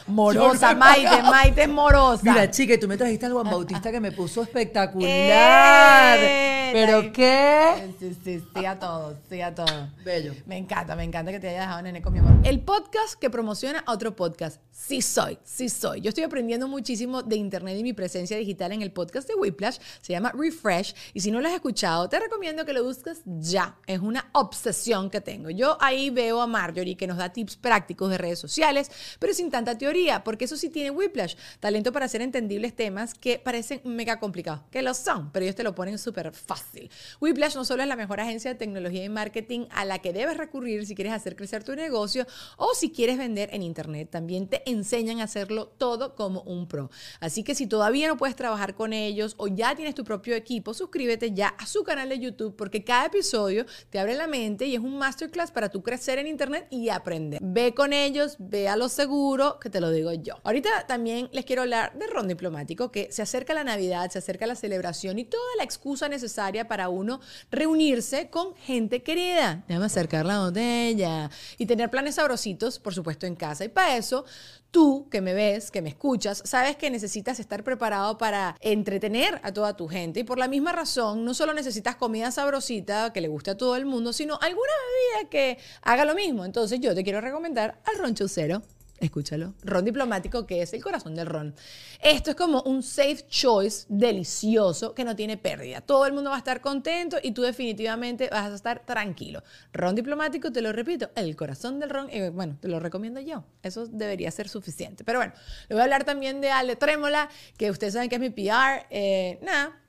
morosa, 0.07 0.75
Maite. 0.75 1.23
Maite 1.23 1.63
es 1.63 1.69
morosa. 1.69 2.23
Mira, 2.23 2.51
chica, 2.51 2.75
y 2.75 2.79
tú 2.79 2.89
me 2.89 2.97
trajiste 2.97 3.27
al 3.27 3.33
Juan 3.33 3.47
Bautista 3.51 3.91
que 3.91 4.01
me 4.01 4.13
puso 4.13 4.43
espectacular. 4.43 6.19
Eh, 6.21 6.71
¿Pero 6.73 7.03
la- 7.03 7.13
qué? 7.13 7.93
Sí, 7.99 8.17
sí, 8.25 8.43
sí 8.55 8.65
a 8.67 8.79
todo, 8.79 9.17
sí 9.29 9.41
a 9.41 9.55
todo. 9.55 9.89
Bello. 10.05 10.35
Me 10.47 10.57
encanta, 10.57 10.97
me 10.97 11.05
encanta 11.05 11.31
que 11.33 11.41
te 11.41 11.49
haya 11.49 11.61
dejado 11.63 11.83
nene 11.83 12.03
con 12.03 12.13
mi 12.13 12.19
amor. 12.19 12.33
El 12.45 12.61
podcast 12.61 13.15
que 13.21 13.31
promociona 13.31 13.83
a 13.87 13.93
otro 13.93 14.15
podcast. 14.17 14.61
Sí 14.73 15.01
soy, 15.03 15.39
sí 15.45 15.69
soy. 15.69 16.01
Yo 16.01 16.09
estoy 16.09 16.25
aprendiendo 16.25 16.67
muchísimo 16.69 17.23
de 17.23 17.37
internet 17.37 17.77
y 17.79 17.83
mi 17.83 17.93
presencia 17.93 18.37
digital 18.37 18.73
en 18.73 18.83
el 18.83 18.91
podcast 18.93 19.29
de 19.29 19.35
Whiplash. 19.35 19.79
Se 20.03 20.13
llama 20.13 20.33
Refresh. 20.37 20.95
Y 21.15 21.21
si 21.21 21.31
no 21.31 21.41
lo 21.41 21.49
has 21.49 21.55
escuchado, 21.55 22.09
te 22.09 22.19
recomiendo 22.19 22.65
que 22.65 22.73
lo 22.73 22.83
busques 22.85 23.21
ya. 23.25 23.77
Es 23.87 24.01
una 24.01 24.29
obsesión 24.33 25.11
que 25.11 25.21
tengo. 25.21 25.51
Yo 25.51 25.79
ahí 25.81 26.11
veo 26.11 26.41
a 26.43 26.47
Marjorie 26.47 26.97
que 26.97 27.07
nos 27.07 27.19
da 27.19 27.33
tips 27.33 27.57
prácticos 27.57 28.11
de 28.11 28.19
redes 28.19 28.39
sociales, 28.41 28.91
pero 29.21 29.33
sin 29.33 29.51
tanta 29.51 29.79
teoría, 29.79 29.94
porque 30.25 30.47
eso 30.47 30.57
sí 30.57 30.71
tiene 30.71 30.91
Whiplash. 30.91 31.37
Talento 31.61 31.93
para 31.93 32.07
hacer 32.07 32.21
entendibles 32.21 32.75
temas 32.75 33.15
que 33.15 33.39
parecen 33.39 33.81
mega 33.85 34.19
complicados, 34.19 34.63
que 34.71 34.83
lo 34.83 34.93
son, 34.93 35.31
pero 35.31 35.45
ellos 35.45 35.55
te 35.55 35.63
lo 35.63 35.75
ponen 35.75 35.99
súper 35.99 36.33
fácil. 36.33 36.91
Whiplash 37.21 37.55
no 37.55 37.65
solo 37.65 37.83
es 37.83 37.89
la 37.89 37.95
mejor 37.95 38.21
agencia 38.21 38.53
de 38.53 38.59
tecnología 38.59 39.05
y 39.05 39.09
marketing 39.09 39.67
a 39.71 39.85
la 39.85 40.01
que 40.01 40.13
debes 40.13 40.37
recurrir 40.37 40.85
si 40.87 40.97
quieres 40.97 41.13
hacer 41.13 41.37
crecer 41.37 41.63
tu 41.63 41.77
negocio 41.77 42.27
o 42.57 42.75
si 42.75 42.91
quieres 42.91 43.19
vender 43.19 43.51
en 43.53 43.63
internet, 43.63 44.09
también 44.11 44.49
te 44.49 44.69
enseñan 44.69 45.21
a 45.21 45.25
hacerlo 45.25 45.69
todo 45.79 46.17
como 46.17 46.43
un 46.43 46.67
pro. 46.67 46.91
Así 47.21 47.45
que 47.45 47.55
si 47.55 47.69
todavía 47.69 48.09
no 48.09 48.17
puedes 48.17 48.35
trabajar 48.35 48.75
con 48.75 48.93
ellos 48.93 49.35
o 49.39 49.47
ya 49.47 49.77
tienes 49.77 49.95
tu 49.95 50.03
propio 50.03 50.35
equipo, 50.35 50.75
suscríbete 50.75 51.33
ya 51.33 51.49
a 51.49 51.67
su 51.67 51.85
canal 51.85 52.09
de 52.09 52.19
YouTube 52.19 52.57
porque 52.57 52.83
cada 52.83 53.07
episodio 53.07 53.65
te 53.91 54.01
abre 54.01 54.15
la 54.17 54.27
mente 54.27 54.67
y 54.67 54.75
es 54.75 54.81
un 54.81 54.99
masterclass 54.99 55.53
para 55.53 55.69
tú 55.69 55.83
crecer 55.83 56.19
en 56.19 56.27
internet 56.27 56.67
y 56.71 56.89
aprender. 56.89 57.41
Ve 57.43 57.75
con 57.75 57.93
ellos, 57.93 58.37
ve 58.41 58.69
a 58.69 58.77
lo 58.77 58.89
seguro, 58.89 59.59
que 59.61 59.71
te 59.71 59.81
lo 59.81 59.84
digo 59.91 60.13
yo. 60.13 60.35
Ahorita 60.45 60.87
también 60.87 61.29
les 61.33 61.45
quiero 61.45 61.63
hablar 61.63 61.97
de 61.99 62.07
ron 62.07 62.29
diplomático, 62.29 62.91
que 62.91 63.11
se 63.11 63.23
acerca 63.23 63.55
la 63.55 63.65
Navidad, 63.65 64.11
se 64.11 64.19
acerca 64.19 64.47
la 64.47 64.55
celebración 64.55 65.19
y 65.19 65.25
toda 65.25 65.57
la 65.57 65.65
excusa 65.65 66.09
necesaria 66.09 66.69
para 66.69 66.89
uno 66.89 67.21
reunirse 67.51 68.29
con 68.29 68.55
gente 68.57 69.03
querida. 69.03 69.65
Déjame 69.69 69.87
acercar 69.87 70.27
la 70.27 70.41
botella 70.41 71.31
y 71.59 71.67
tener 71.67 71.91
planes 71.91 72.17
sabrositos, 72.17 72.79
por 72.79 72.95
supuesto, 72.95 73.27
en 73.27 73.37
casa. 73.37 73.65
Y 73.65 73.69
para 73.69 73.97
eso, 73.97 74.25
tú 74.71 75.09
que 75.09 75.21
me 75.21 75.35
ves, 75.35 75.71
que 75.71 75.83
me 75.83 75.89
escuchas, 75.89 76.43
sabes 76.45 76.77
que 76.77 76.91
necesitas 76.91 77.39
estar 77.39 77.63
preparado 77.63 78.19
para 78.19 78.57
entretener 78.61 79.41
a 79.45 79.53
toda 79.53 79.77
tu 79.77 79.87
gente. 79.87 80.21
Y 80.21 80.25
por 80.25 80.39
la 80.39 80.49
misma 80.49 80.73
razón, 80.73 81.25
no 81.25 81.33
solo 81.33 81.55
necesitas 81.55 81.97
comida 81.97 82.31
sabrosita 82.31 83.13
que 83.13 83.21
le 83.21 83.29
guste 83.29 83.53
a 83.53 83.57
todo 83.57 83.77
el 83.77 83.87
mundo, 83.87 84.13
sino 84.13 84.39
alguna 84.41 84.73
bebida 85.15 85.31
que 85.31 85.59
haga 85.83 86.05
lo 86.05 86.15
mismo. 86.15 86.45
Entonces 86.45 86.81
yo 86.81 86.95
te 86.95 87.05
quiero 87.05 87.21
recomendar 87.21 87.79
al 87.85 87.99
ron 87.99 88.15
Chaucero. 88.15 88.63
Escúchalo, 89.01 89.55
ron 89.63 89.85
diplomático 89.85 90.47
que 90.47 90.63
es 90.63 90.73
el 90.73 90.83
corazón 90.83 91.15
del 91.15 91.27
ron. 91.27 91.55
Esto 92.01 92.31
es 92.31 92.37
como 92.37 92.63
un 92.63 92.83
safe 92.83 93.27
choice 93.29 93.87
delicioso 93.89 94.95
que 94.95 95.05
no 95.05 95.17
tiene 95.17 95.37
pérdida. 95.37 95.81
Todo 95.81 96.07
el 96.07 96.13
mundo 96.13 96.31
va 96.31 96.37
a 96.37 96.39
estar 96.39 96.61
contento 96.61 97.19
y 97.23 97.33
tú 97.33 97.43
definitivamente 97.43 98.29
vas 98.31 98.51
a 98.51 98.55
estar 98.55 98.85
tranquilo. 98.85 99.43
Ron 99.73 99.95
diplomático, 99.95 100.53
te 100.53 100.63
lo 100.63 100.73
repito, 100.73 101.11
el 101.15 101.35
corazón 101.37 101.81
del 101.81 101.91
ron, 101.91 102.09
y 102.11 102.29
bueno, 102.31 102.57
te 102.61 102.69
lo 102.69 102.81
recomiendo 102.81 103.21
yo. 103.21 103.45
Eso 103.63 103.87
debería 103.87 104.31
ser 104.31 104.49
suficiente. 104.49 105.05
Pero 105.05 105.19
bueno, 105.19 105.33
le 105.69 105.75
voy 105.75 105.81
a 105.81 105.85
hablar 105.85 106.05
también 106.05 106.41
de 106.41 106.51
Ale 106.51 106.77
Trémola, 106.77 107.29
que 107.57 107.71
ustedes 107.71 107.95
saben 107.95 108.09
que 108.09 108.17
es 108.17 108.21
mi 108.21 108.31
PR. 108.31 108.87
Eh, 108.91 109.39
nada, 109.43 109.81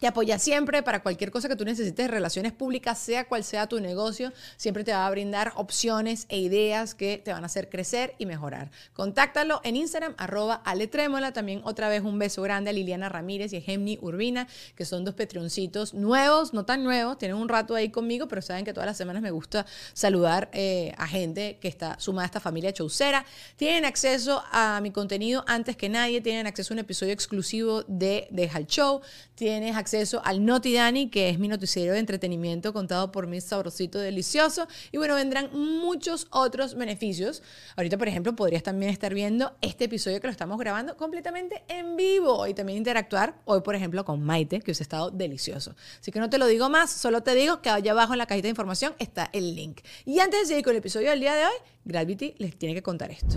te 0.00 0.08
apoya 0.08 0.40
siempre 0.40 0.82
para 0.82 1.02
cualquier 1.02 1.30
cosa 1.30 1.48
que 1.48 1.54
tú 1.54 1.64
necesites 1.64 2.10
relaciones 2.10 2.52
públicas, 2.52 2.98
sea 2.98 3.28
cual 3.28 3.44
sea 3.44 3.68
tu 3.68 3.78
negocio, 3.80 4.32
siempre 4.56 4.82
te 4.82 4.92
va 4.92 5.06
a 5.06 5.10
brindar 5.10 5.52
opciones 5.54 6.26
e 6.28 6.38
ideas 6.38 6.96
que 6.96 7.18
te 7.18 7.32
van 7.32 7.44
a 7.44 7.46
hacer 7.46 7.68
crecer 7.68 8.14
y 8.18 8.26
mejorar. 8.26 8.72
Contáctalo 8.92 9.60
en 9.62 9.76
Instagram, 9.76 10.14
arroba 10.18 10.54
aletrémola. 10.64 11.32
También 11.32 11.60
otra 11.64 11.88
vez 11.88 12.02
un 12.02 12.18
beso 12.18 12.42
grande 12.42 12.70
a 12.70 12.72
Liliana 12.72 13.08
Ramírez 13.08 13.52
y 13.52 13.58
a 13.58 13.60
Gemni 13.60 13.98
Urbina, 14.02 14.48
que 14.74 14.84
son 14.84 15.04
dos 15.04 15.14
petrioncitos 15.14 15.94
nuevos, 15.94 16.52
no 16.52 16.64
tan 16.64 16.82
nuevos, 16.82 17.16
tienen 17.16 17.36
un 17.36 17.48
rato 17.48 17.76
ahí 17.76 17.90
conmigo, 17.90 18.26
pero 18.26 18.42
saben 18.42 18.64
que 18.64 18.72
todas 18.72 18.88
las 18.88 18.96
semanas 18.96 19.22
me 19.22 19.30
gusta 19.30 19.64
saludar 19.92 20.50
eh, 20.52 20.92
a 20.98 21.06
gente 21.06 21.58
que 21.60 21.68
está 21.68 22.00
sumada 22.00 22.24
a 22.24 22.26
esta 22.26 22.40
familia 22.40 22.72
chaucera. 22.72 23.24
Tienen 23.56 23.84
acceso 23.84 24.42
a 24.50 24.80
mi 24.82 24.90
contenido 24.90 25.44
antes 25.46 25.76
que 25.76 25.88
nadie, 25.88 26.20
tienen 26.20 26.48
acceso 26.48 26.72
a 26.72 26.74
un 26.74 26.80
episodio 26.80 27.12
exclusivo 27.12 27.84
de 27.86 28.26
Deja 28.32 28.58
el 28.58 28.66
Show, 28.66 29.00
tienes 29.36 29.76
acceso 29.76 29.83
al 30.24 30.44
Noti 30.44 30.72
Dani, 30.72 31.10
que 31.10 31.28
es 31.28 31.38
mi 31.38 31.46
noticiero 31.46 31.92
de 31.92 31.98
entretenimiento 31.98 32.72
contado 32.72 33.12
por 33.12 33.26
mi 33.26 33.40
sabrosito 33.40 33.98
delicioso. 33.98 34.66
Y 34.92 34.96
bueno, 34.96 35.14
vendrán 35.14 35.50
muchos 35.52 36.26
otros 36.30 36.74
beneficios. 36.74 37.42
Ahorita, 37.76 37.98
por 37.98 38.08
ejemplo, 38.08 38.34
podrías 38.34 38.62
también 38.62 38.90
estar 38.90 39.12
viendo 39.12 39.52
este 39.60 39.84
episodio 39.84 40.20
que 40.20 40.26
lo 40.26 40.30
estamos 40.30 40.58
grabando 40.58 40.96
completamente 40.96 41.64
en 41.68 41.96
vivo 41.96 42.46
y 42.46 42.54
también 42.54 42.78
interactuar 42.78 43.34
hoy, 43.44 43.60
por 43.60 43.74
ejemplo, 43.74 44.04
con 44.06 44.22
Maite, 44.22 44.60
que 44.60 44.72
os 44.72 44.80
ha 44.80 44.82
estado 44.82 45.10
delicioso. 45.10 45.74
Así 46.00 46.10
que 46.10 46.18
no 46.18 46.30
te 46.30 46.38
lo 46.38 46.46
digo 46.46 46.70
más, 46.70 46.90
solo 46.90 47.22
te 47.22 47.34
digo 47.34 47.60
que 47.60 47.68
allá 47.68 47.92
abajo 47.92 48.14
en 48.14 48.18
la 48.18 48.26
cajita 48.26 48.46
de 48.46 48.50
información 48.50 48.94
está 48.98 49.28
el 49.34 49.54
link. 49.54 49.80
Y 50.06 50.18
antes 50.20 50.40
de 50.40 50.46
seguir 50.46 50.64
con 50.64 50.70
el 50.70 50.78
episodio 50.78 51.10
del 51.10 51.20
día 51.20 51.34
de 51.34 51.44
hoy, 51.44 51.54
Gravity 51.84 52.34
les 52.38 52.56
tiene 52.56 52.74
que 52.74 52.82
contar 52.82 53.10
esto. 53.10 53.36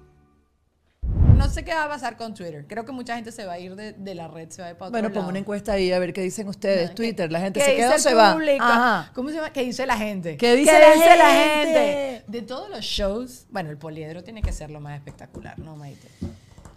No 1.41 1.49
sé 1.49 1.65
qué 1.65 1.73
va 1.73 1.85
a 1.85 1.89
pasar 1.89 2.17
con 2.17 2.35
Twitter. 2.35 2.65
Creo 2.67 2.85
que 2.85 2.91
mucha 2.91 3.15
gente 3.15 3.31
se 3.31 3.45
va 3.45 3.53
a 3.53 3.59
ir 3.59 3.75
de, 3.75 3.93
de 3.93 4.13
la 4.13 4.27
red, 4.27 4.49
se 4.51 4.61
va 4.61 4.67
a 4.67 4.71
ir 4.71 4.77
para 4.77 4.89
otro 4.89 5.01
Bueno, 5.01 5.11
pongo 5.11 5.29
una 5.29 5.39
encuesta 5.39 5.73
ahí 5.73 5.91
a 5.91 5.97
ver 5.97 6.13
qué 6.13 6.21
dicen 6.21 6.47
ustedes. 6.47 6.89
¿Qué- 6.91 6.95
Twitter, 6.95 7.31
la 7.31 7.39
gente 7.39 7.59
se 7.59 7.75
queda 7.75 7.95
o 7.95 7.97
se 7.99 8.13
va. 8.13 8.37
Ajá. 8.59 9.11
¿Cómo 9.15 9.29
se 9.29 9.35
llama? 9.35 9.51
¿Qué 9.51 9.63
dice 9.63 9.87
la 9.87 9.97
gente? 9.97 10.37
¿Qué 10.37 10.55
dice 10.55 10.71
la 10.71 10.91
gente? 10.91 11.73
gente? 11.73 12.23
De 12.27 12.41
todos 12.43 12.69
los 12.69 12.81
shows, 12.81 13.47
bueno, 13.49 13.71
el 13.71 13.77
poliedro 13.77 14.23
tiene 14.23 14.43
que 14.43 14.51
ser 14.51 14.69
lo 14.69 14.79
más 14.79 14.95
espectacular, 14.95 15.57
¿no, 15.57 15.75
Maite? 15.75 16.07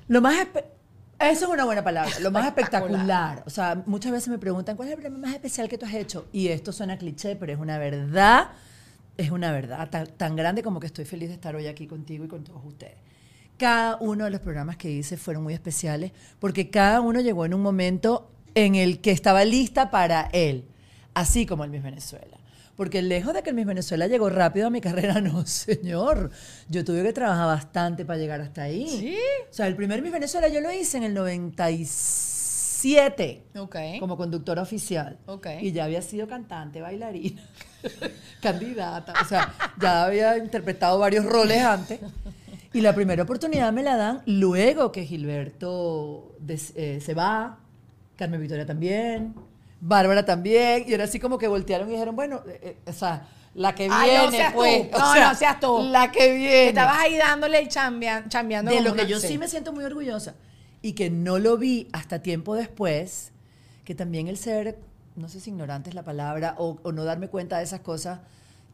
Lo 0.09 0.22
más 0.22 0.35
eso 1.20 1.44
es 1.46 1.50
una 1.50 1.64
buena 1.64 1.85
palabra, 1.85 2.11
lo 2.20 2.31
más 2.31 2.46
Espectacular. 2.46 3.00
espectacular. 3.00 3.42
O 3.46 3.50
sea, 3.50 3.83
muchas 3.87 4.12
veces 4.12 4.29
me 4.29 4.38
preguntan, 4.38 4.77
¿cuál 4.77 4.88
es 4.88 4.94
el 4.94 5.00
premio 5.00 5.18
más 5.18 5.33
especial 5.33 5.68
que 5.68 5.79
tú 5.79 5.87
has 5.87 5.94
hecho? 5.94 6.27
Y 6.33 6.48
esto 6.48 6.72
suena 6.72 6.98
cliché, 6.98 7.37
pero 7.37 7.53
es 7.53 7.59
una 7.59 7.79
verdad, 7.79 8.48
es 9.16 9.31
una 9.31 9.53
verdad 9.53 9.88
tan, 9.90 10.07
tan 10.07 10.37
grande 10.37 10.62
como 10.62 10.81
que 10.81 10.87
estoy 10.87 11.05
feliz 11.05 11.29
de 11.29 11.35
estar 11.35 11.55
hoy 11.55 11.66
aquí 11.66 11.87
contigo 11.87 12.24
y 12.24 12.29
con 12.29 12.42
todos 12.44 12.62
ustedes. 12.64 12.96
Cada 13.58 13.96
uno 13.96 14.24
de 14.24 14.30
los 14.30 14.40
programas 14.40 14.76
que 14.76 14.90
hice 14.90 15.16
fueron 15.16 15.42
muy 15.44 15.54
especiales 15.54 16.12
porque 16.40 16.70
cada 16.70 17.00
uno 17.00 17.20
llegó 17.20 17.44
en 17.46 17.54
un 17.54 17.62
momento 17.62 18.30
en 18.54 18.74
el 18.74 19.00
que 19.00 19.12
estaba 19.12 19.44
lista 19.44 19.90
para 19.90 20.28
él, 20.32 20.64
así 21.14 21.46
como 21.46 21.64
el 21.64 21.70
Miss 21.70 21.82
Venezuela. 21.82 22.36
Porque 22.76 23.02
lejos 23.02 23.32
de 23.34 23.42
que 23.44 23.50
el 23.50 23.56
Miss 23.56 23.66
Venezuela 23.66 24.08
llegó 24.08 24.28
rápido 24.30 24.66
a 24.66 24.70
mi 24.70 24.80
carrera, 24.80 25.20
no, 25.20 25.46
señor. 25.46 26.30
Yo 26.68 26.84
tuve 26.84 27.04
que 27.04 27.12
trabajar 27.12 27.46
bastante 27.46 28.04
para 28.04 28.18
llegar 28.18 28.40
hasta 28.40 28.62
ahí. 28.64 28.88
¿Sí? 28.88 29.16
O 29.48 29.54
sea, 29.54 29.68
el 29.68 29.76
primer 29.76 30.02
Miss 30.02 30.10
Venezuela 30.12 30.48
yo 30.48 30.60
lo 30.60 30.72
hice 30.72 30.96
en 30.96 31.04
el 31.04 31.14
97 31.14 33.44
Ok. 33.56 33.76
como 34.00 34.16
conductora 34.16 34.62
oficial. 34.62 35.18
Ok. 35.26 35.46
Y 35.60 35.70
ya 35.72 35.84
había 35.84 36.02
sido 36.02 36.26
cantante, 36.26 36.80
bailarina, 36.80 37.40
candidata. 38.42 39.14
O 39.22 39.24
sea, 39.24 39.54
ya 39.80 40.04
había 40.06 40.36
interpretado 40.38 40.98
varios 40.98 41.24
roles 41.24 41.62
antes. 41.62 42.00
Y 42.74 42.80
la 42.80 42.94
primera 42.94 43.22
oportunidad 43.22 43.72
me 43.72 43.82
la 43.82 43.96
dan 43.96 44.22
luego 44.26 44.92
que 44.92 45.04
Gilberto 45.06 46.34
des- 46.40 46.72
eh, 46.76 47.00
se 47.00 47.14
va, 47.14 47.58
Carmen 48.16 48.40
Victoria 48.40 48.66
también, 48.66 49.34
Bárbara 49.80 50.24
también. 50.24 50.84
Y 50.87 50.92
era 50.92 51.04
así 51.04 51.18
como 51.20 51.38
que 51.38 51.46
voltearon 51.48 51.88
y 51.88 51.92
dijeron, 51.92 52.16
bueno, 52.16 52.42
eh, 52.46 52.60
eh, 52.84 52.90
o 52.90 52.92
sea, 52.92 53.28
la 53.54 53.74
que 53.74 53.88
Ay, 53.90 54.10
viene, 54.10 54.24
no 54.26 54.30
seas 54.32 54.52
tú. 54.52 54.58
pues. 54.58 54.88
o 54.92 54.98
No, 54.98 55.12
sea, 55.12 55.28
no 55.28 55.34
seas 55.37 55.60
tú. 55.60 55.82
La 55.90 56.10
que 56.10 56.34
viene. 56.34 56.68
Estabas 56.68 56.98
ahí 56.98 57.16
dándole 57.16 57.58
el 57.60 57.68
chambea- 57.68 58.28
chambeando. 58.28 58.70
De 58.72 58.80
lo 58.80 58.92
que 58.94 59.02
una- 59.02 59.08
yo 59.08 59.20
sí 59.20 59.38
me 59.38 59.46
siento 59.48 59.72
muy 59.72 59.84
orgullosa 59.84 60.34
y 60.82 60.92
que 60.94 61.10
no 61.10 61.38
lo 61.38 61.56
vi 61.56 61.88
hasta 61.92 62.20
tiempo 62.22 62.56
después, 62.56 63.30
que 63.84 63.94
también 63.94 64.26
el 64.28 64.37
ser, 64.37 64.78
no 65.14 65.28
sé 65.28 65.38
si 65.38 65.50
ignorante 65.50 65.90
es 65.90 65.94
la 65.94 66.02
palabra, 66.02 66.56
o, 66.58 66.78
o 66.82 66.90
no 66.92 67.04
darme 67.04 67.28
cuenta 67.28 67.58
de 67.58 67.64
esas 67.64 67.80
cosas, 67.80 68.18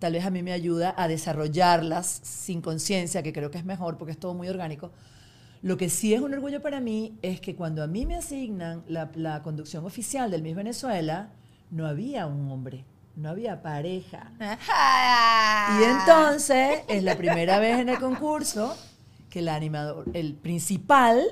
tal 0.00 0.14
vez 0.14 0.24
a 0.24 0.30
mí 0.30 0.42
me 0.42 0.52
ayuda 0.52 0.92
a 0.96 1.06
desarrollarlas 1.06 2.20
sin 2.24 2.60
conciencia, 2.60 3.22
que 3.22 3.32
creo 3.32 3.50
que 3.52 3.58
es 3.58 3.64
mejor 3.64 3.96
porque 3.98 4.10
es 4.12 4.18
todo 4.18 4.34
muy 4.34 4.48
orgánico. 4.48 4.90
Lo 5.62 5.76
que 5.76 5.88
sí 5.90 6.12
es 6.14 6.20
un 6.20 6.32
orgullo 6.34 6.60
para 6.60 6.80
mí 6.80 7.18
es 7.22 7.40
que 7.40 7.54
cuando 7.54 7.82
a 7.82 7.86
mí 7.86 8.06
me 8.06 8.16
asignan 8.16 8.82
la, 8.88 9.10
la 9.14 9.42
conducción 9.42 9.84
oficial 9.84 10.30
del 10.30 10.42
Miss 10.42 10.56
Venezuela, 10.56 11.28
no 11.70 11.86
había 11.86 12.26
un 12.26 12.50
hombre, 12.50 12.84
no 13.14 13.28
había 13.28 13.60
pareja. 13.62 14.32
Y 15.78 15.84
entonces 15.84 16.80
es 16.88 17.02
la 17.02 17.16
primera 17.16 17.58
vez 17.58 17.78
en 17.78 17.88
el 17.90 17.98
concurso 17.98 18.76
que 19.28 19.40
el 19.40 19.48
animador, 19.48 20.06
el 20.14 20.34
principal, 20.34 21.22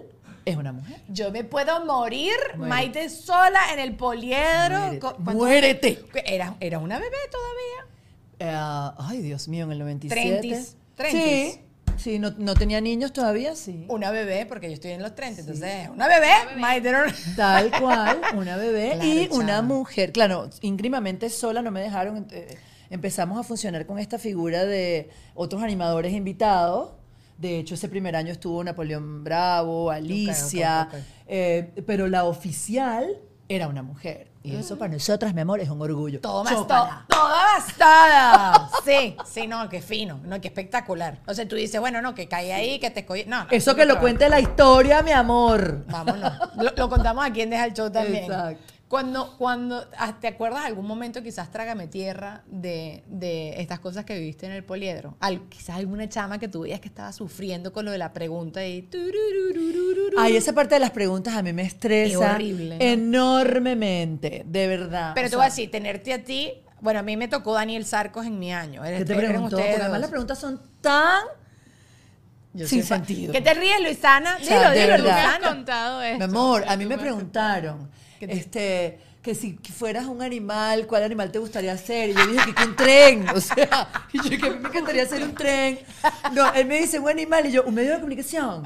es 0.45 0.57
una 0.57 0.73
mujer. 0.73 1.01
Yo 1.09 1.31
me 1.31 1.43
puedo 1.45 1.85
morir. 1.85 2.33
Maite 2.57 3.09
sola 3.11 3.73
en 3.73 3.81
el 3.81 3.97
poliedro. 3.97 4.79
Muérete. 4.79 4.99
Co- 5.01 5.15
¿cuánto- 5.17 5.33
Muérete. 5.33 6.05
Era, 6.25 6.55
era 6.61 6.79
una 6.79 6.99
bebé 6.99 7.17
todavía. 7.31 7.95
Eh, 8.39 8.55
ay, 8.99 9.21
Dios 9.23 9.49
mío, 9.49 9.65
en 9.65 9.73
el 9.73 9.79
97. 9.81 10.39
Trentis, 10.41 10.77
trentis. 10.95 11.55
Sí, 11.55 11.61
sí 11.97 12.19
no, 12.19 12.31
no 12.39 12.55
tenía 12.55 12.81
niños 12.81 13.13
todavía, 13.13 13.57
sí. 13.57 13.85
Una 13.89 14.11
bebé, 14.11 14.47
porque 14.47 14.69
yo 14.69 14.75
estoy 14.75 14.93
en 14.93 15.03
los 15.03 15.15
30, 15.15 15.41
entonces, 15.41 15.89
una 15.91 16.07
bebé, 16.09 16.31
una- 16.55 16.61
Tal 17.37 17.71
cual, 17.81 18.21
una 18.37 18.57
bebé 18.57 18.93
Claro, 18.95 19.05
y 19.09 19.29
chama. 19.29 19.43
una 19.45 19.63
mujer. 19.63 20.13
Claro, 20.13 20.49
íngrimamente 20.61 21.31
sola 21.31 21.63
no 21.63 21.71
me 21.71 21.81
dejaron. 21.81 22.27
eh, 22.31 22.57
empezamos 22.91 23.39
a 23.39 23.43
funcionar 23.43 23.85
con 23.87 23.99
esta 23.99 24.19
figura 24.19 24.65
de 24.65 25.11
otros 25.35 25.63
animadores 25.63 26.13
invitados. 26.15 26.93
De 27.37 27.59
hecho, 27.59 27.75
ese 27.75 27.89
primer 27.89 28.17
año 28.17 28.33
estuvo 28.33 28.63
Napoleón 28.65 29.23
Bravo, 29.25 29.91
Alicia, 29.91 30.89
eh, 31.27 31.71
pero 31.87 32.09
la 32.09 32.25
oficial 32.25 33.17
era 33.49 33.69
una 33.69 33.83
mujer. 33.83 34.29
Y 34.43 34.55
eso 34.57 34.79
para 34.79 34.93
nosotras, 34.93 35.35
mi 35.35 35.41
amor, 35.43 35.61
es 35.61 35.69
un 35.69 35.81
orgullo. 35.83 36.21
Todas, 36.21 36.55
to- 36.55 36.61
Chócala. 36.63 37.05
todas, 37.09 37.77
todas. 37.77 38.71
Sí, 38.85 39.17
sí, 39.27 39.47
no, 39.47 39.69
qué 39.69 39.83
fino, 39.83 40.21
no, 40.25 40.41
qué 40.41 40.49
espectacular. 40.49 41.19
O 41.27 41.35
sea, 41.35 41.47
tú 41.47 41.57
dices, 41.57 41.79
bueno, 41.81 42.01
no, 42.01 42.15
que 42.15 42.29
cae 42.29 42.53
ahí, 42.55 42.79
que 42.79 42.91
te 42.91 43.01
escogí. 43.01 43.25
No, 43.27 43.45
no, 43.45 43.51
Eso 43.51 43.75
que 43.75 43.85
lo 43.85 43.99
cuente 44.01 44.29
la 44.31 44.41
historia, 44.41 45.03
mi 45.03 45.13
amor. 45.13 45.85
Vámonos. 45.89 46.33
Lo, 46.57 46.71
lo 46.75 46.89
contamos 46.89 47.25
aquí 47.27 47.43
en 47.43 47.51
Deja 47.51 47.67
el 47.67 47.75
Show 47.75 47.91
también. 47.91 48.25
Exacto. 48.25 48.75
Cuando, 48.89 49.37
cuando, 49.37 49.87
ah, 49.99 50.17
¿te 50.19 50.29
acuerdas 50.29 50.65
algún 50.65 50.87
momento, 50.87 51.23
quizás 51.23 51.51
trágame 51.51 51.89
tierra, 51.89 52.43
de, 52.47 53.05
de 53.07 53.61
estas 53.61 53.81
cosas 53.81 54.07
que 54.07 54.15
viviste 54.19 54.47
en 54.47 54.53
el 54.53 54.65
poliedro? 54.65 55.15
Al, 55.21 55.43
quizás 55.51 55.77
alguna 55.77 56.09
chama 56.09 56.39
que 56.39 56.49
tú 56.49 56.63
veías 56.63 56.81
que 56.81 56.89
estaba 56.89 57.13
sufriendo 57.13 57.71
con 57.73 57.85
lo 57.85 57.91
de 57.91 57.99
la 57.99 58.15
pregunta 58.15 58.65
y... 58.67 58.89
Ay, 60.19 60.37
esa 60.37 60.53
parte 60.55 60.75
de 60.77 60.81
las 60.81 60.91
preguntas 60.91 61.35
a 61.35 61.43
mí 61.43 61.53
me 61.53 61.63
estresa 61.63 62.13
Es 62.13 62.35
horrible, 62.35 62.79
¿no? 62.79 62.85
enormemente, 62.85 64.43
de 64.47 64.67
verdad. 64.69 65.13
Pero 65.15 65.27
O 65.27 65.31
te 65.31 65.37
voy 65.37 65.45
a 65.47 65.51
sea, 65.51 65.57
decir, 65.57 65.71
tenerte 65.71 66.13
a 66.13 66.25
ti... 66.25 66.53
Bueno, 66.81 67.01
a 67.01 67.03
mí 67.03 67.17
me 67.17 67.27
tocó 67.29 67.55
Daniel 67.55 67.85
Sarcos 67.85 68.25
en 68.25 68.39
mi 68.39 68.53
año. 68.53 68.83
¿Qué 68.85 69.05
te 69.05 69.15
preguntó? 69.17 69.57
ustedes 69.57 69.71
Porque 69.73 69.83
además 69.83 70.01
las 70.01 70.11
preguntas 70.11 70.39
son 70.39 70.63
tan 70.81 71.25
Yo 72.55 72.69
sin 72.69 72.85
sentido. 72.85 73.33
¿Qué 73.33 73.41
te 73.41 73.53
ríes, 73.53 73.81
Luisana? 73.83 74.37
O 74.41 74.45
sea, 74.45 74.59
Dilo, 74.59 74.71
de 74.71 74.81
dilo, 74.81 74.89
verdad. 74.93 75.05
Me 75.05 75.21
has 75.21 75.27
Luisana. 75.35 75.49
contado 75.57 76.03
esto. 76.03 76.19
Mi 76.19 76.25
amor, 76.25 76.65
a 76.69 76.77
mí 76.77 76.85
Tú 76.85 76.91
me 76.91 76.99
preguntaron, 76.99 77.79
¿Qué 77.79 77.85
te- 77.87 78.08
este, 78.21 78.99
que 79.23 79.35
si 79.35 79.59
fueras 79.77 80.07
un 80.07 80.23
animal, 80.23 80.87
¿cuál 80.87 81.03
animal 81.03 81.31
te 81.31 81.39
gustaría 81.39 81.77
ser? 81.77 82.11
Y 82.11 82.15
yo 82.15 82.27
dije 82.27 82.55
que 82.55 82.65
un 82.65 82.77
tren, 82.77 83.29
o 83.29 83.41
sea, 83.41 83.89
y 84.13 84.31
yo 84.31 84.39
que 84.39 84.47
a 84.47 84.51
mí 84.51 84.59
me 84.61 84.69
encantaría 84.69 85.05
ser 85.07 85.23
un 85.23 85.35
tren. 85.35 85.81
No, 86.33 86.53
él 86.55 86.67
me 86.67 86.81
dice 86.81 86.99
un 86.99 87.09
animal 87.09 87.47
y 87.47 87.53
yo, 87.53 87.65
un 87.65 87.75
medio 87.75 87.91
de 87.91 87.97
comunicación. 87.97 88.63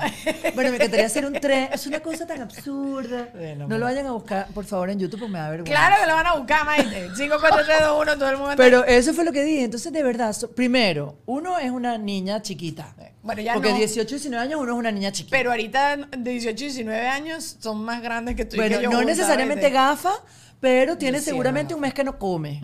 Bueno, 0.55 0.71
me 0.71 0.77
encantaría 0.77 1.09
ser 1.09 1.27
un 1.27 1.33
tren. 1.33 1.69
Es 1.73 1.87
una 1.87 2.01
cosa 2.01 2.27
tan 2.27 2.43
absurda. 2.43 3.29
Bueno, 3.35 3.67
No 3.67 3.79
lo 3.79 3.87
vayan 3.87 4.07
a 4.07 4.13
buscar, 4.13 4.47
por 4.49 4.65
favor, 4.65 4.91
en 4.91 4.99
YouTube, 4.99 5.21
porque 5.21 5.33
me 5.33 5.39
da 5.39 5.51
vergüenza. 5.51 5.73
Claro 5.73 5.97
que 6.01 6.09
lo 6.09 6.15
van 6.15 6.27
a 6.27 6.35
buscar, 6.35 6.65
Maite. 6.67 7.09
5, 7.17 7.37
4, 7.41 7.65
3, 7.65 7.79
2, 7.81 8.03
1, 8.03 8.19
todo 8.19 8.31
el 8.31 8.37
mundo. 8.37 8.55
Pero 8.57 8.85
eso 8.85 9.15
fue 9.15 9.25
lo 9.25 9.33
que 9.33 9.43
dije. 9.43 9.65
Entonces, 9.65 9.93
de 9.93 10.03
verdad, 10.03 10.37
primero, 10.55 11.17
uno 11.27 11.59
es 11.59 11.71
una 11.71 11.99
niña 11.99 12.43
chiquita. 12.43 12.95
Bueno, 13.23 13.41
ya 13.41 13.55
Porque 13.55 13.71
no. 13.71 13.77
18, 13.79 14.09
19 14.09 14.43
años 14.45 14.61
uno 14.61 14.73
es 14.73 14.79
una 14.79 14.91
niña 14.91 15.13
chiquita. 15.13 15.37
Pero 15.37 15.51
ahorita 15.53 15.97
de 15.97 16.31
18 16.33 16.65
y 16.65 16.67
19 16.67 17.07
años 17.09 17.57
son 17.61 17.83
más 17.85 18.03
grandes 18.03 18.35
que 18.35 18.45
tú 18.45 18.57
y 18.57 18.59
bueno, 18.59 18.79
que 18.79 18.85
yo 18.85 18.91
no 18.91 19.03
necesariamente 19.03 19.71
gafa, 19.71 20.13
pero 20.61 20.99
tienes 20.99 21.23
sí, 21.23 21.31
seguramente 21.31 21.73
un 21.75 21.81
mes 21.81 21.95
que 21.95 22.03
no 22.05 22.19
come. 22.19 22.61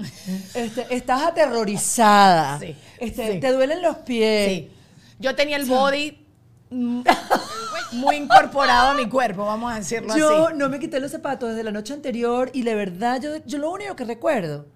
Este, 0.54 0.86
estás 0.90 1.22
aterrorizada. 1.22 2.58
Sí, 2.60 2.74
Este, 2.98 3.32
sí. 3.34 3.40
Te 3.40 3.52
duelen 3.52 3.82
los 3.82 3.98
pies. 3.98 4.48
Sí. 4.50 4.70
Yo 5.20 5.34
tenía 5.36 5.56
el 5.58 5.64
body 5.66 6.24
muy 7.92 8.16
incorporado 8.16 8.90
a 8.90 8.94
mi 8.94 9.08
cuerpo, 9.08 9.46
vamos 9.46 9.72
a 9.72 9.76
decirlo 9.76 10.14
Yo 10.16 10.48
así. 10.48 10.56
no 10.58 10.68
me 10.68 10.78
quité 10.78 11.00
los 11.00 11.10
zapatos 11.10 11.48
desde 11.50 11.62
la 11.64 11.70
noche 11.70 11.94
anterior 11.94 12.50
y 12.52 12.62
de 12.62 12.74
verdad, 12.74 13.20
yo, 13.22 13.36
yo 13.46 13.58
lo 13.58 13.70
único 13.70 13.96
que 13.96 14.04
recuerdo 14.04 14.66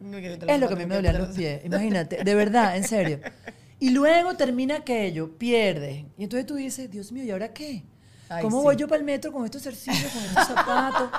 es 0.46 0.60
lo 0.60 0.68
que 0.68 0.74
a 0.74 0.76
mí 0.76 0.86
me 0.86 0.94
dolían 0.94 1.18
los- 1.18 1.36
pies. 1.36 1.64
Imagínate, 1.64 2.24
de 2.24 2.34
verdad, 2.34 2.76
en 2.76 2.84
serio. 2.84 3.20
Y 3.82 3.90
luego 3.90 4.36
termina 4.36 4.76
aquello, 4.76 5.36
pierdes. 5.36 6.04
Y 6.16 6.22
entonces 6.22 6.46
tú 6.46 6.54
dices, 6.54 6.88
Dios 6.88 7.10
mío, 7.10 7.24
¿y 7.24 7.32
ahora 7.32 7.52
qué? 7.52 7.82
Ay, 8.28 8.40
¿Cómo 8.44 8.58
sí. 8.58 8.62
voy 8.62 8.76
yo 8.76 8.86
para 8.86 9.00
el 9.00 9.04
metro 9.04 9.32
con 9.32 9.44
estos 9.44 9.64
zarcillos, 9.64 10.12
con 10.12 10.22
estos 10.22 10.46
zapatos? 10.46 11.10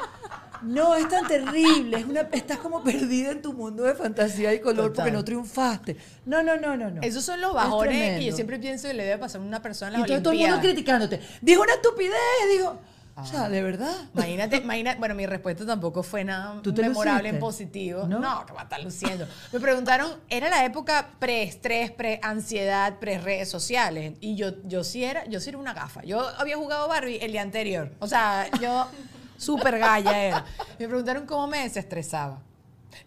No, 0.62 0.96
es 0.96 1.10
tan 1.10 1.28
terrible. 1.28 1.98
Es 1.98 2.06
una, 2.06 2.22
estás 2.22 2.60
como 2.60 2.82
perdida 2.82 3.32
en 3.32 3.42
tu 3.42 3.52
mundo 3.52 3.84
de 3.84 3.96
fantasía 3.96 4.54
y 4.54 4.62
color 4.62 4.94
porque 4.94 5.12
no 5.12 5.26
triunfaste. 5.26 5.98
No, 6.26 6.42
no, 6.42 6.56
no, 6.56 6.78
no. 6.78 6.90
no. 6.90 7.02
Esos 7.02 7.26
son 7.26 7.42
los 7.42 7.50
Es 7.50 7.56
bajones 7.56 8.20
que 8.20 8.26
yo 8.28 8.34
siempre 8.34 8.58
pienso 8.60 8.88
que 8.88 8.94
le 8.94 9.04
debe 9.04 9.18
pasar 9.18 9.42
a 9.42 9.44
una 9.44 9.62
persona 9.62 9.90
en 9.90 9.96
Y 9.96 9.98
las 9.98 10.10
entonces 10.10 10.24
todo 10.24 10.32
el 10.34 10.40
mundo 10.40 10.62
criticándote. 10.62 11.20
Dijo 11.42 11.64
una 11.64 11.74
estupidez, 11.74 12.16
digo. 13.22 13.22
O 13.22 13.26
sea, 13.40 13.50
de 13.50 13.62
verdad. 13.62 13.94
Imagínate, 14.14 14.58
imagínate, 14.58 15.00
bueno, 15.00 15.16
mi 15.16 15.26
respuesta 15.26 15.66
tampoco 15.66 16.02
fue 16.04 16.24
nada 16.24 16.62
¿Tú 16.62 16.74
te 16.74 16.82
memorable 16.82 17.30
en 17.30 17.36
luciste? 17.36 17.40
positivo. 17.40 18.08
¿No? 18.08 18.20
No, 18.20 18.46
que 18.46 18.54
va 18.54 18.62
a 18.62 18.64
estar 18.64 18.84
luciendo. 18.84 19.28
Me 19.52 19.60
preguntaron, 19.60 20.10
era 20.30 20.50
la 20.50 20.66
época 20.66 21.10
pre-estrés, 21.20 21.92
pre-ansiedad, 21.92 22.98
pre-redes 23.00 23.50
sociales. 23.50 24.14
Y 24.20 24.36
yo, 24.36 24.62
yo 24.64 24.84
sí 24.84 25.04
era, 25.04 25.26
yo 25.26 25.40
sí 25.40 25.50
era 25.50 25.58
una 25.58 25.74
gafa. 25.74 26.02
Yo 26.04 26.28
había 26.40 26.58
jugado 26.58 26.88
Barbie 26.88 27.18
el 27.22 27.32
día 27.32 27.42
anterior. 27.42 27.92
O 28.00 28.08
sea, 28.08 28.50
yo 28.62 28.88
súper 29.38 29.78
galla 29.80 30.24
era. 30.24 30.46
Me 30.80 30.88
preguntaron 30.88 31.26
cómo 31.26 31.48
me 31.48 31.60
desestresaba. 31.64 32.42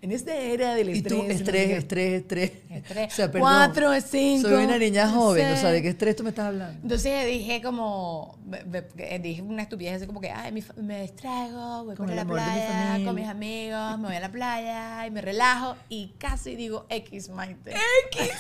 En 0.03 0.13
esta 0.13 0.35
era 0.35 0.75
del 0.75 0.91
Y 0.91 0.93
estrés. 0.99 1.13
tú, 1.17 1.23
no 1.23 1.29
sé 1.29 1.35
estrés, 1.35 1.67
qué. 1.69 1.77
estrés, 1.77 2.21
estrés. 2.21 2.53
Estrés. 2.71 3.13
O 3.13 3.17
sea, 3.17 3.27
perdón. 3.27 3.41
Cuatro, 3.49 3.91
cinco, 4.01 4.49
Soy 4.49 4.65
una 4.65 4.79
niña 4.79 5.09
joven, 5.09 5.53
o 5.53 5.57
sea, 5.57 5.71
¿de 5.71 5.83
qué 5.83 5.89
estrés 5.89 6.17
tú 6.17 6.23
me 6.23 6.31
estás 6.31 6.47
hablando? 6.47 6.79
Entonces 6.83 7.27
dije 7.27 7.63
como, 7.63 8.39
me- 8.47 9.19
dije 9.19 9.43
una 9.43 9.63
estupidez 9.63 9.97
así 9.97 10.07
como 10.07 10.21
que, 10.21 10.31
ay, 10.31 10.53
me 10.77 11.03
distraigo, 11.03 11.85
voy 11.85 11.97
Con 11.97 12.11
el 12.11 12.17
la 12.17 12.25
mi 12.25 12.33
playa, 12.33 13.01
con 13.05 13.15
mis 13.15 13.27
amigos, 13.29 13.99
me 13.99 14.07
voy 14.09 14.17
a 14.17 14.21
la 14.21 14.31
playa 14.33 15.07
y 15.07 15.11
me 15.11 15.21
relajo 15.21 15.77
y 15.89 16.09
casi 16.19 16.57
digo 16.57 16.87
X, 16.89 17.29
Maite. 17.31 17.75
X. 18.13 18.31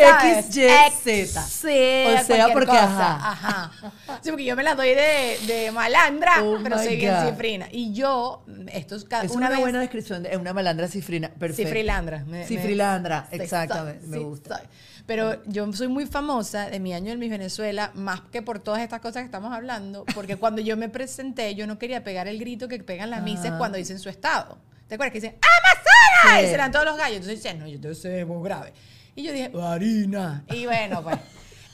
X, 0.00 0.56
Y, 0.56 0.68
Z. 1.02 1.40
O 1.40 2.24
sea, 2.24 2.48
porque 2.52 2.66
cosa. 2.66 3.14
ajá. 3.16 3.72
ajá. 3.72 3.92
Sí, 4.22 4.30
porque 4.30 4.44
yo 4.44 4.56
me 4.56 4.62
la 4.62 4.74
doy 4.74 4.88
de, 4.90 5.38
de 5.46 5.70
malandra, 5.72 6.42
Oh 6.42 6.58
pero 6.62 6.78
soy 6.78 6.96
bien 6.96 7.14
cifrina. 7.28 7.68
Y 7.70 7.92
yo, 7.92 8.44
esto 8.72 8.96
es 8.96 9.04
cada 9.04 9.24
Es 9.24 9.30
una, 9.30 9.46
una, 9.46 9.48
vez, 9.50 9.60
buena 9.60 9.80
descripción, 9.80 10.22
de, 10.22 10.30
es 10.30 10.36
una 10.36 10.52
malandra 10.52 10.88
cifrina. 10.88 11.28
Perfecto. 11.28 11.62
Cifrilandra. 11.68 12.18
me- 12.26 12.38
me- 12.40 12.46
Cifrilandra, 12.46 13.26
Sí, 13.30 13.36
exactamente, 13.40 14.00
soy, 14.02 14.08
me 14.10 14.18
gusta. 14.18 14.58
soy. 14.58 14.66
Pero 15.06 15.42
yo 15.46 15.72
soy 15.72 15.88
muy 15.88 16.06
famosa 16.06 16.70
de 16.70 16.78
mi 16.78 16.94
año 16.94 17.10
en 17.12 17.18
Miss 17.18 17.30
Venezuela, 17.30 17.90
más 17.94 18.20
que 18.30 18.42
por 18.42 18.60
todas 18.60 18.80
estas 18.82 19.00
cosas 19.00 19.22
que 19.22 19.26
estamos 19.26 19.52
hablando, 19.52 20.04
porque 20.14 20.36
cuando 20.36 20.60
yo 20.62 20.76
me 20.76 20.88
presenté, 20.88 21.54
yo 21.54 21.66
no 21.66 21.78
quería 21.78 22.04
pegar 22.04 22.28
el 22.28 22.38
grito 22.38 22.68
que 22.68 22.78
pegan 22.82 23.10
las 23.10 23.22
mises 23.22 23.50
Ah. 23.52 23.58
cuando 23.58 23.76
dicen 23.78 23.98
su 23.98 24.08
estado. 24.08 24.58
¿Te 24.88 24.94
acuerdas 24.96 25.12
que 25.12 25.20
dicen 25.20 25.36
¡Amazonas! 25.40 26.40
Sí. 26.40 26.46
Y 26.46 26.50
serán 26.50 26.70
todos 26.72 26.84
los 26.84 26.96
gallos. 26.96 27.16
Entonces 27.18 27.42
dicen, 27.42 27.58
no, 27.60 27.66
yo 27.68 27.80
te 27.80 27.94
sé 27.94 28.24
muy 28.24 28.42
grave. 28.44 28.72
Y 29.14 29.22
yo 29.24 29.32
dije, 29.32 29.50
harina. 29.62 30.44
Y 30.50 30.66
bueno, 30.66 31.02
pues. 31.02 31.16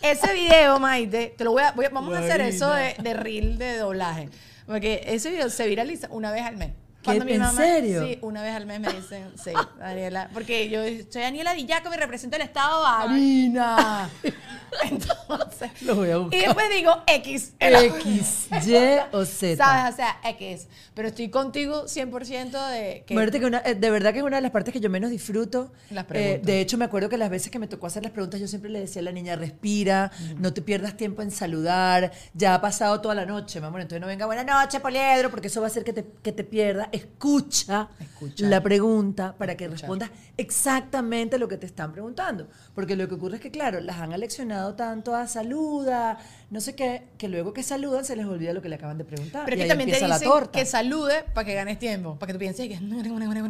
Ese 0.02 0.32
video, 0.34 0.78
Maite, 0.78 1.34
te 1.36 1.44
lo 1.44 1.52
voy 1.52 1.62
a, 1.62 1.72
voy 1.72 1.86
a- 1.86 1.88
vamos 1.90 2.14
a 2.14 2.18
hacer 2.20 2.40
eso 2.42 2.70
de, 2.72 2.94
de 3.02 3.14
reel 3.14 3.58
de 3.58 3.76
doblaje. 3.78 4.28
Porque 4.66 5.02
ese 5.06 5.30
video 5.30 5.48
se 5.48 5.66
viraliza 5.66 6.08
una 6.10 6.30
vez 6.32 6.42
al 6.42 6.56
mes. 6.56 6.70
Cuando 7.06 7.24
mi 7.24 7.32
¿En 7.32 7.40
mamá- 7.40 7.56
serio? 7.56 8.06
Sí, 8.06 8.18
una 8.20 8.42
vez 8.42 8.54
al 8.54 8.66
mes 8.66 8.80
me 8.80 8.92
dicen, 8.92 9.32
sí, 9.42 9.50
Daniela. 9.78 10.28
Porque 10.34 10.68
yo 10.68 10.80
soy 11.10 11.22
Daniela 11.22 11.54
Villaco, 11.54 11.88
me 11.88 11.96
represento 11.96 12.36
el 12.36 12.42
estado 12.42 12.84
harina. 12.84 14.10
Entonces. 14.90 15.70
Lo 15.82 15.94
voy 15.94 16.10
a 16.10 16.16
Y 16.16 16.18
buscar. 16.18 16.40
después 16.40 16.66
digo 16.70 17.02
X. 17.06 17.52
X, 17.58 18.48
Y 18.50 18.98
o 19.12 19.24
Z. 19.24 19.56
¿Sabes? 19.56 19.94
O 19.94 19.96
sea, 19.96 20.16
X. 20.24 20.66
Pero 20.94 21.08
estoy 21.08 21.28
contigo 21.30 21.84
100% 21.86 22.68
de 22.70 23.04
que. 23.06 23.14
Muerte 23.14 23.40
que 23.40 23.46
una- 23.46 23.62
eh, 23.64 23.74
de 23.74 23.90
verdad 23.90 24.12
que 24.12 24.18
es 24.18 24.24
una 24.24 24.36
de 24.36 24.42
las 24.42 24.50
partes 24.50 24.72
que 24.72 24.80
yo 24.80 24.90
menos 24.90 25.10
disfruto. 25.10 25.72
Las 25.90 26.04
Eh, 26.04 26.06
preguntas. 26.08 26.46
de 26.46 26.60
hecho, 26.60 26.78
me 26.78 26.84
acuerdo 26.84 27.08
que 27.08 27.16
las 27.16 27.30
veces 27.30 27.50
que 27.50 27.58
me 27.58 27.68
tocó 27.68 27.86
hacer 27.86 28.02
las 28.02 28.12
preguntas, 28.12 28.40
yo 28.40 28.48
siempre 28.48 28.70
le 28.70 28.80
decía 28.80 29.00
a 29.00 29.04
la 29.04 29.12
niña, 29.12 29.36
respira, 29.36 30.10
no 30.38 30.52
te 30.52 30.62
pierdas 30.62 30.96
tiempo 30.96 31.22
en 31.22 31.30
saludar, 31.30 32.12
ya 32.34 32.54
ha 32.54 32.60
pasado 32.60 33.00
toda 33.00 33.14
la 33.14 33.24
noche, 33.26 33.60
mi 33.60 33.66
amor, 33.66 33.80
entonces 33.80 34.00
no 34.00 34.06
venga, 34.06 34.26
buena 34.26 34.44
noche, 34.44 34.80
Poliedro, 34.80 35.30
porque 35.30 35.46
eso 35.48 35.60
va 35.60 35.66
a 35.68 35.70
hacer 35.70 35.84
que 35.84 35.92
te, 35.92 36.04
que 36.22 36.32
te 36.32 36.44
pierdas. 36.44 36.88
Escucha 36.96 37.88
Escuchar. 38.00 38.48
la 38.48 38.62
pregunta 38.62 39.34
para 39.36 39.56
que 39.56 39.68
respondas 39.68 40.10
exactamente 40.36 41.38
lo 41.38 41.48
que 41.48 41.56
te 41.56 41.66
están 41.66 41.92
preguntando. 41.92 42.48
Porque 42.74 42.96
lo 42.96 43.08
que 43.08 43.14
ocurre 43.14 43.36
es 43.36 43.40
que, 43.42 43.50
claro, 43.50 43.80
las 43.80 43.98
han 43.98 44.12
aleccionado 44.12 44.74
tanto 44.74 45.14
a 45.14 45.26
saluda, 45.26 46.18
no 46.48 46.60
sé 46.60 46.76
qué, 46.76 47.02
que 47.18 47.28
luego 47.28 47.52
que 47.52 47.64
saludan 47.64 48.04
se 48.04 48.14
les 48.14 48.24
olvida 48.24 48.52
lo 48.52 48.62
que 48.62 48.68
le 48.68 48.76
acaban 48.76 48.96
de 48.98 49.04
preguntar. 49.04 49.44
Pero 49.44 49.56
y 49.56 49.60
que 49.62 49.66
también 49.68 49.90
te 49.90 49.96
dicen 49.96 50.48
que 50.52 50.64
salude 50.64 51.24
para 51.34 51.44
que 51.44 51.54
ganes 51.54 51.78
tiempo. 51.80 52.16
Para 52.18 52.28
que 52.28 52.32
tú 52.34 52.38
pienses 52.38 52.68
que. 52.68 52.78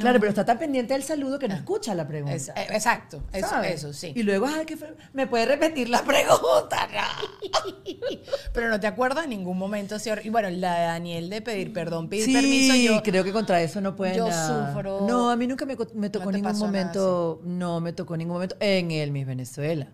Claro, 0.01 0.19
pero 0.19 0.31
está 0.31 0.45
tan 0.47 0.59
pendiente 0.59 0.95
del 0.95 1.03
saludo 1.03 1.39
que 1.39 1.47
no 1.47 1.55
escucha 1.55 1.95
la 1.95 2.09
pregunta. 2.09 2.35
Es- 2.35 2.49
eh, 2.49 2.67
exacto. 2.71 3.23
Eso, 3.33 3.61
eso, 3.63 3.93
sí. 3.93 4.13
Y 4.17 4.23
luego, 4.23 4.47
ay, 4.47 4.65
¿qué 4.65 4.77
fue? 4.79 4.95
¿me 5.13 5.27
puede 5.27 5.45
repetir 5.45 5.91
la 5.91 6.03
pregunta? 6.05 6.89
Pero 8.53 8.69
no 8.71 8.81
te 8.81 8.87
acuerdas 8.87 9.25
en 9.25 9.31
ningún 9.31 9.59
momento. 9.59 9.95
así 9.97 10.09
hor- 10.11 10.25
Y 10.25 10.31
bueno, 10.31 10.49
la 10.51 10.75
de 10.79 10.87
Daniel 10.87 11.29
de 11.31 11.43
pedir 11.43 11.73
perdón, 11.73 12.09
pedir 12.09 12.25
sí, 12.25 12.33
permiso. 12.33 12.75
Yo, 12.77 13.03
creo 13.03 13.25
que 13.25 13.33
contra 13.33 13.61
eso 13.61 13.81
no 13.81 13.95
pueden. 13.97 14.17
yo 14.17 14.29
nada. 14.29 14.69
sufro. 14.73 15.07
No, 15.07 15.31
a 15.31 15.37
mí 15.37 15.47
nunca 15.47 15.67
me, 15.67 15.77
tocó 15.77 15.87
No 16.27 16.33
ningún 16.33 16.43
nada 16.53 16.59
momento. 16.59 17.41
No 17.45 17.81
me 17.81 17.93
tocó 17.93 18.17
ningún 18.17 18.35
momento 18.35 18.57
en 18.61 18.91
el 18.91 19.11
Miss 19.13 19.27
Venezuela. 19.27 19.89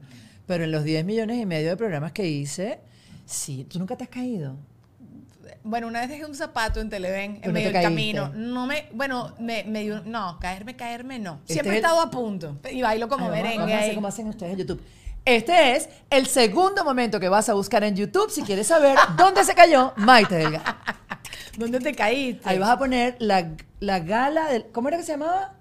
Pero 0.46 0.64
en 0.64 0.72
los 0.72 0.84
10 0.84 1.04
millones 1.04 1.38
y 1.40 1.46
medio 1.46 1.70
de 1.70 1.76
programas 1.76 2.12
que 2.12 2.26
hice, 2.26 2.80
sí. 3.24 3.64
¿Tú 3.64 3.78
nunca 3.78 3.96
te 3.96 4.04
has 4.04 4.10
caído? 4.10 4.56
Bueno, 5.64 5.86
una 5.86 6.00
vez 6.00 6.08
dejé 6.08 6.24
un 6.24 6.34
zapato 6.34 6.80
en 6.80 6.90
Televen 6.90 7.36
en 7.36 7.42
no 7.46 7.52
medio 7.52 7.70
del 7.70 7.82
camino. 7.82 8.30
No 8.34 8.66
me, 8.66 8.88
bueno, 8.92 9.34
me, 9.38 9.64
me 9.64 9.82
dio, 9.82 10.02
no, 10.04 10.38
caerme, 10.40 10.74
caerme, 10.74 11.18
no. 11.18 11.38
Este 11.42 11.54
Siempre 11.54 11.74
he 11.74 11.76
estado 11.76 12.00
a 12.00 12.10
punto. 12.10 12.56
Y 12.70 12.82
bailo 12.82 13.08
como 13.08 13.28
merengue. 13.28 13.94
como 13.94 14.08
hacen 14.08 14.28
ustedes 14.28 14.52
en 14.52 14.58
YouTube. 14.58 14.82
Este 15.24 15.76
es 15.76 15.88
el 16.10 16.26
segundo 16.26 16.84
momento 16.84 17.20
que 17.20 17.28
vas 17.28 17.48
a 17.48 17.54
buscar 17.54 17.84
en 17.84 17.94
YouTube 17.94 18.28
si 18.30 18.42
quieres 18.42 18.66
saber 18.66 18.98
dónde 19.16 19.44
se 19.44 19.54
cayó 19.54 19.92
Maite 19.96 20.34
Delgado. 20.34 20.64
¿Dónde 21.56 21.78
te 21.78 21.94
caíste? 21.94 22.48
Ahí 22.48 22.58
vas 22.58 22.70
a 22.70 22.78
poner 22.78 23.16
la, 23.20 23.52
la 23.78 24.00
gala 24.00 24.48
del. 24.48 24.66
¿Cómo 24.72 24.88
era 24.88 24.96
que 24.96 25.04
se 25.04 25.12
llamaba? 25.12 25.54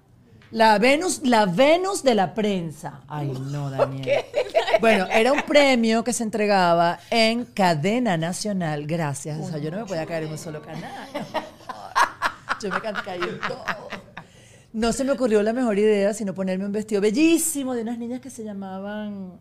La 0.51 0.77
Venus, 0.79 1.21
la 1.23 1.45
Venus 1.45 2.03
de 2.03 2.13
la 2.13 2.33
prensa. 2.33 3.01
Ay, 3.07 3.27
no, 3.51 3.69
Daniel. 3.69 4.25
Bueno, 4.81 5.07
era 5.07 5.31
un 5.31 5.41
premio 5.43 6.03
que 6.03 6.11
se 6.11 6.23
entregaba 6.23 6.99
en 7.09 7.45
cadena 7.45 8.17
nacional. 8.17 8.85
Gracias. 8.85 9.39
O 9.39 9.47
sea, 9.47 9.59
yo 9.59 9.71
no 9.71 9.77
me 9.77 9.85
podía 9.85 10.05
caer 10.05 10.23
en 10.23 10.31
un 10.31 10.37
solo 10.37 10.61
canal. 10.61 11.07
Yo 12.61 12.69
me 12.69 12.81
caí 12.81 13.19
en 13.19 13.39
todo. 13.39 13.63
No 14.73 14.93
se 14.93 15.03
me 15.03 15.11
ocurrió 15.11 15.43
la 15.43 15.51
mejor 15.51 15.77
idea 15.77 16.13
sino 16.13 16.33
ponerme 16.33 16.65
un 16.65 16.71
vestido 16.71 17.01
bellísimo 17.01 17.73
de 17.73 17.81
unas 17.81 17.97
niñas 17.97 18.21
que 18.21 18.29
se 18.29 18.43
llamaban. 18.43 19.39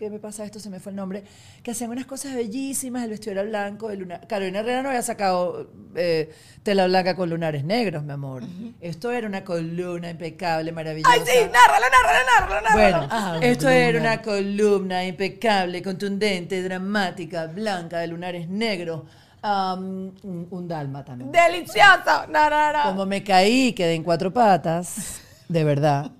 Ay, 0.00 0.06
¿por 0.08 0.08
qué 0.08 0.10
me 0.10 0.18
pasa 0.18 0.44
esto? 0.44 0.58
Se 0.58 0.70
me 0.70 0.80
fue 0.80 0.90
el 0.90 0.96
nombre. 0.96 1.24
Que 1.62 1.72
hacían 1.72 1.90
unas 1.90 2.06
cosas 2.06 2.34
bellísimas. 2.34 3.04
El 3.04 3.10
vestido 3.10 3.32
era 3.32 3.42
blanco. 3.42 3.88
De 3.88 3.96
luna... 3.96 4.20
Carolina 4.20 4.60
Herrera 4.60 4.82
no 4.82 4.88
había 4.88 5.02
sacado 5.02 5.70
eh, 5.94 6.32
tela 6.62 6.86
blanca 6.86 7.14
con 7.14 7.28
lunares 7.28 7.64
negros, 7.64 8.02
mi 8.02 8.12
amor. 8.12 8.42
Esto 8.80 9.10
era 9.10 9.26
una 9.26 9.44
columna 9.44 10.10
impecable, 10.10 10.72
maravillosa. 10.72 11.12
Ay, 11.12 11.20
sí, 11.24 11.38
nárralo, 11.52 11.86
nárralo, 11.90 12.60
nárralo. 12.60 12.68
Bueno, 12.72 13.08
Ajá, 13.10 13.38
esto 13.40 13.66
una 13.66 13.76
era 13.76 14.00
una 14.00 14.22
columna 14.22 15.04
impecable, 15.04 15.82
contundente, 15.82 16.62
dramática, 16.62 17.46
blanca, 17.46 17.98
de 17.98 18.06
lunares 18.06 18.48
negros. 18.48 19.02
Un, 19.42 20.48
un 20.50 20.68
dálmata 20.68 21.12
también. 21.12 21.32
Delicioso. 21.32 22.26
No, 22.28 22.50
no, 22.50 22.72
no. 22.72 22.82
Como 22.84 23.06
me 23.06 23.22
caí, 23.24 23.72
quedé 23.72 23.94
en 23.94 24.02
cuatro 24.02 24.32
patas, 24.32 25.20
de 25.48 25.64
verdad, 25.64 26.10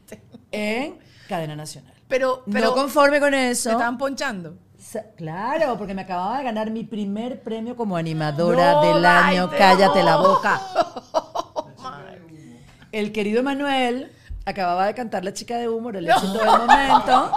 en 0.52 0.96
cadena 1.28 1.56
nacional. 1.56 1.97
Pero, 2.08 2.42
pero 2.50 2.68
no 2.68 2.74
conforme 2.74 3.20
con 3.20 3.30
te 3.30 3.50
eso. 3.50 3.70
estaban 3.70 3.98
ponchando. 3.98 4.56
Claro, 5.16 5.76
porque 5.76 5.92
me 5.92 6.02
acababa 6.02 6.38
de 6.38 6.44
ganar 6.44 6.70
mi 6.70 6.84
primer 6.84 7.42
premio 7.42 7.76
como 7.76 7.96
animadora 7.96 8.72
No, 8.72 8.94
del 8.94 9.04
año. 9.04 9.50
Cállate 9.50 9.98
no. 10.00 10.04
la 10.06 10.16
boca. 10.16 10.60
El 12.90 13.12
querido 13.12 13.42
Manuel 13.42 14.12
acababa 14.46 14.86
de 14.86 14.94
cantar 14.94 15.22
La 15.24 15.34
chica 15.34 15.58
de 15.58 15.68
humor, 15.68 15.96
el 15.96 16.08
éxito 16.08 16.32
del 16.38 16.46
momento. 16.46 17.30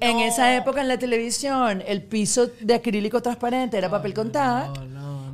En 0.00 0.18
esa 0.20 0.54
época 0.54 0.82
en 0.82 0.88
la 0.88 0.98
televisión, 0.98 1.82
el 1.86 2.02
piso 2.02 2.48
de 2.60 2.74
acrílico 2.74 3.22
transparente 3.22 3.78
era 3.78 3.88
papel 3.88 4.12
contact. 4.12 4.76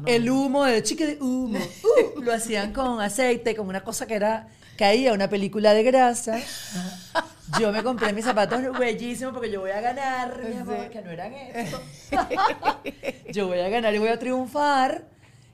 El 0.07 0.31
humo 0.31 0.65
de 0.65 0.83
chica 0.85 1.05
de 1.07 1.19
humo 1.21 1.59
uh, 2.17 2.21
lo 2.21 2.33
hacían 2.33 2.73
con 2.73 3.01
aceite, 3.01 3.57
con 3.57 3.69
una 3.69 3.83
cosa 3.83 4.07
que 4.07 4.15
era 4.15 4.49
caía 4.77 5.13
una 5.13 5.29
película 5.29 5.75
de 5.75 5.83
grasa. 5.83 6.39
Yo 7.59 7.73
me 7.73 7.83
compré 7.83 8.13
mis 8.13 8.25
zapatos 8.25 8.61
bellísimos 8.79 9.33
porque 9.33 9.51
yo 9.51 9.61
voy 9.61 9.71
a 9.71 9.81
ganar, 9.81 10.41
mi 10.43 10.57
amor, 10.57 10.89
que 10.89 11.03
no 11.03 11.11
eran 11.11 11.33
estos. 11.33 11.81
yo 13.31 13.49
voy 13.49 13.61
a 13.61 13.69
ganar 13.69 13.95
y 13.95 13.99
voy 13.99 14.09
a 14.09 14.19
triunfar. 14.19 15.12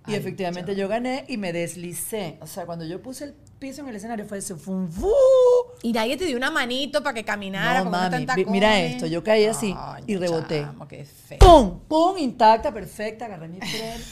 Y 0.09 0.15
efectivamente 0.15 0.75
yo 0.75 0.89
gané 0.89 1.25
y 1.29 1.37
me 1.37 1.53
deslicé. 1.53 2.39
O 2.41 2.47
sea, 2.47 2.65
cuando 2.67 2.85
yo 2.85 3.01
puse 3.03 3.25
el 3.25 3.35
piso 3.59 3.83
en 3.83 3.89
el 3.89 3.97
escenario 3.97 4.25
fue 4.27 4.39
eso, 4.39 4.57
fue 4.57 4.75
un 4.75 4.91
¡fu! 4.91 5.09
Y 5.83 5.93
nadie 5.93 6.17
te 6.17 6.25
dio 6.27 6.37
una 6.37 6.51
manito 6.51 7.03
para 7.03 7.15
que 7.15 7.25
caminara. 7.25 7.83
No, 7.85 7.91
mami, 7.91 8.27
vi- 8.37 8.45
mira 8.47 8.81
esto, 8.81 9.07
yo 9.07 9.23
caí 9.23 9.45
así 9.47 9.75
y 10.07 10.17
reboté. 10.17 10.61
chamo, 10.63 10.87
qué 10.89 11.05
feo. 11.05 11.39
¡Pum! 11.39 11.81
¡Pum! 11.89 12.19
Intacta, 12.19 12.73
perfecta, 12.73 13.27
agarré 13.27 13.49
mi 13.49 13.61
freno. 13.61 14.05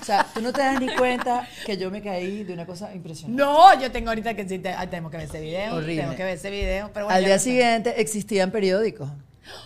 O 0.00 0.04
sea, 0.04 0.26
tú 0.32 0.40
no 0.40 0.52
te 0.52 0.60
das 0.60 0.80
ni 0.80 0.88
cuenta 0.96 1.48
que 1.66 1.76
yo 1.76 1.90
me 1.90 2.00
caí 2.02 2.44
de 2.44 2.52
una 2.52 2.66
cosa 2.66 2.94
impresionante. 2.94 3.42
No, 3.42 3.78
yo 3.80 3.90
tengo 3.92 4.08
ahorita 4.10 4.34
que 4.34 4.48
sí, 4.48 4.58
te- 4.58 4.74
tenemos 4.90 5.10
que 5.10 5.16
ver 5.18 5.26
ese 5.26 5.40
video. 5.40 5.74
Horrible. 5.76 5.94
Tenemos 5.96 6.16
que 6.16 6.24
ver 6.24 6.34
ese 6.36 6.50
video. 6.50 6.90
Pero 6.92 7.06
bueno, 7.06 7.16
Al 7.18 7.24
día 7.24 7.36
no 7.36 7.40
siguiente 7.42 8.00
existían 8.00 8.50
periódicos. 8.50 9.08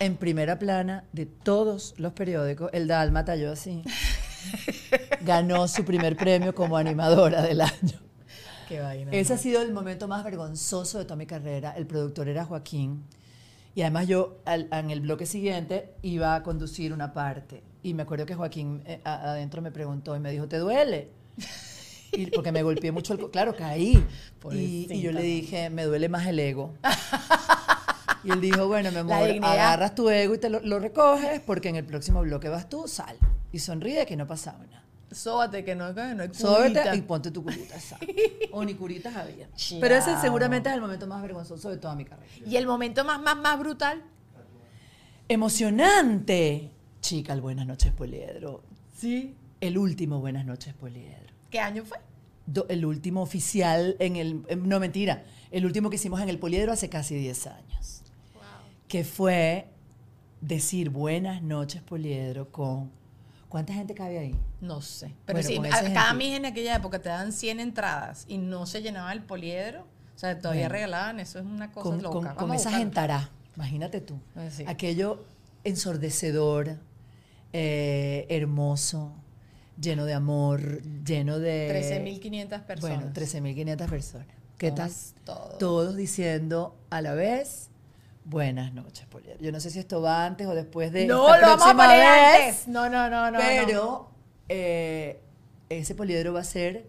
En 0.01 0.17
primera 0.17 0.59
plana 0.59 1.05
de 1.13 1.27
todos 1.27 1.95
los 1.99 2.13
periódicos, 2.15 2.71
el 2.73 2.89
Dálmata, 2.89 3.37
yo 3.37 3.53
así, 3.53 3.83
ganó 5.23 5.69
su 5.69 5.85
primer 5.85 6.17
premio 6.17 6.55
como 6.55 6.77
animadora 6.77 7.43
del 7.43 7.61
año. 7.61 8.01
Qué 8.69 8.81
vaina. 8.81 9.13
Ese 9.13 9.35
ha 9.35 9.39
sido 9.39 9.63
el 9.63 9.73
momento 9.73 10.09
más 10.09 10.25
vergonzoso 10.25 10.99
de 10.99 11.05
toda 11.05 11.17
mi 11.17 11.27
carrera. 11.27 11.73
El 11.77 11.87
productor 11.87 12.29
era 12.29 12.45
Joaquín. 12.45 13.05
Y 13.75 13.83
además 13.83 14.09
yo 14.09 14.39
al- 14.45 14.69
en 14.73 14.91
el 14.91 15.01
bloque 15.03 15.27
siguiente 15.27 15.93
iba 16.03 16.35
a 16.35 16.43
conducir 16.43 16.93
una 16.93 17.13
parte. 17.13 17.63
Y 17.83 17.95
me 17.95 18.03
acuerdo 18.03 18.27
que 18.27 18.35
Joaquín 18.35 18.83
eh, 18.87 19.01
adentro 19.05 19.63
me 19.63 19.71
preguntó 19.71 20.17
y 20.17 20.21
me 20.21 20.31
dijo, 20.33 20.49
¿te 20.49 20.57
duele? 20.59 21.11
Y 22.13 22.27
porque 22.31 22.51
me 22.51 22.63
golpeé 22.63 22.91
mucho 22.91 23.13
el... 23.13 23.31
Claro, 23.31 23.55
caí. 23.55 24.03
Y, 24.53 24.87
y 24.91 25.01
yo 25.03 25.13
le 25.13 25.23
dije, 25.23 25.71
me 25.71 25.85
duele 25.85 26.09
más 26.09 26.27
el 26.27 26.39
ego. 26.39 26.73
Y 28.25 28.31
él 28.31 28.41
dijo, 28.41 28.67
bueno, 28.67 28.91
mi 28.91 28.97
amor, 28.99 29.15
agarras 29.45 29.95
tu 29.95 30.09
ego 30.11 30.35
y 30.35 30.39
te 30.39 30.49
lo, 30.51 30.61
lo 30.61 30.79
recoges 30.81 31.41
porque 31.41 31.69
en 31.69 31.77
el 31.77 31.85
próximo 31.85 32.23
bloque 32.23 32.49
vas 32.49 32.69
tú, 32.69 32.89
sal. 32.89 33.17
Y 33.53 33.59
sonríe 33.59 34.05
que 34.07 34.17
no 34.17 34.27
pasaba 34.27 34.59
nada. 34.67 34.83
Sóbate 35.11 35.65
que 35.65 35.75
no, 35.77 35.95
que 35.95 36.15
no 36.15 36.23
hay 36.25 36.29
curita. 36.29 36.95
y 36.97 37.03
ponte 37.03 37.31
tu 37.31 37.43
curita. 37.45 37.77
O 38.53 38.65
ni 38.65 38.75
curitas 38.75 39.15
había. 39.15 39.49
Pero 39.81 39.95
ese 39.95 40.17
seguramente 40.21 40.69
es 40.69 40.75
el 40.75 40.81
momento 40.81 41.07
más 41.07 41.23
vergonzoso 41.23 41.71
de 41.71 41.77
toda 41.77 41.95
mi 41.95 42.05
carrera. 42.05 42.29
Y 42.45 42.57
el 42.57 42.67
momento 42.67 43.05
más, 43.05 43.21
más, 43.23 43.37
más 43.37 43.59
brutal. 43.59 44.03
Emocionante. 45.29 46.71
Chica, 47.01 47.33
el 47.33 47.41
Buenas 47.41 47.67
noches, 47.67 47.93
Poliedro. 47.93 48.63
Sí. 48.97 49.35
El 49.61 49.79
último 49.79 50.21
Buenas 50.21 50.45
noches, 50.45 50.75
Poliedro. 50.75 51.33
¿Qué 51.51 51.61
año 51.61 51.85
fue? 51.85 51.99
Do- 52.47 52.67
el 52.69 52.85
último 52.85 53.23
oficial 53.23 53.97
en 53.99 54.17
el... 54.17 54.43
em, 54.49 54.67
No, 54.69 54.81
mentira. 54.81 55.25
El 55.51 55.67
último 55.67 55.91
que 55.91 55.97
hicimos 55.97 56.21
en 56.21 56.29
el 56.29 56.39
Poliedro 56.39 56.73
hace 56.73 56.89
casi 56.89 57.15
10 57.15 57.47
años. 57.49 58.03
Que 58.89 59.05
fue 59.05 59.67
decir 60.41 60.91
Buenas 60.91 61.43
noches, 61.43 61.83
Poliedro 61.83 62.51
con... 62.51 62.91
¿Cuánta 63.57 63.73
gente 63.73 63.95
cabe 63.95 64.19
ahí? 64.19 64.37
No 64.61 64.83
sé. 64.83 65.15
Pero 65.25 65.39
Bueno, 65.41 65.65
sí, 65.65 65.73
a- 65.87 65.95
cada 65.95 66.13
mis 66.13 66.37
en 66.37 66.45
aquella 66.45 66.77
época 66.77 67.01
te 67.01 67.09
dan 67.09 67.33
100 67.33 67.59
entradas 67.59 68.27
y 68.29 68.37
no 68.37 68.67
se 68.67 68.83
llenaba 68.83 69.11
el 69.15 69.23
poliedro. 69.23 69.87
O 70.15 70.19
sea, 70.19 70.39
todavía 70.39 70.69
regalaban, 70.69 71.21
eso 71.21 71.39
es 71.39 71.47
una 71.47 71.73
cosa 71.73 71.89
con, 71.89 72.03
loca. 72.03 72.35
con- 72.35 72.49
con 72.49 72.55
esa 72.55 72.71
gentará. 72.71 73.31
Imagínate 73.57 74.03
tú. 74.03 74.19
Eh, 74.37 74.51
sí. 74.55 74.65
Aquello 74.67 75.25
ensordecedor, 75.65 76.77
eh, 77.55 78.27
hermoso, 78.29 79.15
lleno 79.81 80.05
de 80.05 80.13
amor, 80.13 80.83
lleno 81.05 81.39
de... 81.39 81.71
13.500 82.21 82.61
personas. 82.67 82.99
Bueno, 82.99 83.13
13.500 83.15 83.89
personas. 83.89 84.27
¿Qué 84.59 84.71
tal? 84.71 84.93
Todos. 85.25 85.59
Todos 85.59 85.97
diciendo 85.97 86.77
a 86.91 87.01
la 87.01 87.15
vez, 87.15 87.71
buenas 88.27 88.73
noches, 88.75 89.07
Poliedro. 89.07 89.39
Yo 89.41 89.53
no 89.53 89.61
sé 89.61 89.71
si 89.71 89.79
esto 89.79 90.03
va 90.03 90.27
antes 90.27 90.47
o 90.47 90.55
después 90.55 90.93
de 90.93 91.07
No, 91.07 91.35
esta 91.35 91.47
lo 91.47 91.57
vamos 91.57 91.67
a 91.69 91.73
poner 91.75 92.01
vez, 92.01 92.41
antes. 92.49 92.69
No, 92.69 92.91
no, 92.91 93.09
no, 93.09 93.31
no. 93.31 93.39
pero 93.39 93.73
no. 93.85 94.11
eh, 94.49 95.21
ese 95.69 95.95
poliedro 95.95 96.33
va 96.35 96.41
a 96.41 96.45
ser 96.45 96.87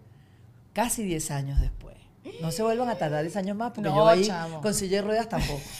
casi 0.72 1.02
10 1.04 1.30
años 1.30 1.60
después. 1.60 1.96
No 2.42 2.52
se 2.52 2.62
vuelvan 2.62 2.90
a 2.90 2.96
tardar 2.96 3.22
10 3.22 3.36
años 3.36 3.56
más, 3.56 3.72
porque 3.72 3.88
No, 3.88 3.96
yo 3.96 4.08
ahí 4.08 4.24
chamo. 4.26 4.60
con 4.60 4.74
silla 4.74 4.98
de 4.98 5.02
ruedas 5.02 5.28
tampoco. 5.28 5.60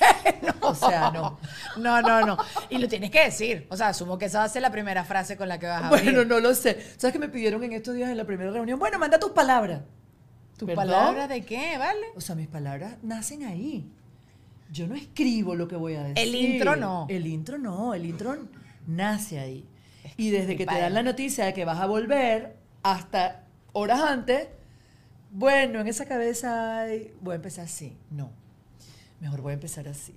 O 0.61 0.75
sea, 0.75 1.11
no. 1.11 1.39
No, 1.79 2.03
no, 2.03 2.27
no. 2.27 2.37
Y 2.69 2.77
lo 2.79 2.89
tienes 2.89 3.11
que 3.11 3.25
decir. 3.25 3.67
O 3.71 3.77
sea, 3.77 3.89
asumo 3.89 4.19
que 4.19 4.27
esa 4.27 4.41
va 4.41 4.45
a 4.45 4.49
ser 4.49 4.61
la 4.61 4.71
primera 4.71 5.03
frase 5.05 5.37
con 5.37 5.49
la 5.49 5.59
que 5.59 5.67
vas 5.67 5.83
a 5.83 5.89
abrir. 5.89 6.05
Bueno, 6.05 6.25
no 6.27 6.41
lo 6.41 6.55
sé. 6.55 6.79
¿Sabes 6.99 7.13
qué 7.13 7.19
me 7.19 7.29
pidieron 7.31 7.63
en 7.65 7.73
estos 7.73 7.95
días 7.95 8.11
en 8.11 8.17
la 8.19 8.25
primera 8.25 8.51
reunión? 8.51 8.79
Bueno, 8.79 8.99
manda 8.99 9.19
tus 9.19 9.31
palabras. 9.31 9.81
¿Tus 10.59 10.71
palabras 10.73 11.29
de 11.29 11.43
qué, 11.43 11.79
vale? 11.79 12.01
O 12.17 12.21
sea, 12.21 12.35
mis 12.35 12.49
palabras 12.49 12.97
nacen 13.03 13.45
ahí. 13.45 13.91
Yo 14.71 14.87
no 14.87 14.95
escribo 14.95 15.55
lo 15.55 15.67
que 15.67 15.77
voy 15.77 15.95
a 15.95 16.03
decir. 16.03 16.19
El 16.19 16.35
intro 16.35 16.77
no. 16.77 17.07
El 17.09 17.27
intro 17.27 17.59
no, 17.59 17.95
el 17.95 18.05
intro 18.05 18.37
nace 18.87 19.39
ahí. 19.39 19.65
Y 20.17 20.31
desde 20.31 20.57
que 20.57 20.67
te 20.67 20.79
dan 20.79 20.95
la 20.95 21.03
noticia 21.03 21.47
de 21.47 21.55
que 21.55 21.65
vas 21.65 21.81
a 21.81 21.87
volver 21.87 22.57
hasta 22.83 23.45
horas 23.73 24.01
antes, 24.01 24.49
bueno, 25.31 25.81
en 25.81 25.89
esa 25.89 26.07
cabeza 26.07 26.81
hay, 26.81 27.13
voy 27.21 27.33
a 27.33 27.37
empezar 27.37 27.65
así. 27.65 27.97
No, 28.11 28.31
mejor 29.21 29.43
voy 29.43 29.51
a 29.51 29.55
empezar 29.55 29.89
así. 29.89 30.15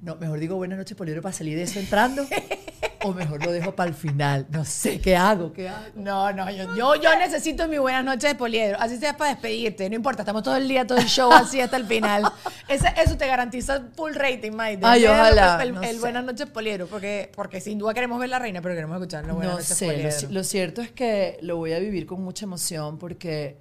No, 0.00 0.16
mejor 0.16 0.38
digo 0.38 0.56
buenas 0.56 0.78
noches, 0.78 0.96
Poliedro, 0.96 1.22
para 1.22 1.32
salir 1.32 1.56
de 1.56 1.62
eso 1.62 1.78
entrando. 1.78 2.26
o 3.04 3.12
mejor 3.12 3.44
lo 3.44 3.52
dejo 3.52 3.76
para 3.76 3.88
el 3.90 3.94
final. 3.94 4.46
No 4.50 4.64
sé, 4.64 5.00
¿qué 5.00 5.14
hago? 5.16 5.52
¿Qué 5.52 5.68
hago? 5.68 5.84
No, 5.94 6.32
no, 6.32 6.50
yo, 6.50 6.74
yo, 6.76 6.94
yo 6.96 7.16
necesito 7.18 7.68
mi 7.68 7.78
buenas 7.78 8.04
noches 8.04 8.30
de 8.30 8.34
poliedro. 8.34 8.76
Así 8.80 8.96
sea 8.96 9.16
para 9.16 9.30
despedirte. 9.30 9.88
No 9.88 9.96
importa, 9.96 10.22
estamos 10.22 10.42
todo 10.42 10.56
el 10.56 10.66
día, 10.66 10.86
todo 10.86 10.98
el 10.98 11.06
show 11.06 11.30
así 11.32 11.60
hasta 11.60 11.76
el 11.76 11.86
final. 11.86 12.24
Ese- 12.68 12.92
eso 13.02 13.16
te 13.16 13.26
garantiza 13.26 13.82
full 13.94 14.14
rating, 14.14 14.52
Maite. 14.52 14.84
Ay, 14.84 15.04
ojalá, 15.06 15.62
El, 15.62 15.74
no 15.74 15.82
el 15.82 16.00
buenas 16.00 16.24
noches 16.24 16.48
poliedro. 16.48 16.86
Porque, 16.86 17.30
porque 17.36 17.60
sin 17.60 17.78
duda 17.78 17.94
queremos 17.94 18.18
ver 18.18 18.30
la 18.30 18.38
reina, 18.38 18.60
pero 18.62 18.74
queremos 18.74 18.96
escuchar 18.96 19.26
la 19.26 19.32
buenas 19.34 19.52
No 19.52 19.58
noches 19.60 19.76
sé, 19.76 19.86
lo, 19.86 19.92
poliedro. 19.92 20.16
ci- 20.18 20.30
lo 20.30 20.44
cierto 20.44 20.82
es 20.82 20.90
que 20.90 21.38
lo 21.42 21.56
voy 21.58 21.72
a 21.72 21.78
vivir 21.78 22.06
con 22.06 22.22
mucha 22.22 22.44
emoción 22.46 22.98
porque, 22.98 23.58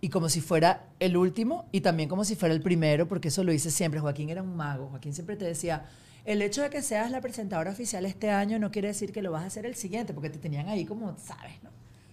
y 0.00 0.08
como 0.08 0.28
si 0.28 0.40
fuera 0.40 0.82
el 1.00 1.16
último 1.16 1.66
y 1.72 1.80
también 1.82 2.08
como 2.08 2.24
si 2.24 2.36
fuera 2.36 2.54
el 2.54 2.62
primero, 2.62 3.06
porque 3.06 3.28
eso 3.28 3.44
lo 3.44 3.52
hice 3.52 3.70
siempre. 3.70 4.00
Joaquín 4.00 4.30
era 4.30 4.42
un 4.42 4.56
mago. 4.56 4.88
Joaquín 4.88 5.12
siempre 5.12 5.36
te 5.36 5.44
decía, 5.44 5.84
el 6.32 6.42
hecho 6.42 6.62
de 6.62 6.68
que 6.70 6.82
seas 6.82 7.10
la 7.10 7.20
presentadora 7.22 7.70
oficial 7.70 8.04
este 8.04 8.30
año 8.30 8.58
no 8.58 8.70
quiere 8.70 8.88
decir 8.88 9.12
que 9.12 9.22
lo 9.22 9.32
vas 9.32 9.44
a 9.44 9.46
hacer 9.46 9.64
el 9.64 9.74
siguiente, 9.74 10.12
porque 10.12 10.28
te 10.28 10.38
tenían 10.38 10.68
ahí 10.68 10.84
como, 10.84 11.16
sabes, 11.18 11.62
¿no? 11.62 11.70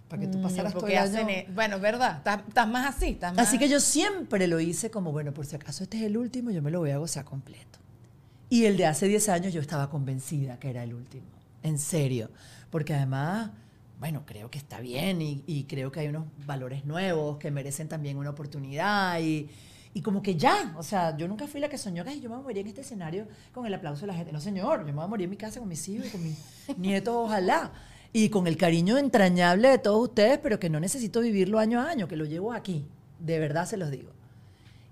Para 0.08 0.22
que 0.22 0.28
tú 0.30 0.42
pasaras 0.42 0.72
todo 0.72 0.82
Porque 0.82 0.94
el 0.98 1.16
año. 1.16 1.30
e- 1.30 1.48
Bueno, 1.54 1.76
es 1.76 1.82
verdad. 1.82 2.18
Estás, 2.18 2.42
estás 2.48 2.68
más 2.68 2.96
así. 2.96 3.08
Estás 3.10 3.34
más... 3.36 3.48
Así 3.48 3.58
que 3.60 3.68
yo 3.68 3.80
siempre 3.82 4.48
lo 4.48 4.60
hice 4.62 4.90
como, 4.90 5.12
bueno, 5.12 5.34
por 5.34 5.46
si 5.46 5.56
acaso 5.58 5.84
este 5.84 5.98
es 5.98 6.04
el 6.04 6.16
último, 6.16 6.52
yo 6.52 6.62
me 6.62 6.72
lo 6.72 6.80
voy 6.80 6.92
a 6.92 6.98
gozar 6.98 7.26
completo. 7.26 7.80
Y 8.50 8.66
el 8.66 8.78
de 8.78 8.86
hace 8.86 9.08
10 9.08 9.28
años 9.30 9.54
yo 9.54 9.60
estaba 9.60 9.90
convencida 9.90 10.60
que 10.60 10.70
era 10.70 10.84
el 10.84 10.94
último. 10.94 11.26
En 11.64 11.78
serio. 11.78 12.30
Porque 12.70 12.94
además, 12.94 13.50
bueno, 14.00 14.24
creo 14.26 14.50
que 14.50 14.60
está 14.60 14.80
bien 14.80 15.22
y, 15.22 15.44
y 15.48 15.64
creo 15.66 15.92
que 15.92 16.00
hay 16.02 16.08
unos 16.08 16.26
valores 16.46 16.86
nuevos 16.86 17.38
que 17.38 17.52
merecen 17.52 17.90
también 17.90 18.18
una 18.18 18.30
oportunidad 18.30 19.20
y, 19.20 19.50
y 19.96 20.02
como 20.02 20.22
que 20.22 20.36
ya, 20.36 20.76
o 20.78 20.84
sea, 20.84 21.16
yo 21.16 21.26
nunca 21.26 21.48
fui 21.48 21.62
la 21.62 21.70
que 21.70 21.78
soñó 21.78 22.04
que 22.04 22.10
"Ay, 22.10 22.20
yo 22.20 22.28
me 22.30 22.36
voy 22.36 22.42
a 22.42 22.44
morir 22.44 22.58
en 22.60 22.68
este 22.68 22.82
escenario 22.82 23.28
con 23.54 23.66
el 23.66 23.74
aplauso 23.74 24.02
de 24.02 24.08
la 24.08 24.14
gente. 24.14 24.34
No, 24.34 24.42
señor, 24.42 24.82
yo 24.82 24.88
me 24.88 24.92
voy 24.92 25.06
a 25.06 25.08
morir 25.08 25.24
en 25.24 25.30
mi 25.30 25.38
casa 25.38 25.62
con 25.62 25.70
mis 25.70 25.88
hijos 25.88 26.08
y 26.08 26.10
con 26.10 26.22
mis 26.22 26.38
nietos, 26.78 27.16
ojalá. 27.16 27.72
Y 28.12 28.28
con 28.28 28.46
el 28.46 28.58
cariño 28.58 28.98
entrañable 28.98 29.70
de 29.70 29.78
todos 29.78 30.10
ustedes, 30.10 30.38
pero 30.40 30.60
que 30.60 30.70
no 30.70 30.82
necesito 30.82 31.22
vivirlo 31.22 31.60
año 31.60 31.80
a 31.80 31.90
año, 31.90 32.10
que 32.10 32.18
lo 32.18 32.26
llevo 32.26 32.52
aquí. 32.52 32.86
De 33.20 33.40
verdad 33.40 33.66
se 33.66 33.78
los 33.78 33.90
digo. 33.90 34.12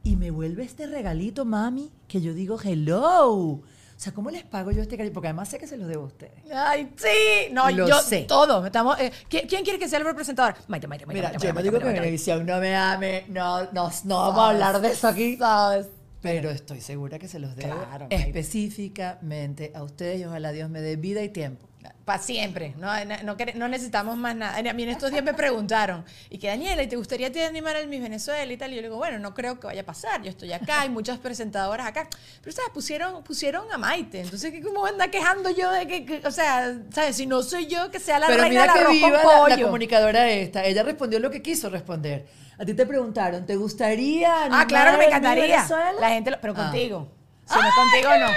Y 0.05 0.15
me 0.15 0.31
vuelve 0.31 0.63
este 0.63 0.87
regalito, 0.87 1.43
mami, 1.43 1.91
que 2.07 2.21
yo 2.21 2.33
digo, 2.33 2.57
hello. 2.63 3.59
O 4.03 4.07
sea, 4.07 4.13
¿cómo 4.13 4.29
les 4.31 4.43
pago 4.43 4.69
yo 4.71 4.81
este 4.81 4.97
cariño? 4.97 5.13
Porque 5.13 5.29
además 5.29 5.47
sé 5.47 5.57
que 5.57 5.65
se 5.65 5.77
los 5.77 5.87
debo 5.87 6.03
a 6.03 6.07
ustedes. 6.07 6.33
Ay, 6.53 6.91
sí. 6.97 7.53
No, 7.53 7.71
Lo 7.71 7.87
yo, 7.87 7.99
sé. 8.01 8.25
todos. 8.27 8.65
Estamos, 8.65 8.99
eh, 8.99 9.13
¿quién, 9.29 9.47
quién 9.47 9.63
quiere 9.63 9.79
que 9.79 9.87
sea 9.87 9.99
el 9.99 10.03
representador? 10.03 10.55
Maite, 10.67 10.89
Maite, 10.89 11.05
Maite. 11.05 11.19
Mira, 11.21 11.29
Maite, 11.29 11.41
yo 11.41 11.47
no 11.47 11.53
Maite, 11.53 11.69
digo 11.69 11.79
que 11.79 11.85
Maite, 11.85 11.99
Maite. 12.01 12.01
Venevisión 12.01 12.45
no 12.45 12.59
me 12.59 12.75
ame, 12.75 13.23
no, 13.29 13.71
no, 13.71 13.89
no 14.03 14.17
vamos 14.17 14.39
a 14.39 14.49
hablar 14.49 14.81
de 14.81 14.89
eso 14.89 15.07
aquí. 15.07 15.37
¿Sabes? 15.37 15.87
Pero 16.21 16.49
estoy 16.49 16.81
segura 16.81 17.17
que 17.17 17.29
se 17.29 17.39
los 17.39 17.55
debo 17.55 17.77
Claro, 17.81 18.07
específicamente 18.09 19.71
a 19.73 19.83
ustedes 19.83 20.19
y 20.19 20.25
ojalá 20.25 20.51
Dios 20.51 20.69
me 20.69 20.81
dé 20.81 20.97
vida 20.97 21.23
y 21.23 21.29
tiempo 21.29 21.69
Para 22.05 22.19
siempre. 22.21 22.73
No, 22.77 22.91
no, 23.23 23.35
no 23.55 23.67
necesitamos 23.67 24.17
más 24.17 24.35
nada. 24.35 24.57
A 24.57 24.73
mí 24.73 24.83
en 24.83 24.89
estos 24.89 25.11
días 25.11 25.23
me 25.23 25.33
preguntaron, 25.33 26.03
y 26.29 26.37
que 26.37 26.47
Daniela, 26.47 26.83
¿y 26.83 26.87
te 26.87 26.95
gustaría 26.95 27.31
te 27.31 27.45
animar 27.45 27.75
al 27.75 27.87
Miss 27.87 28.01
Venezuela 28.01 28.51
y 28.51 28.57
tal? 28.57 28.71
Y 28.71 28.75
yo 28.75 28.81
le 28.81 28.87
digo, 28.87 28.97
bueno, 28.97 29.19
no 29.19 29.33
creo 29.33 29.59
que 29.59 29.67
vaya 29.67 29.81
a 29.81 29.85
pasar. 29.85 30.21
Yo 30.21 30.29
estoy 30.29 30.51
acá, 30.53 30.81
hay 30.81 30.89
muchas 30.89 31.17
presentadoras 31.19 31.87
acá. 31.87 32.07
Pero, 32.41 32.55
¿sabes? 32.55 32.71
Pusieron, 32.73 33.23
pusieron 33.23 33.71
a 33.71 33.77
Maite. 33.77 34.21
Entonces, 34.21 34.51
¿qué- 34.51 34.61
¿cómo 34.61 34.85
anda 34.85 35.09
quejando 35.09 35.49
yo 35.49 35.71
de 35.71 35.87
que, 35.87 36.05
que- 36.05 36.27
o 36.27 36.31
sea, 36.31 36.73
¿sabes? 36.93 37.15
Si 37.15 37.25
no 37.25 37.41
soy 37.43 37.67
yo, 37.67 37.89
que 37.91 37.99
sea 37.99 38.19
la 38.19 38.27
Pero 38.27 38.43
reina 38.43 38.61
mira 38.61 38.73
que 38.73 38.91
viva 38.91 39.23
la, 39.23 39.55
la 39.55 39.61
comunicadora 39.63 40.29
esta. 40.29 40.65
Ella 40.65 40.83
respondió 40.83 41.19
lo 41.19 41.31
que 41.31 41.41
quiso 41.41 41.69
responder. 41.69 42.25
A 42.59 42.65
ti 42.65 42.73
te 42.73 42.85
preguntaron, 42.85 43.45
¿te 43.45 43.55
gustaría 43.55 44.45
Ah, 44.45 44.65
claro 44.67 44.91
que 44.91 44.97
me 45.07 45.13
animar 45.15 45.37
encantaría. 45.37 45.67
La 45.99 46.09
gente, 46.09 46.31
lo- 46.31 46.39
pero 46.41 46.53
Ah. 46.55 46.63
contigo. 46.63 47.11
Si 47.45 47.59
no 47.59 47.67
es 47.67 47.73
contigo, 47.75 48.09
no. 48.19 48.27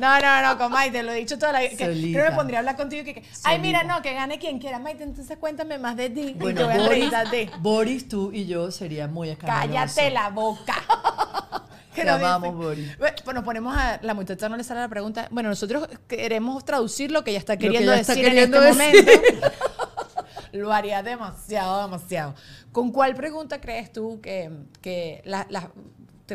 No, 0.00 0.20
no, 0.20 0.48
no, 0.48 0.58
con 0.58 0.72
Maite, 0.72 1.02
lo 1.02 1.12
he 1.12 1.16
dicho 1.16 1.38
toda 1.38 1.52
la 1.52 1.60
vida. 1.60 1.70
que- 1.76 1.84
Solita. 1.84 2.12
Creo 2.18 2.24
que 2.24 2.30
me 2.30 2.36
pondría 2.36 2.58
a 2.58 2.60
hablar 2.60 2.76
contigo 2.76 3.02
y 3.02 3.04
que, 3.04 3.14
que, 3.20 3.28
ay, 3.44 3.58
mira, 3.58 3.82
no, 3.84 4.00
que 4.02 4.14
gane 4.14 4.38
quien 4.38 4.58
quiera. 4.58 4.78
Maite, 4.78 5.02
entonces 5.04 5.36
cuéntame 5.38 5.78
más 5.78 5.96
de 5.96 6.10
ti. 6.10 6.34
Bueno, 6.38 6.50
y 6.50 6.54
te 6.54 6.64
voy 6.64 6.72
a 6.72 6.86
Boris, 6.88 7.12
a 7.14 7.30
ti. 7.30 7.50
Boris, 7.58 8.08
tú 8.08 8.30
y 8.32 8.46
yo 8.46 8.70
sería 8.70 9.08
muy 9.08 9.28
escandaloso. 9.30 9.68
Cállate 9.68 10.10
la 10.10 10.28
boca. 10.30 10.74
Te 11.94 12.04
nos 12.06 12.14
amamos, 12.14 12.48
dicen- 12.54 12.56
Boris. 12.62 12.98
Bueno, 12.98 13.14
pues 13.24 13.42
ponemos 13.44 13.76
a. 13.76 13.98
La 14.02 14.14
muchacha 14.14 14.48
no 14.48 14.56
le 14.56 14.64
sale 14.64 14.80
la 14.80 14.88
pregunta. 14.88 15.28
Bueno, 15.30 15.50
nosotros 15.50 15.86
queremos 16.08 16.64
traducir 16.64 17.10
lo 17.10 17.22
que 17.22 17.32
ella 17.32 17.38
está 17.40 17.58
que 17.58 17.66
queriendo 17.66 17.92
ella 17.92 18.00
está 18.00 18.14
decir 18.14 18.28
queriendo 18.28 18.62
en 18.62 18.68
este 18.80 19.02
decir. 19.02 19.04
momento. 19.26 19.48
lo 20.52 20.72
haría 20.72 21.02
demasiado, 21.02 21.82
demasiado. 21.82 22.34
¿Con 22.72 22.92
cuál 22.92 23.14
pregunta 23.14 23.60
crees 23.60 23.92
tú 23.92 24.20
que, 24.22 24.50
que 24.80 25.20
la- 25.26 25.46
la- 25.50 25.70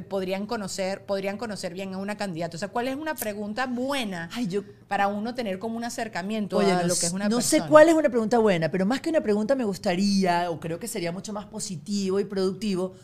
podrían 0.01 0.45
conocer, 0.45 1.05
podrían 1.05 1.37
conocer 1.37 1.73
bien 1.73 1.93
a 1.93 1.97
una 1.97 2.17
candidata? 2.17 2.55
O 2.55 2.59
sea, 2.59 2.67
¿cuál 2.69 2.87
es 2.87 2.95
una 2.95 3.15
pregunta 3.15 3.65
buena 3.67 4.29
Ay, 4.33 4.47
yo 4.47 4.61
para 4.87 5.07
uno 5.07 5.35
tener 5.35 5.59
como 5.59 5.77
un 5.77 5.83
acercamiento 5.83 6.57
Oye, 6.57 6.71
a 6.71 6.81
no, 6.81 6.87
lo 6.87 6.95
que 6.95 7.05
es 7.05 7.13
una 7.13 7.29
no 7.29 7.37
persona? 7.37 7.63
sé 7.63 7.69
cuál 7.69 7.89
es 7.89 7.95
una 7.95 8.09
pregunta 8.09 8.39
buena, 8.39 8.69
pero 8.71 8.85
más 8.85 9.01
que 9.01 9.09
una 9.09 9.21
pregunta 9.21 9.55
me 9.55 9.63
gustaría, 9.63 10.49
o 10.49 10.59
creo 10.59 10.79
que 10.79 10.87
sería 10.87 11.11
mucho 11.11 11.33
más 11.33 11.45
positivo 11.45 12.19
y 12.19 12.25
productivo, 12.25 12.95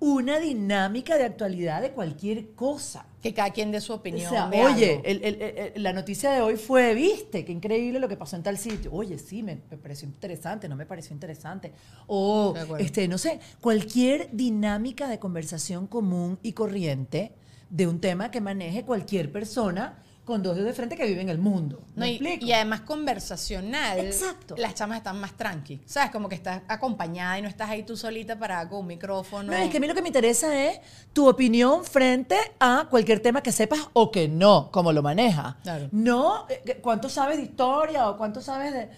una 0.00 0.38
dinámica 0.38 1.16
de 1.16 1.24
actualidad 1.24 1.82
de 1.82 1.90
cualquier 1.90 2.50
cosa. 2.52 3.04
Que 3.20 3.34
cada 3.34 3.50
quien 3.50 3.72
dé 3.72 3.80
su 3.80 3.92
opinión. 3.92 4.28
o 4.28 4.30
sea, 4.30 4.48
de 4.48 4.62
oye, 4.64 5.00
el- 5.04 5.24
el- 5.24 5.42
el- 5.74 5.82
la 5.82 5.92
noticia 5.92 6.30
de 6.30 6.40
hoy 6.40 6.56
fue, 6.56 6.94
viste, 6.94 7.44
qué 7.44 7.50
increíble 7.50 7.98
lo 7.98 8.08
que 8.08 8.16
pasó 8.16 8.36
en 8.36 8.44
tal 8.44 8.58
sitio. 8.58 8.92
Oye, 8.92 9.18
sí, 9.18 9.42
me, 9.42 9.56
me 9.68 9.76
pareció 9.76 10.06
interesante, 10.06 10.68
no 10.68 10.76
me 10.76 10.86
pareció 10.86 11.14
interesante. 11.14 11.72
O, 12.06 12.54
este, 12.78 13.08
no 13.08 13.18
sé, 13.18 13.40
cualquier 13.60 14.28
dinámica 14.32 15.08
de 15.08 15.18
conversación 15.18 15.88
común 15.88 16.38
y 16.44 16.52
corriente 16.52 17.32
de 17.70 17.86
un 17.88 18.00
tema 18.00 18.30
que 18.30 18.40
maneje 18.40 18.84
cualquier 18.84 19.32
persona 19.32 19.98
con 20.28 20.42
dos 20.42 20.56
dedos 20.56 20.66
de 20.68 20.74
frente 20.74 20.94
que 20.94 21.06
vive 21.06 21.22
en 21.22 21.30
el 21.30 21.38
mundo. 21.38 21.80
No, 21.96 22.02
¿Me 22.02 22.10
y, 22.10 22.16
explico? 22.16 22.44
y 22.44 22.52
además 22.52 22.82
conversacional. 22.82 23.98
Exacto. 23.98 24.56
Las 24.58 24.74
chamas 24.74 24.98
están 24.98 25.18
más 25.18 25.32
tranqui. 25.32 25.80
¿Sabes? 25.86 26.10
Como 26.10 26.28
que 26.28 26.34
estás 26.34 26.60
acompañada 26.68 27.38
y 27.38 27.42
no 27.42 27.48
estás 27.48 27.70
ahí 27.70 27.82
tú 27.82 27.96
solita 27.96 28.38
para 28.38 28.68
con 28.68 28.80
un 28.80 28.88
micrófono. 28.88 29.50
No, 29.50 29.56
es 29.56 29.70
que 29.70 29.78
a 29.78 29.80
mí 29.80 29.86
lo 29.86 29.94
que 29.94 30.02
me 30.02 30.08
interesa 30.08 30.66
es 30.66 30.80
tu 31.14 31.26
opinión 31.26 31.82
frente 31.82 32.36
a 32.60 32.86
cualquier 32.90 33.20
tema 33.20 33.42
que 33.42 33.52
sepas 33.52 33.88
o 33.94 34.10
que 34.10 34.28
no, 34.28 34.70
cómo 34.70 34.92
lo 34.92 35.02
manejas. 35.02 35.54
Claro. 35.62 35.88
No, 35.92 36.46
eh, 36.50 36.78
cuánto 36.82 37.08
sabes 37.08 37.38
de 37.38 37.44
historia 37.44 38.10
o 38.10 38.18
cuánto 38.18 38.42
sabes 38.42 38.74
de... 38.74 38.90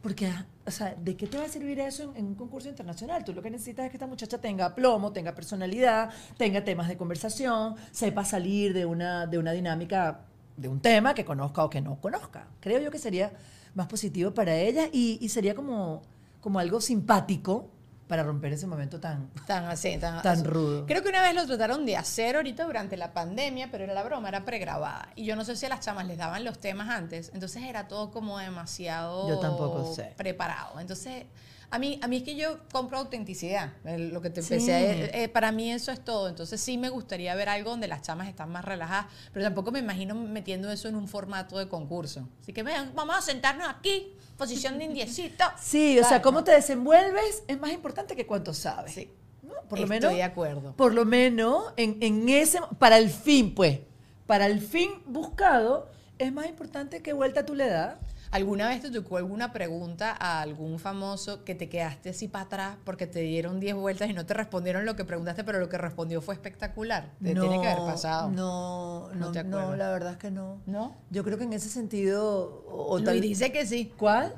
Porque, 0.00 0.32
o 0.64 0.70
sea, 0.70 0.94
¿de 0.96 1.16
qué 1.16 1.26
te 1.26 1.36
va 1.36 1.44
a 1.44 1.48
servir 1.48 1.80
eso 1.80 2.04
en, 2.04 2.16
en 2.16 2.26
un 2.28 2.34
concurso 2.34 2.70
internacional? 2.70 3.24
Tú 3.24 3.34
lo 3.34 3.42
que 3.42 3.50
necesitas 3.50 3.84
es 3.84 3.90
que 3.90 3.98
esta 3.98 4.06
muchacha 4.06 4.38
tenga 4.38 4.74
plomo, 4.74 5.12
tenga 5.12 5.34
personalidad, 5.34 6.08
tenga 6.38 6.64
temas 6.64 6.88
de 6.88 6.96
conversación, 6.96 7.74
sepa 7.90 8.24
salir 8.24 8.72
de 8.72 8.86
una, 8.86 9.26
de 9.26 9.36
una 9.36 9.52
dinámica 9.52 10.27
de 10.58 10.68
un 10.68 10.80
tema 10.80 11.14
que 11.14 11.24
conozca 11.24 11.64
o 11.64 11.70
que 11.70 11.80
no 11.80 12.00
conozca. 12.00 12.48
Creo 12.60 12.80
yo 12.80 12.90
que 12.90 12.98
sería 12.98 13.32
más 13.74 13.86
positivo 13.86 14.34
para 14.34 14.54
ella 14.56 14.88
y, 14.92 15.18
y 15.20 15.28
sería 15.30 15.54
como, 15.54 16.02
como 16.40 16.58
algo 16.58 16.80
simpático 16.80 17.70
para 18.08 18.22
romper 18.22 18.54
ese 18.54 18.66
momento 18.66 18.98
tan... 18.98 19.28
Tan 19.46 19.66
así, 19.66 19.98
tan, 19.98 20.44
rudo. 20.44 20.86
Creo 20.86 21.02
que 21.02 21.10
una 21.10 21.22
vez 21.22 21.34
lo 21.34 21.46
trataron 21.46 21.84
de 21.84 21.96
hacer 21.96 22.36
ahorita 22.36 22.64
durante 22.64 22.96
la 22.96 23.12
pandemia, 23.12 23.70
pero 23.70 23.84
era 23.84 23.92
la 23.92 24.02
broma, 24.02 24.28
era 24.28 24.44
pregrabada. 24.44 25.10
Y 25.14 25.24
yo 25.24 25.36
no 25.36 25.44
sé 25.44 25.54
si 25.56 25.66
a 25.66 25.68
las 25.68 25.80
chamas 25.80 26.06
les 26.06 26.16
daban 26.16 26.42
los 26.42 26.58
temas 26.58 26.88
antes. 26.88 27.30
Entonces 27.34 27.62
era 27.64 27.86
todo 27.86 28.10
como 28.10 28.38
demasiado 28.38 29.28
Yo 29.28 29.38
tampoco 29.38 29.94
sé. 29.94 30.14
preparado. 30.16 30.80
Entonces, 30.80 31.26
a 31.70 31.78
mí, 31.78 31.98
a 32.02 32.08
mí 32.08 32.16
es 32.18 32.22
que 32.22 32.34
yo 32.36 32.58
compro 32.72 32.98
autenticidad. 32.98 33.72
Lo 33.84 34.20
que 34.22 34.30
te 34.30 34.42
Sí. 34.42 34.54
empecé 34.54 34.74
a- 34.74 34.80
eh, 34.80 35.10
eh, 35.24 35.28
para 35.28 35.52
mí 35.52 35.70
eso 35.72 35.92
es 35.92 36.02
todo. 36.02 36.28
Entonces 36.28 36.60
sí 36.60 36.78
me 36.78 36.88
gustaría 36.88 37.34
ver 37.34 37.48
algo 37.48 37.70
donde 37.70 37.88
las 37.88 38.02
chamas 38.02 38.28
están 38.28 38.50
más 38.50 38.64
relajadas, 38.64 39.06
pero 39.32 39.44
tampoco 39.44 39.70
me 39.70 39.78
imagino 39.80 40.14
metiendo 40.14 40.70
eso 40.72 40.88
en 40.88 40.96
un 40.96 41.08
formato 41.08 41.58
de 41.58 41.68
concurso. 41.68 42.28
Así 42.40 42.52
que 42.52 42.62
vean, 42.62 42.92
vamos 42.94 43.16
a 43.16 43.22
sentarnos 43.22 43.68
aquí, 43.68 44.12
posición 44.36 44.78
de 44.78 44.84
indiecito. 44.84 45.44
Sí, 45.60 45.98
o 45.98 46.04
sea, 46.04 46.22
cómo 46.22 46.42
te 46.44 46.52
desenvuelves 46.52 47.42
es 47.48 47.60
más 47.60 47.72
importante 47.72 48.16
que 48.16 48.26
cuánto 48.26 48.54
sabes. 48.54 48.92
Sí. 48.94 49.10
¿no? 49.42 49.54
Por 49.68 49.78
lo 49.78 49.84
Estoy 49.84 49.98
menos. 50.00 50.12
de 50.14 50.22
acuerdo. 50.22 50.74
Por 50.76 50.94
lo 50.94 51.04
menos 51.04 51.72
en, 51.76 51.98
en 52.02 52.28
ese. 52.28 52.60
Para 52.78 52.98
el 52.98 53.10
fin, 53.10 53.54
pues. 53.54 53.80
Para 54.26 54.46
el 54.46 54.60
fin 54.60 54.90
buscado, 55.06 55.90
es 56.18 56.32
más 56.32 56.46
importante 56.46 57.02
que 57.02 57.12
vuelta 57.12 57.44
tú 57.46 57.54
le 57.54 57.66
das. 57.68 57.96
¿Alguna 58.30 58.68
vez 58.68 58.82
te 58.82 58.90
tocó 58.90 59.16
alguna 59.16 59.52
pregunta 59.52 60.14
a 60.18 60.40
algún 60.40 60.78
famoso 60.78 61.44
que 61.44 61.54
te 61.54 61.68
quedaste 61.68 62.10
así 62.10 62.28
para 62.28 62.44
atrás 62.44 62.76
porque 62.84 63.06
te 63.06 63.20
dieron 63.20 63.58
10 63.60 63.74
vueltas 63.74 64.10
y 64.10 64.12
no 64.12 64.26
te 64.26 64.34
respondieron 64.34 64.84
lo 64.84 64.96
que 64.96 65.04
preguntaste, 65.04 65.44
pero 65.44 65.58
lo 65.60 65.68
que 65.68 65.78
respondió 65.78 66.20
fue 66.20 66.34
espectacular? 66.34 67.10
Te 67.22 67.32
tiene 67.34 67.60
que 67.60 67.68
haber 67.68 67.84
pasado. 67.84 68.30
No, 68.30 69.08
No 69.14 69.26
no, 69.26 69.32
te 69.32 69.44
no, 69.44 69.74
la 69.76 69.90
verdad 69.90 70.12
es 70.12 70.18
que 70.18 70.30
no. 70.30 70.60
¿No? 70.66 70.96
Yo 71.10 71.24
creo 71.24 71.38
que 71.38 71.44
en 71.44 71.52
ese 71.54 71.68
sentido. 71.68 72.64
O, 72.68 72.92
o 72.92 72.98
Luis 72.98 73.04
tal- 73.06 73.20
dice 73.20 73.52
que 73.52 73.66
sí. 73.66 73.92
¿Cuál? 73.96 74.34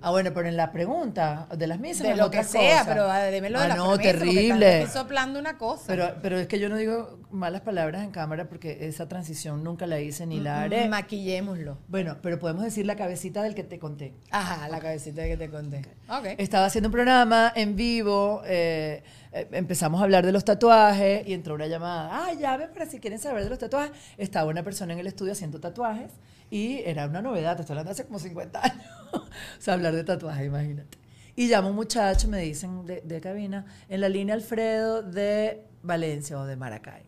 Ah, 0.00 0.10
bueno, 0.10 0.30
pero 0.32 0.48
en 0.48 0.56
la 0.56 0.70
pregunta 0.72 1.46
de 1.56 1.66
las 1.66 1.78
misas. 1.80 2.06
De 2.06 2.16
lo 2.16 2.30
que 2.30 2.44
sea, 2.44 2.80
cosa. 2.80 2.84
pero 2.90 3.10
ah, 3.10 3.18
démelo 3.24 3.58
de 3.58 3.64
Ah, 3.64 3.68
la 3.68 3.74
no, 3.76 3.98
terrible. 3.98 4.82
aquí 4.82 4.90
soplando 4.92 5.38
una 5.40 5.58
cosa. 5.58 5.84
Pero, 5.86 6.14
pero 6.22 6.38
es 6.38 6.46
que 6.46 6.58
yo 6.58 6.68
no 6.68 6.76
digo 6.76 7.18
malas 7.30 7.60
palabras 7.62 8.02
en 8.04 8.10
cámara 8.10 8.48
porque 8.48 8.86
esa 8.88 9.08
transición 9.08 9.62
nunca 9.64 9.86
la 9.86 10.00
hice 10.00 10.26
ni 10.26 10.40
la 10.40 10.62
haré. 10.62 10.88
Maquillémoslo. 10.88 11.78
Bueno, 11.88 12.16
pero 12.22 12.38
podemos 12.38 12.62
decir 12.62 12.86
la 12.86 12.96
cabecita 12.96 13.42
del 13.42 13.54
que 13.54 13.64
te 13.64 13.78
conté. 13.78 14.14
Ajá, 14.30 14.68
la 14.68 14.78
cabecita 14.80 15.24
que 15.24 15.36
te 15.36 15.50
conté. 15.50 15.82
Ok. 16.08 16.26
Estaba 16.38 16.66
haciendo 16.66 16.88
un 16.88 16.92
programa 16.92 17.52
en 17.54 17.76
vivo, 17.76 18.42
eh, 18.46 19.02
eh, 19.32 19.48
empezamos 19.52 20.00
a 20.00 20.04
hablar 20.04 20.24
de 20.24 20.32
los 20.32 20.44
tatuajes 20.44 21.26
y 21.26 21.32
entró 21.34 21.54
una 21.54 21.66
llamada. 21.66 22.10
Ah, 22.12 22.32
llame 22.34 22.68
para 22.68 22.86
si 22.86 22.98
quieren 23.00 23.18
saber 23.18 23.44
de 23.44 23.50
los 23.50 23.58
tatuajes. 23.58 23.92
Estaba 24.16 24.48
una 24.50 24.62
persona 24.62 24.92
en 24.92 25.00
el 25.00 25.06
estudio 25.06 25.32
haciendo 25.32 25.60
tatuajes 25.60 26.12
y 26.50 26.78
era 26.84 27.06
una 27.06 27.22
novedad, 27.22 27.56
te 27.56 27.62
estoy 27.62 27.74
hablando 27.74 27.92
hace 27.92 28.04
como 28.06 28.18
50 28.18 28.64
años. 28.64 28.86
o 29.12 29.20
sea, 29.58 29.74
hablar 29.74 29.94
de 29.94 30.04
tatuajes, 30.04 30.46
imagínate. 30.46 30.98
Y 31.36 31.48
llama 31.48 31.68
un 31.68 31.76
muchacho, 31.76 32.28
me 32.28 32.40
dicen 32.40 32.84
de, 32.86 33.00
de 33.02 33.20
cabina, 33.20 33.64
en 33.88 34.00
la 34.00 34.08
línea 34.08 34.34
Alfredo 34.34 35.02
de 35.02 35.62
Valencia 35.82 36.38
o 36.38 36.44
de 36.44 36.56
Maracay. 36.56 37.02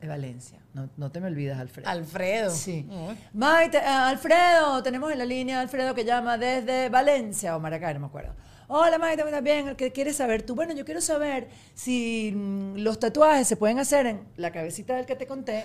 De 0.00 0.08
Valencia. 0.08 0.60
No, 0.72 0.90
no 0.98 1.10
te 1.10 1.20
me 1.20 1.28
olvidas, 1.28 1.58
Alfredo. 1.58 1.88
Alfredo. 1.88 2.50
Sí. 2.50 2.86
Uy. 2.88 3.16
Maite, 3.32 3.78
ah, 3.78 4.08
Alfredo, 4.08 4.82
tenemos 4.82 5.10
en 5.10 5.18
la 5.18 5.24
línea 5.24 5.60
Alfredo 5.60 5.94
que 5.94 6.04
llama 6.04 6.36
desde 6.36 6.90
Valencia 6.90 7.56
o 7.56 7.60
Maracay, 7.60 7.94
no 7.94 8.00
me 8.00 8.06
acuerdo. 8.06 8.34
Hola 8.68 8.98
Maite, 8.98 9.22
¿cómo 9.22 9.28
estás 9.28 9.44
bien? 9.44 9.76
¿Qué 9.76 9.92
quieres 9.92 10.16
saber 10.16 10.42
tú? 10.42 10.54
Bueno, 10.54 10.74
yo 10.74 10.84
quiero 10.84 11.00
saber 11.00 11.48
si 11.74 12.32
mm, 12.34 12.78
los 12.78 12.98
tatuajes 12.98 13.46
se 13.46 13.56
pueden 13.56 13.78
hacer 13.78 14.06
en 14.06 14.20
la 14.36 14.50
cabecita 14.50 14.96
del 14.96 15.06
que 15.06 15.14
te 15.14 15.26
conté. 15.26 15.64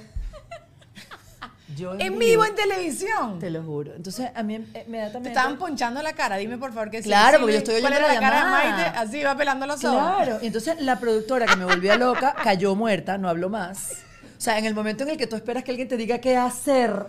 Yo 1.75 1.95
En 1.99 2.17
vivo 2.19 2.45
en 2.45 2.55
televisión. 2.55 3.39
Te 3.39 3.49
lo 3.49 3.63
juro. 3.63 3.93
Entonces, 3.95 4.29
a 4.33 4.43
mí 4.43 4.59
Te 4.59 4.83
inmediatamente... 4.87 5.29
estaban 5.29 5.57
ponchando 5.57 6.01
la 6.01 6.13
cara. 6.13 6.37
Dime 6.37 6.57
por 6.57 6.73
favor 6.73 6.89
que 6.89 7.01
sí. 7.01 7.09
Claro, 7.09 7.39
porque 7.39 7.53
yo 7.53 7.57
estoy 7.59 7.81
¿Cuál 7.81 7.93
oyendo 7.93 8.07
la 8.07 8.13
la 8.15 8.19
cara 8.19 8.45
de. 8.45 8.51
Maite? 8.51 8.97
Así 8.99 9.23
va 9.23 9.35
pelando 9.35 9.65
los 9.67 9.83
ojos. 9.83 10.15
Claro. 10.15 10.39
Y 10.41 10.47
entonces 10.47 10.81
la 10.81 10.99
productora 10.99 11.45
que 11.45 11.55
me 11.55 11.65
volvía 11.65 11.97
loca 11.97 12.35
cayó 12.43 12.75
muerta, 12.75 13.17
no 13.17 13.29
habló 13.29 13.49
más. 13.49 13.91
O 14.37 14.41
sea, 14.41 14.57
en 14.57 14.65
el 14.65 14.73
momento 14.73 15.03
en 15.03 15.09
el 15.11 15.17
que 15.17 15.27
tú 15.27 15.35
esperas 15.35 15.63
que 15.63 15.71
alguien 15.71 15.87
te 15.87 15.97
diga 15.97 16.19
qué 16.19 16.35
hacer, 16.37 17.07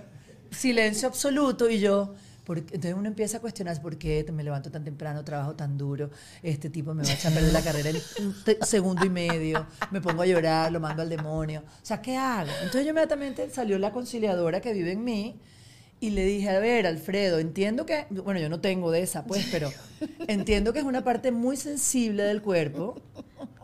silencio 0.50 1.08
absoluto 1.08 1.68
y 1.68 1.80
yo... 1.80 2.14
por- 2.44 2.58
entonces 2.58 2.94
uno 2.94 3.08
empieza 3.08 3.36
a 3.38 3.40
cuestionarse 3.40 3.80
por 3.80 3.96
qué 3.98 4.26
me 4.32 4.42
levanto 4.42 4.70
tan 4.70 4.84
temprano, 4.84 5.24
trabajo 5.24 5.54
tan 5.54 5.78
duro, 5.78 6.10
este 6.42 6.70
tipo 6.70 6.92
me 6.94 7.02
va 7.04 7.08
a 7.10 7.12
echar 7.14 7.32
a 7.32 7.34
perder 7.34 7.52
la 7.52 7.62
carrera 7.62 7.90
en 7.90 7.96
un 8.26 8.34
segundo 8.66 9.04
y 9.04 9.10
medio, 9.10 9.66
me 9.90 10.00
pongo 10.00 10.22
a 10.22 10.26
llorar, 10.26 10.72
lo 10.72 10.80
mando 10.80 11.02
al 11.02 11.08
demonio. 11.08 11.60
O 11.60 11.84
sea, 11.86 12.00
¿qué 12.02 12.16
hago? 12.16 12.50
Entonces 12.58 12.84
yo 12.84 12.90
inmediatamente 12.90 13.48
salió 13.50 13.78
la 13.78 13.92
conciliadora 13.92 14.60
que 14.60 14.72
vive 14.72 14.92
en 14.92 15.04
mí 15.04 15.40
y 16.00 16.10
le 16.10 16.24
dije, 16.24 16.50
a 16.50 16.58
ver, 16.58 16.86
Alfredo, 16.88 17.38
entiendo 17.38 17.86
que, 17.86 18.06
bueno, 18.10 18.40
yo 18.40 18.48
no 18.48 18.60
tengo 18.60 18.90
de 18.90 19.02
esa, 19.02 19.24
pues, 19.24 19.46
pero 19.52 19.70
entiendo 20.26 20.72
que 20.72 20.80
es 20.80 20.84
una 20.84 21.04
parte 21.04 21.30
muy 21.30 21.56
sensible 21.56 22.24
del 22.24 22.42
cuerpo, 22.42 23.00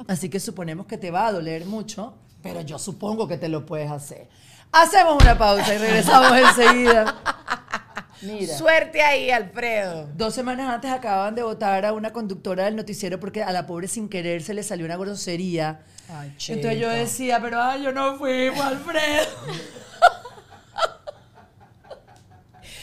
así 0.06 0.28
que 0.28 0.38
suponemos 0.38 0.86
que 0.86 0.98
te 0.98 1.10
va 1.10 1.26
a 1.26 1.32
doler 1.32 1.64
mucho, 1.66 2.14
pero 2.40 2.60
yo 2.60 2.78
supongo 2.78 3.26
que 3.26 3.38
te 3.38 3.48
lo 3.48 3.66
puedes 3.66 3.90
hacer. 3.90 4.28
Hacemos 4.70 5.20
una 5.20 5.36
pausa 5.36 5.74
y 5.74 5.78
regresamos 5.78 6.30
enseguida. 6.38 7.16
Mira. 8.22 8.56
Suerte 8.56 9.02
ahí, 9.02 9.30
Alfredo. 9.30 10.08
Dos 10.14 10.34
semanas 10.34 10.68
antes 10.68 10.90
acaban 10.90 11.34
de 11.34 11.42
votar 11.42 11.84
a 11.86 11.92
una 11.92 12.12
conductora 12.12 12.64
del 12.64 12.76
noticiero 12.76 13.20
porque 13.20 13.42
a 13.42 13.52
la 13.52 13.66
pobre 13.66 13.88
sin 13.88 14.08
querer 14.08 14.42
se 14.42 14.54
le 14.54 14.62
salió 14.62 14.84
una 14.84 14.96
grosería. 14.96 15.80
Ay, 16.08 16.34
Entonces 16.48 16.80
yo 16.80 16.88
decía, 16.88 17.40
pero 17.40 17.62
ay, 17.62 17.82
yo 17.82 17.92
no 17.92 18.16
fui, 18.16 18.48
Alfredo. 18.48 19.26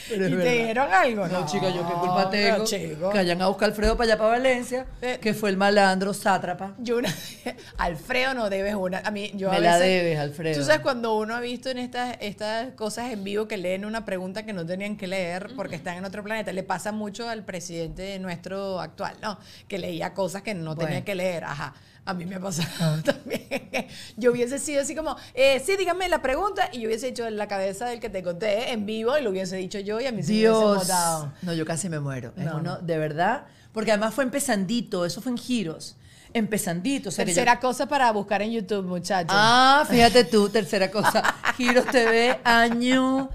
Pero 0.10 0.28
¿Y 0.28 0.32
te 0.32 0.49
dijeron 0.51 0.88
algo? 0.93 1.28
No, 1.28 1.45
chica, 1.45 1.70
yo 1.70 1.88
qué 1.88 1.93
culpa 1.93 2.30
tengo. 2.30 3.12
Que 3.12 3.20
hayan 3.20 3.41
a 3.41 3.47
buscar 3.47 3.70
a 3.70 3.72
Alfredo 3.72 3.97
para 3.97 4.12
allá, 4.12 4.18
para 4.18 4.30
Valencia, 4.32 4.86
Eh. 5.01 5.18
que 5.22 5.34
fue 5.34 5.49
el 5.49 5.58
malandro 5.58 6.14
sátrapa. 6.14 6.74
Yo 6.78 6.97
una, 6.97 7.10
Alfredo 7.78 8.34
no 8.34 8.49
debes 8.49 8.76
una. 8.76 8.99
A 8.99 9.12
mí, 9.12 9.32
yo 9.36 9.49
a 9.49 9.53
Me 9.53 9.60
la 9.62 9.78
veces- 9.78 9.88
debes, 10.03 10.20
Alfredo. 10.20 10.60
Tú 10.60 10.64
sabes 10.66 10.82
cuando 10.82 11.16
uno 11.18 11.36
ha 11.36 11.39
visto 11.39 11.70
en 11.70 11.78
estas, 11.80 12.18
estas 12.22 12.74
cosas 12.74 13.12
en 13.12 13.24
vivo 13.24 13.47
que 13.47 13.58
leen 13.58 13.86
una 13.86 14.06
pregunta 14.06 14.45
que 14.45 14.53
no 14.53 14.66
tenían 14.66 14.97
que 14.97 15.08
leer 15.08 15.49
porque 15.56 15.76
están 15.76 15.97
en 15.97 16.06
otro 16.06 16.24
planeta. 16.24 16.51
Le 16.53 16.64
pasa 16.64 16.91
mucho 16.91 17.28
al 17.28 17.43
presidente 17.43 18.18
nuestro 18.20 18.80
actual, 18.80 19.16
¿no? 19.22 19.39
Que 19.68 19.78
leía 19.80 20.14
cosas 20.14 20.41
que 20.41 20.53
no 20.53 20.76
tenía 20.76 20.89
Bueno. 20.91 21.06
que 21.06 21.16
leer. 21.16 21.43
Ajá. 21.45 21.74
A 22.06 22.14
mí 22.14 22.26
me 22.26 22.36
ha 22.36 22.39
pasado 22.39 23.01
también. 23.03 23.88
Yo 24.16 24.32
hubiese 24.32 24.60
sido 24.60 24.82
así 24.82 24.95
como, 24.95 25.16
eh, 25.34 25.60
sí, 25.66 25.76
dígame 25.76 26.08
la 26.08 26.22
pregunta. 26.22 26.70
Y 26.72 26.82
yo 26.82 26.88
hubiese 26.88 27.08
hecho 27.08 27.26
en 27.26 27.36
la 27.38 27.47
cabeza 27.47 27.88
del 27.88 27.99
que 27.99 28.10
te 28.10 28.22
conté 28.22 28.72
en 28.72 28.86
vivo 28.86 29.18
y 29.18 29.24
lo 29.24 29.32
hubiese 29.32 29.56
dicho 29.56 29.80
yo 29.80 29.99
y 29.99 30.06
a 30.06 30.12
mí 30.12 30.18
me 30.18 30.24
hubiesen 30.24 30.36
Dios. 30.38 30.78
votado. 30.78 31.34
No, 31.41 31.53
yo 31.53 31.66
casi 31.66 31.89
me 31.89 31.99
muero. 31.99 32.32
Es 32.38 32.45
No, 32.45 32.58
uno, 32.58 32.62
no. 32.62 32.78
de 32.78 32.97
verdad. 32.99 33.45
Porque 33.74 33.91
además 33.91 34.14
fue 34.14 34.24
empezandito, 34.24 35.03
eso 35.06 35.20
fue 35.22 35.32
en 35.32 35.38
giros. 35.38 35.97
Empezandito. 36.34 37.10
O 37.10 37.12
sea, 37.12 37.24
yo- 37.26 37.30
Tercera 37.30 37.60
cosa 37.60 37.88
para 37.88 38.12
buscar 38.12 38.41
en 38.43 38.51
YouTube, 38.51 38.86
muchachos. 38.86 39.32
Ah, 39.36 39.84
fíjate 39.89 40.26
tú, 40.26 40.47
tercera 40.49 40.91
cosa. 40.91 41.24
Giros 41.58 41.86
TV, 41.88 42.39
año 42.43 43.30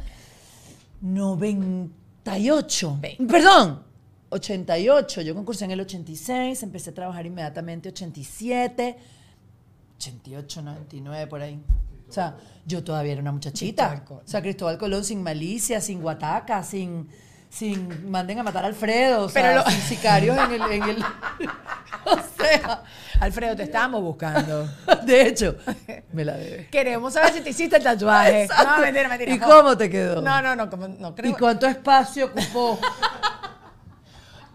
98. 1.01 2.99
Ve. 3.01 3.17
Perdón, 3.29 3.83
88. 4.31 5.21
Yo 5.23 5.35
concursé 5.35 5.65
en 5.67 5.73
el 5.73 5.81
86, 5.81 6.63
empecé 6.63 6.91
a 6.91 6.95
trabajar 6.95 7.27
inmediatamente 7.27 7.89
87, 7.91 8.97
88, 9.97 10.63
99, 10.63 11.27
por 11.27 11.43
ahí. 11.43 11.61
O 12.09 12.13
sea, 12.13 12.37
yo 12.67 12.83
todavía 12.83 13.13
era 13.13 13.21
una 13.21 13.33
muchachita. 13.33 14.03
O 14.09 14.23
sea, 14.25 14.41
Cristóbal 14.43 14.79
Colón 14.79 15.05
sin 15.05 15.23
malicia, 15.23 15.81
sin 15.81 16.01
guataca, 16.01 16.63
sin, 16.65 17.09
sin 17.49 18.11
manden 18.11 18.39
a 18.39 18.43
matar 18.43 18.65
a 18.65 18.69
Alfredo, 18.69 19.25
o 19.25 19.29
sea, 19.29 19.43
Pero 19.43 19.55
lo- 19.57 19.71
sin 19.71 19.81
sicarios 19.81 20.37
en 20.37 20.53
el, 20.53 20.73
en 20.73 20.83
el- 20.83 21.05
o 22.07 22.17
sea, 22.37 22.83
Alfredo, 23.21 23.55
te 23.55 23.65
estábamos 23.65 24.03
buscando. 24.03 24.69
de 25.05 25.23
hecho, 25.29 25.57
me 26.13 26.25
la 26.25 26.37
debe. 26.37 26.69
Queremos 26.69 27.13
saber 27.13 27.33
si 27.35 27.41
te 27.43 27.51
hiciste 27.51 27.77
el 27.77 27.83
tatuaje. 27.85 28.45
Exacto. 28.45 28.77
No, 28.77 28.81
mentira, 28.81 29.09
mentira. 29.09 29.35
¿Y 29.35 29.39
no. 29.39 29.47
cómo 29.47 29.77
te 29.77 29.91
quedó? 29.91 30.23
No, 30.23 30.41
no, 30.43 30.57
no, 30.57 30.69
como, 30.71 30.89
no 30.89 31.15
creo. 31.15 31.31
¿Y 31.31 31.35
cuánto 31.35 31.67
espacio 31.67 32.27
ocupó? 32.27 32.79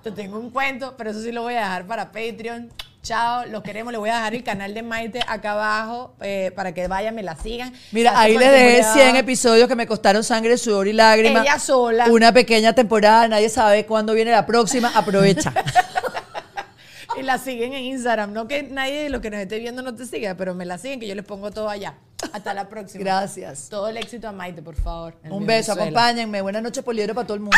Te 0.05 0.11
tengo 0.11 0.37
un 0.37 0.51
cuento, 0.51 0.93
pero 0.95 1.09
eso 1.09 1.19
sí 1.19 1.31
lo 1.31 1.41
voy 1.41 1.55
a 1.55 1.61
dejar 1.61 1.87
para 1.87 2.11
Patreon. 2.11 2.71
Chao, 3.01 3.43
los 3.47 3.63
queremos. 3.63 3.91
Le 3.91 3.97
voy 3.97 4.11
a 4.11 4.17
dejar 4.17 4.35
el 4.35 4.43
canal 4.43 4.71
de 4.71 4.83
Maite 4.83 5.19
acá 5.27 5.53
abajo 5.53 6.13
eh, 6.21 6.51
para 6.55 6.75
que 6.75 6.87
vayan, 6.87 7.15
me 7.15 7.23
la 7.23 7.35
sigan. 7.35 7.73
Mira, 7.91 8.13
ahí 8.15 8.37
les 8.37 8.51
dejé 8.51 8.81
continuidad. 8.83 8.93
100 8.93 9.15
episodios 9.15 9.67
que 9.67 9.75
me 9.75 9.87
costaron 9.87 10.23
sangre, 10.23 10.59
sudor 10.59 10.87
y 10.87 10.93
lágrimas. 10.93 11.41
Ella 11.41 11.57
sola. 11.57 12.05
Una 12.11 12.31
pequeña 12.31 12.73
temporada, 12.73 13.27
nadie 13.27 13.49
sabe 13.49 13.87
cuándo 13.87 14.13
viene 14.13 14.29
la 14.29 14.45
próxima. 14.45 14.91
Aprovecha. 14.93 15.51
Y 17.17 17.21
la 17.23 17.37
siguen 17.37 17.71
en 17.71 17.85
Instagram. 17.85 18.33
No 18.33 18.45
que 18.45 18.61
nadie 18.63 19.03
de 19.03 19.09
los 19.09 19.21
que 19.21 19.29
nos 19.29 19.39
esté 19.39 19.57
viendo 19.57 19.81
no 19.81 19.95
te 19.95 20.05
siga, 20.05 20.35
pero 20.35 20.53
me 20.53 20.65
la 20.65 20.77
siguen, 20.77 20.99
que 20.99 21.07
yo 21.07 21.15
les 21.15 21.23
pongo 21.23 21.49
todo 21.49 21.69
allá. 21.69 21.93
Hasta 22.33 22.53
la 22.53 22.67
próxima. 22.67 23.01
Gracias. 23.01 23.69
Todo 23.69 23.87
el 23.87 23.95
éxito 23.95 24.27
a 24.27 24.33
Maite, 24.33 24.61
por 24.61 24.75
favor. 24.75 25.15
Un 25.23 25.45
beso, 25.45 25.73
Venezuela. 25.73 25.83
acompáñenme. 25.83 26.41
Buenas 26.41 26.61
noches, 26.61 26.83
Poliedro, 26.83 27.15
para 27.15 27.25
todo 27.25 27.35
el 27.35 27.41
mundo. 27.41 27.57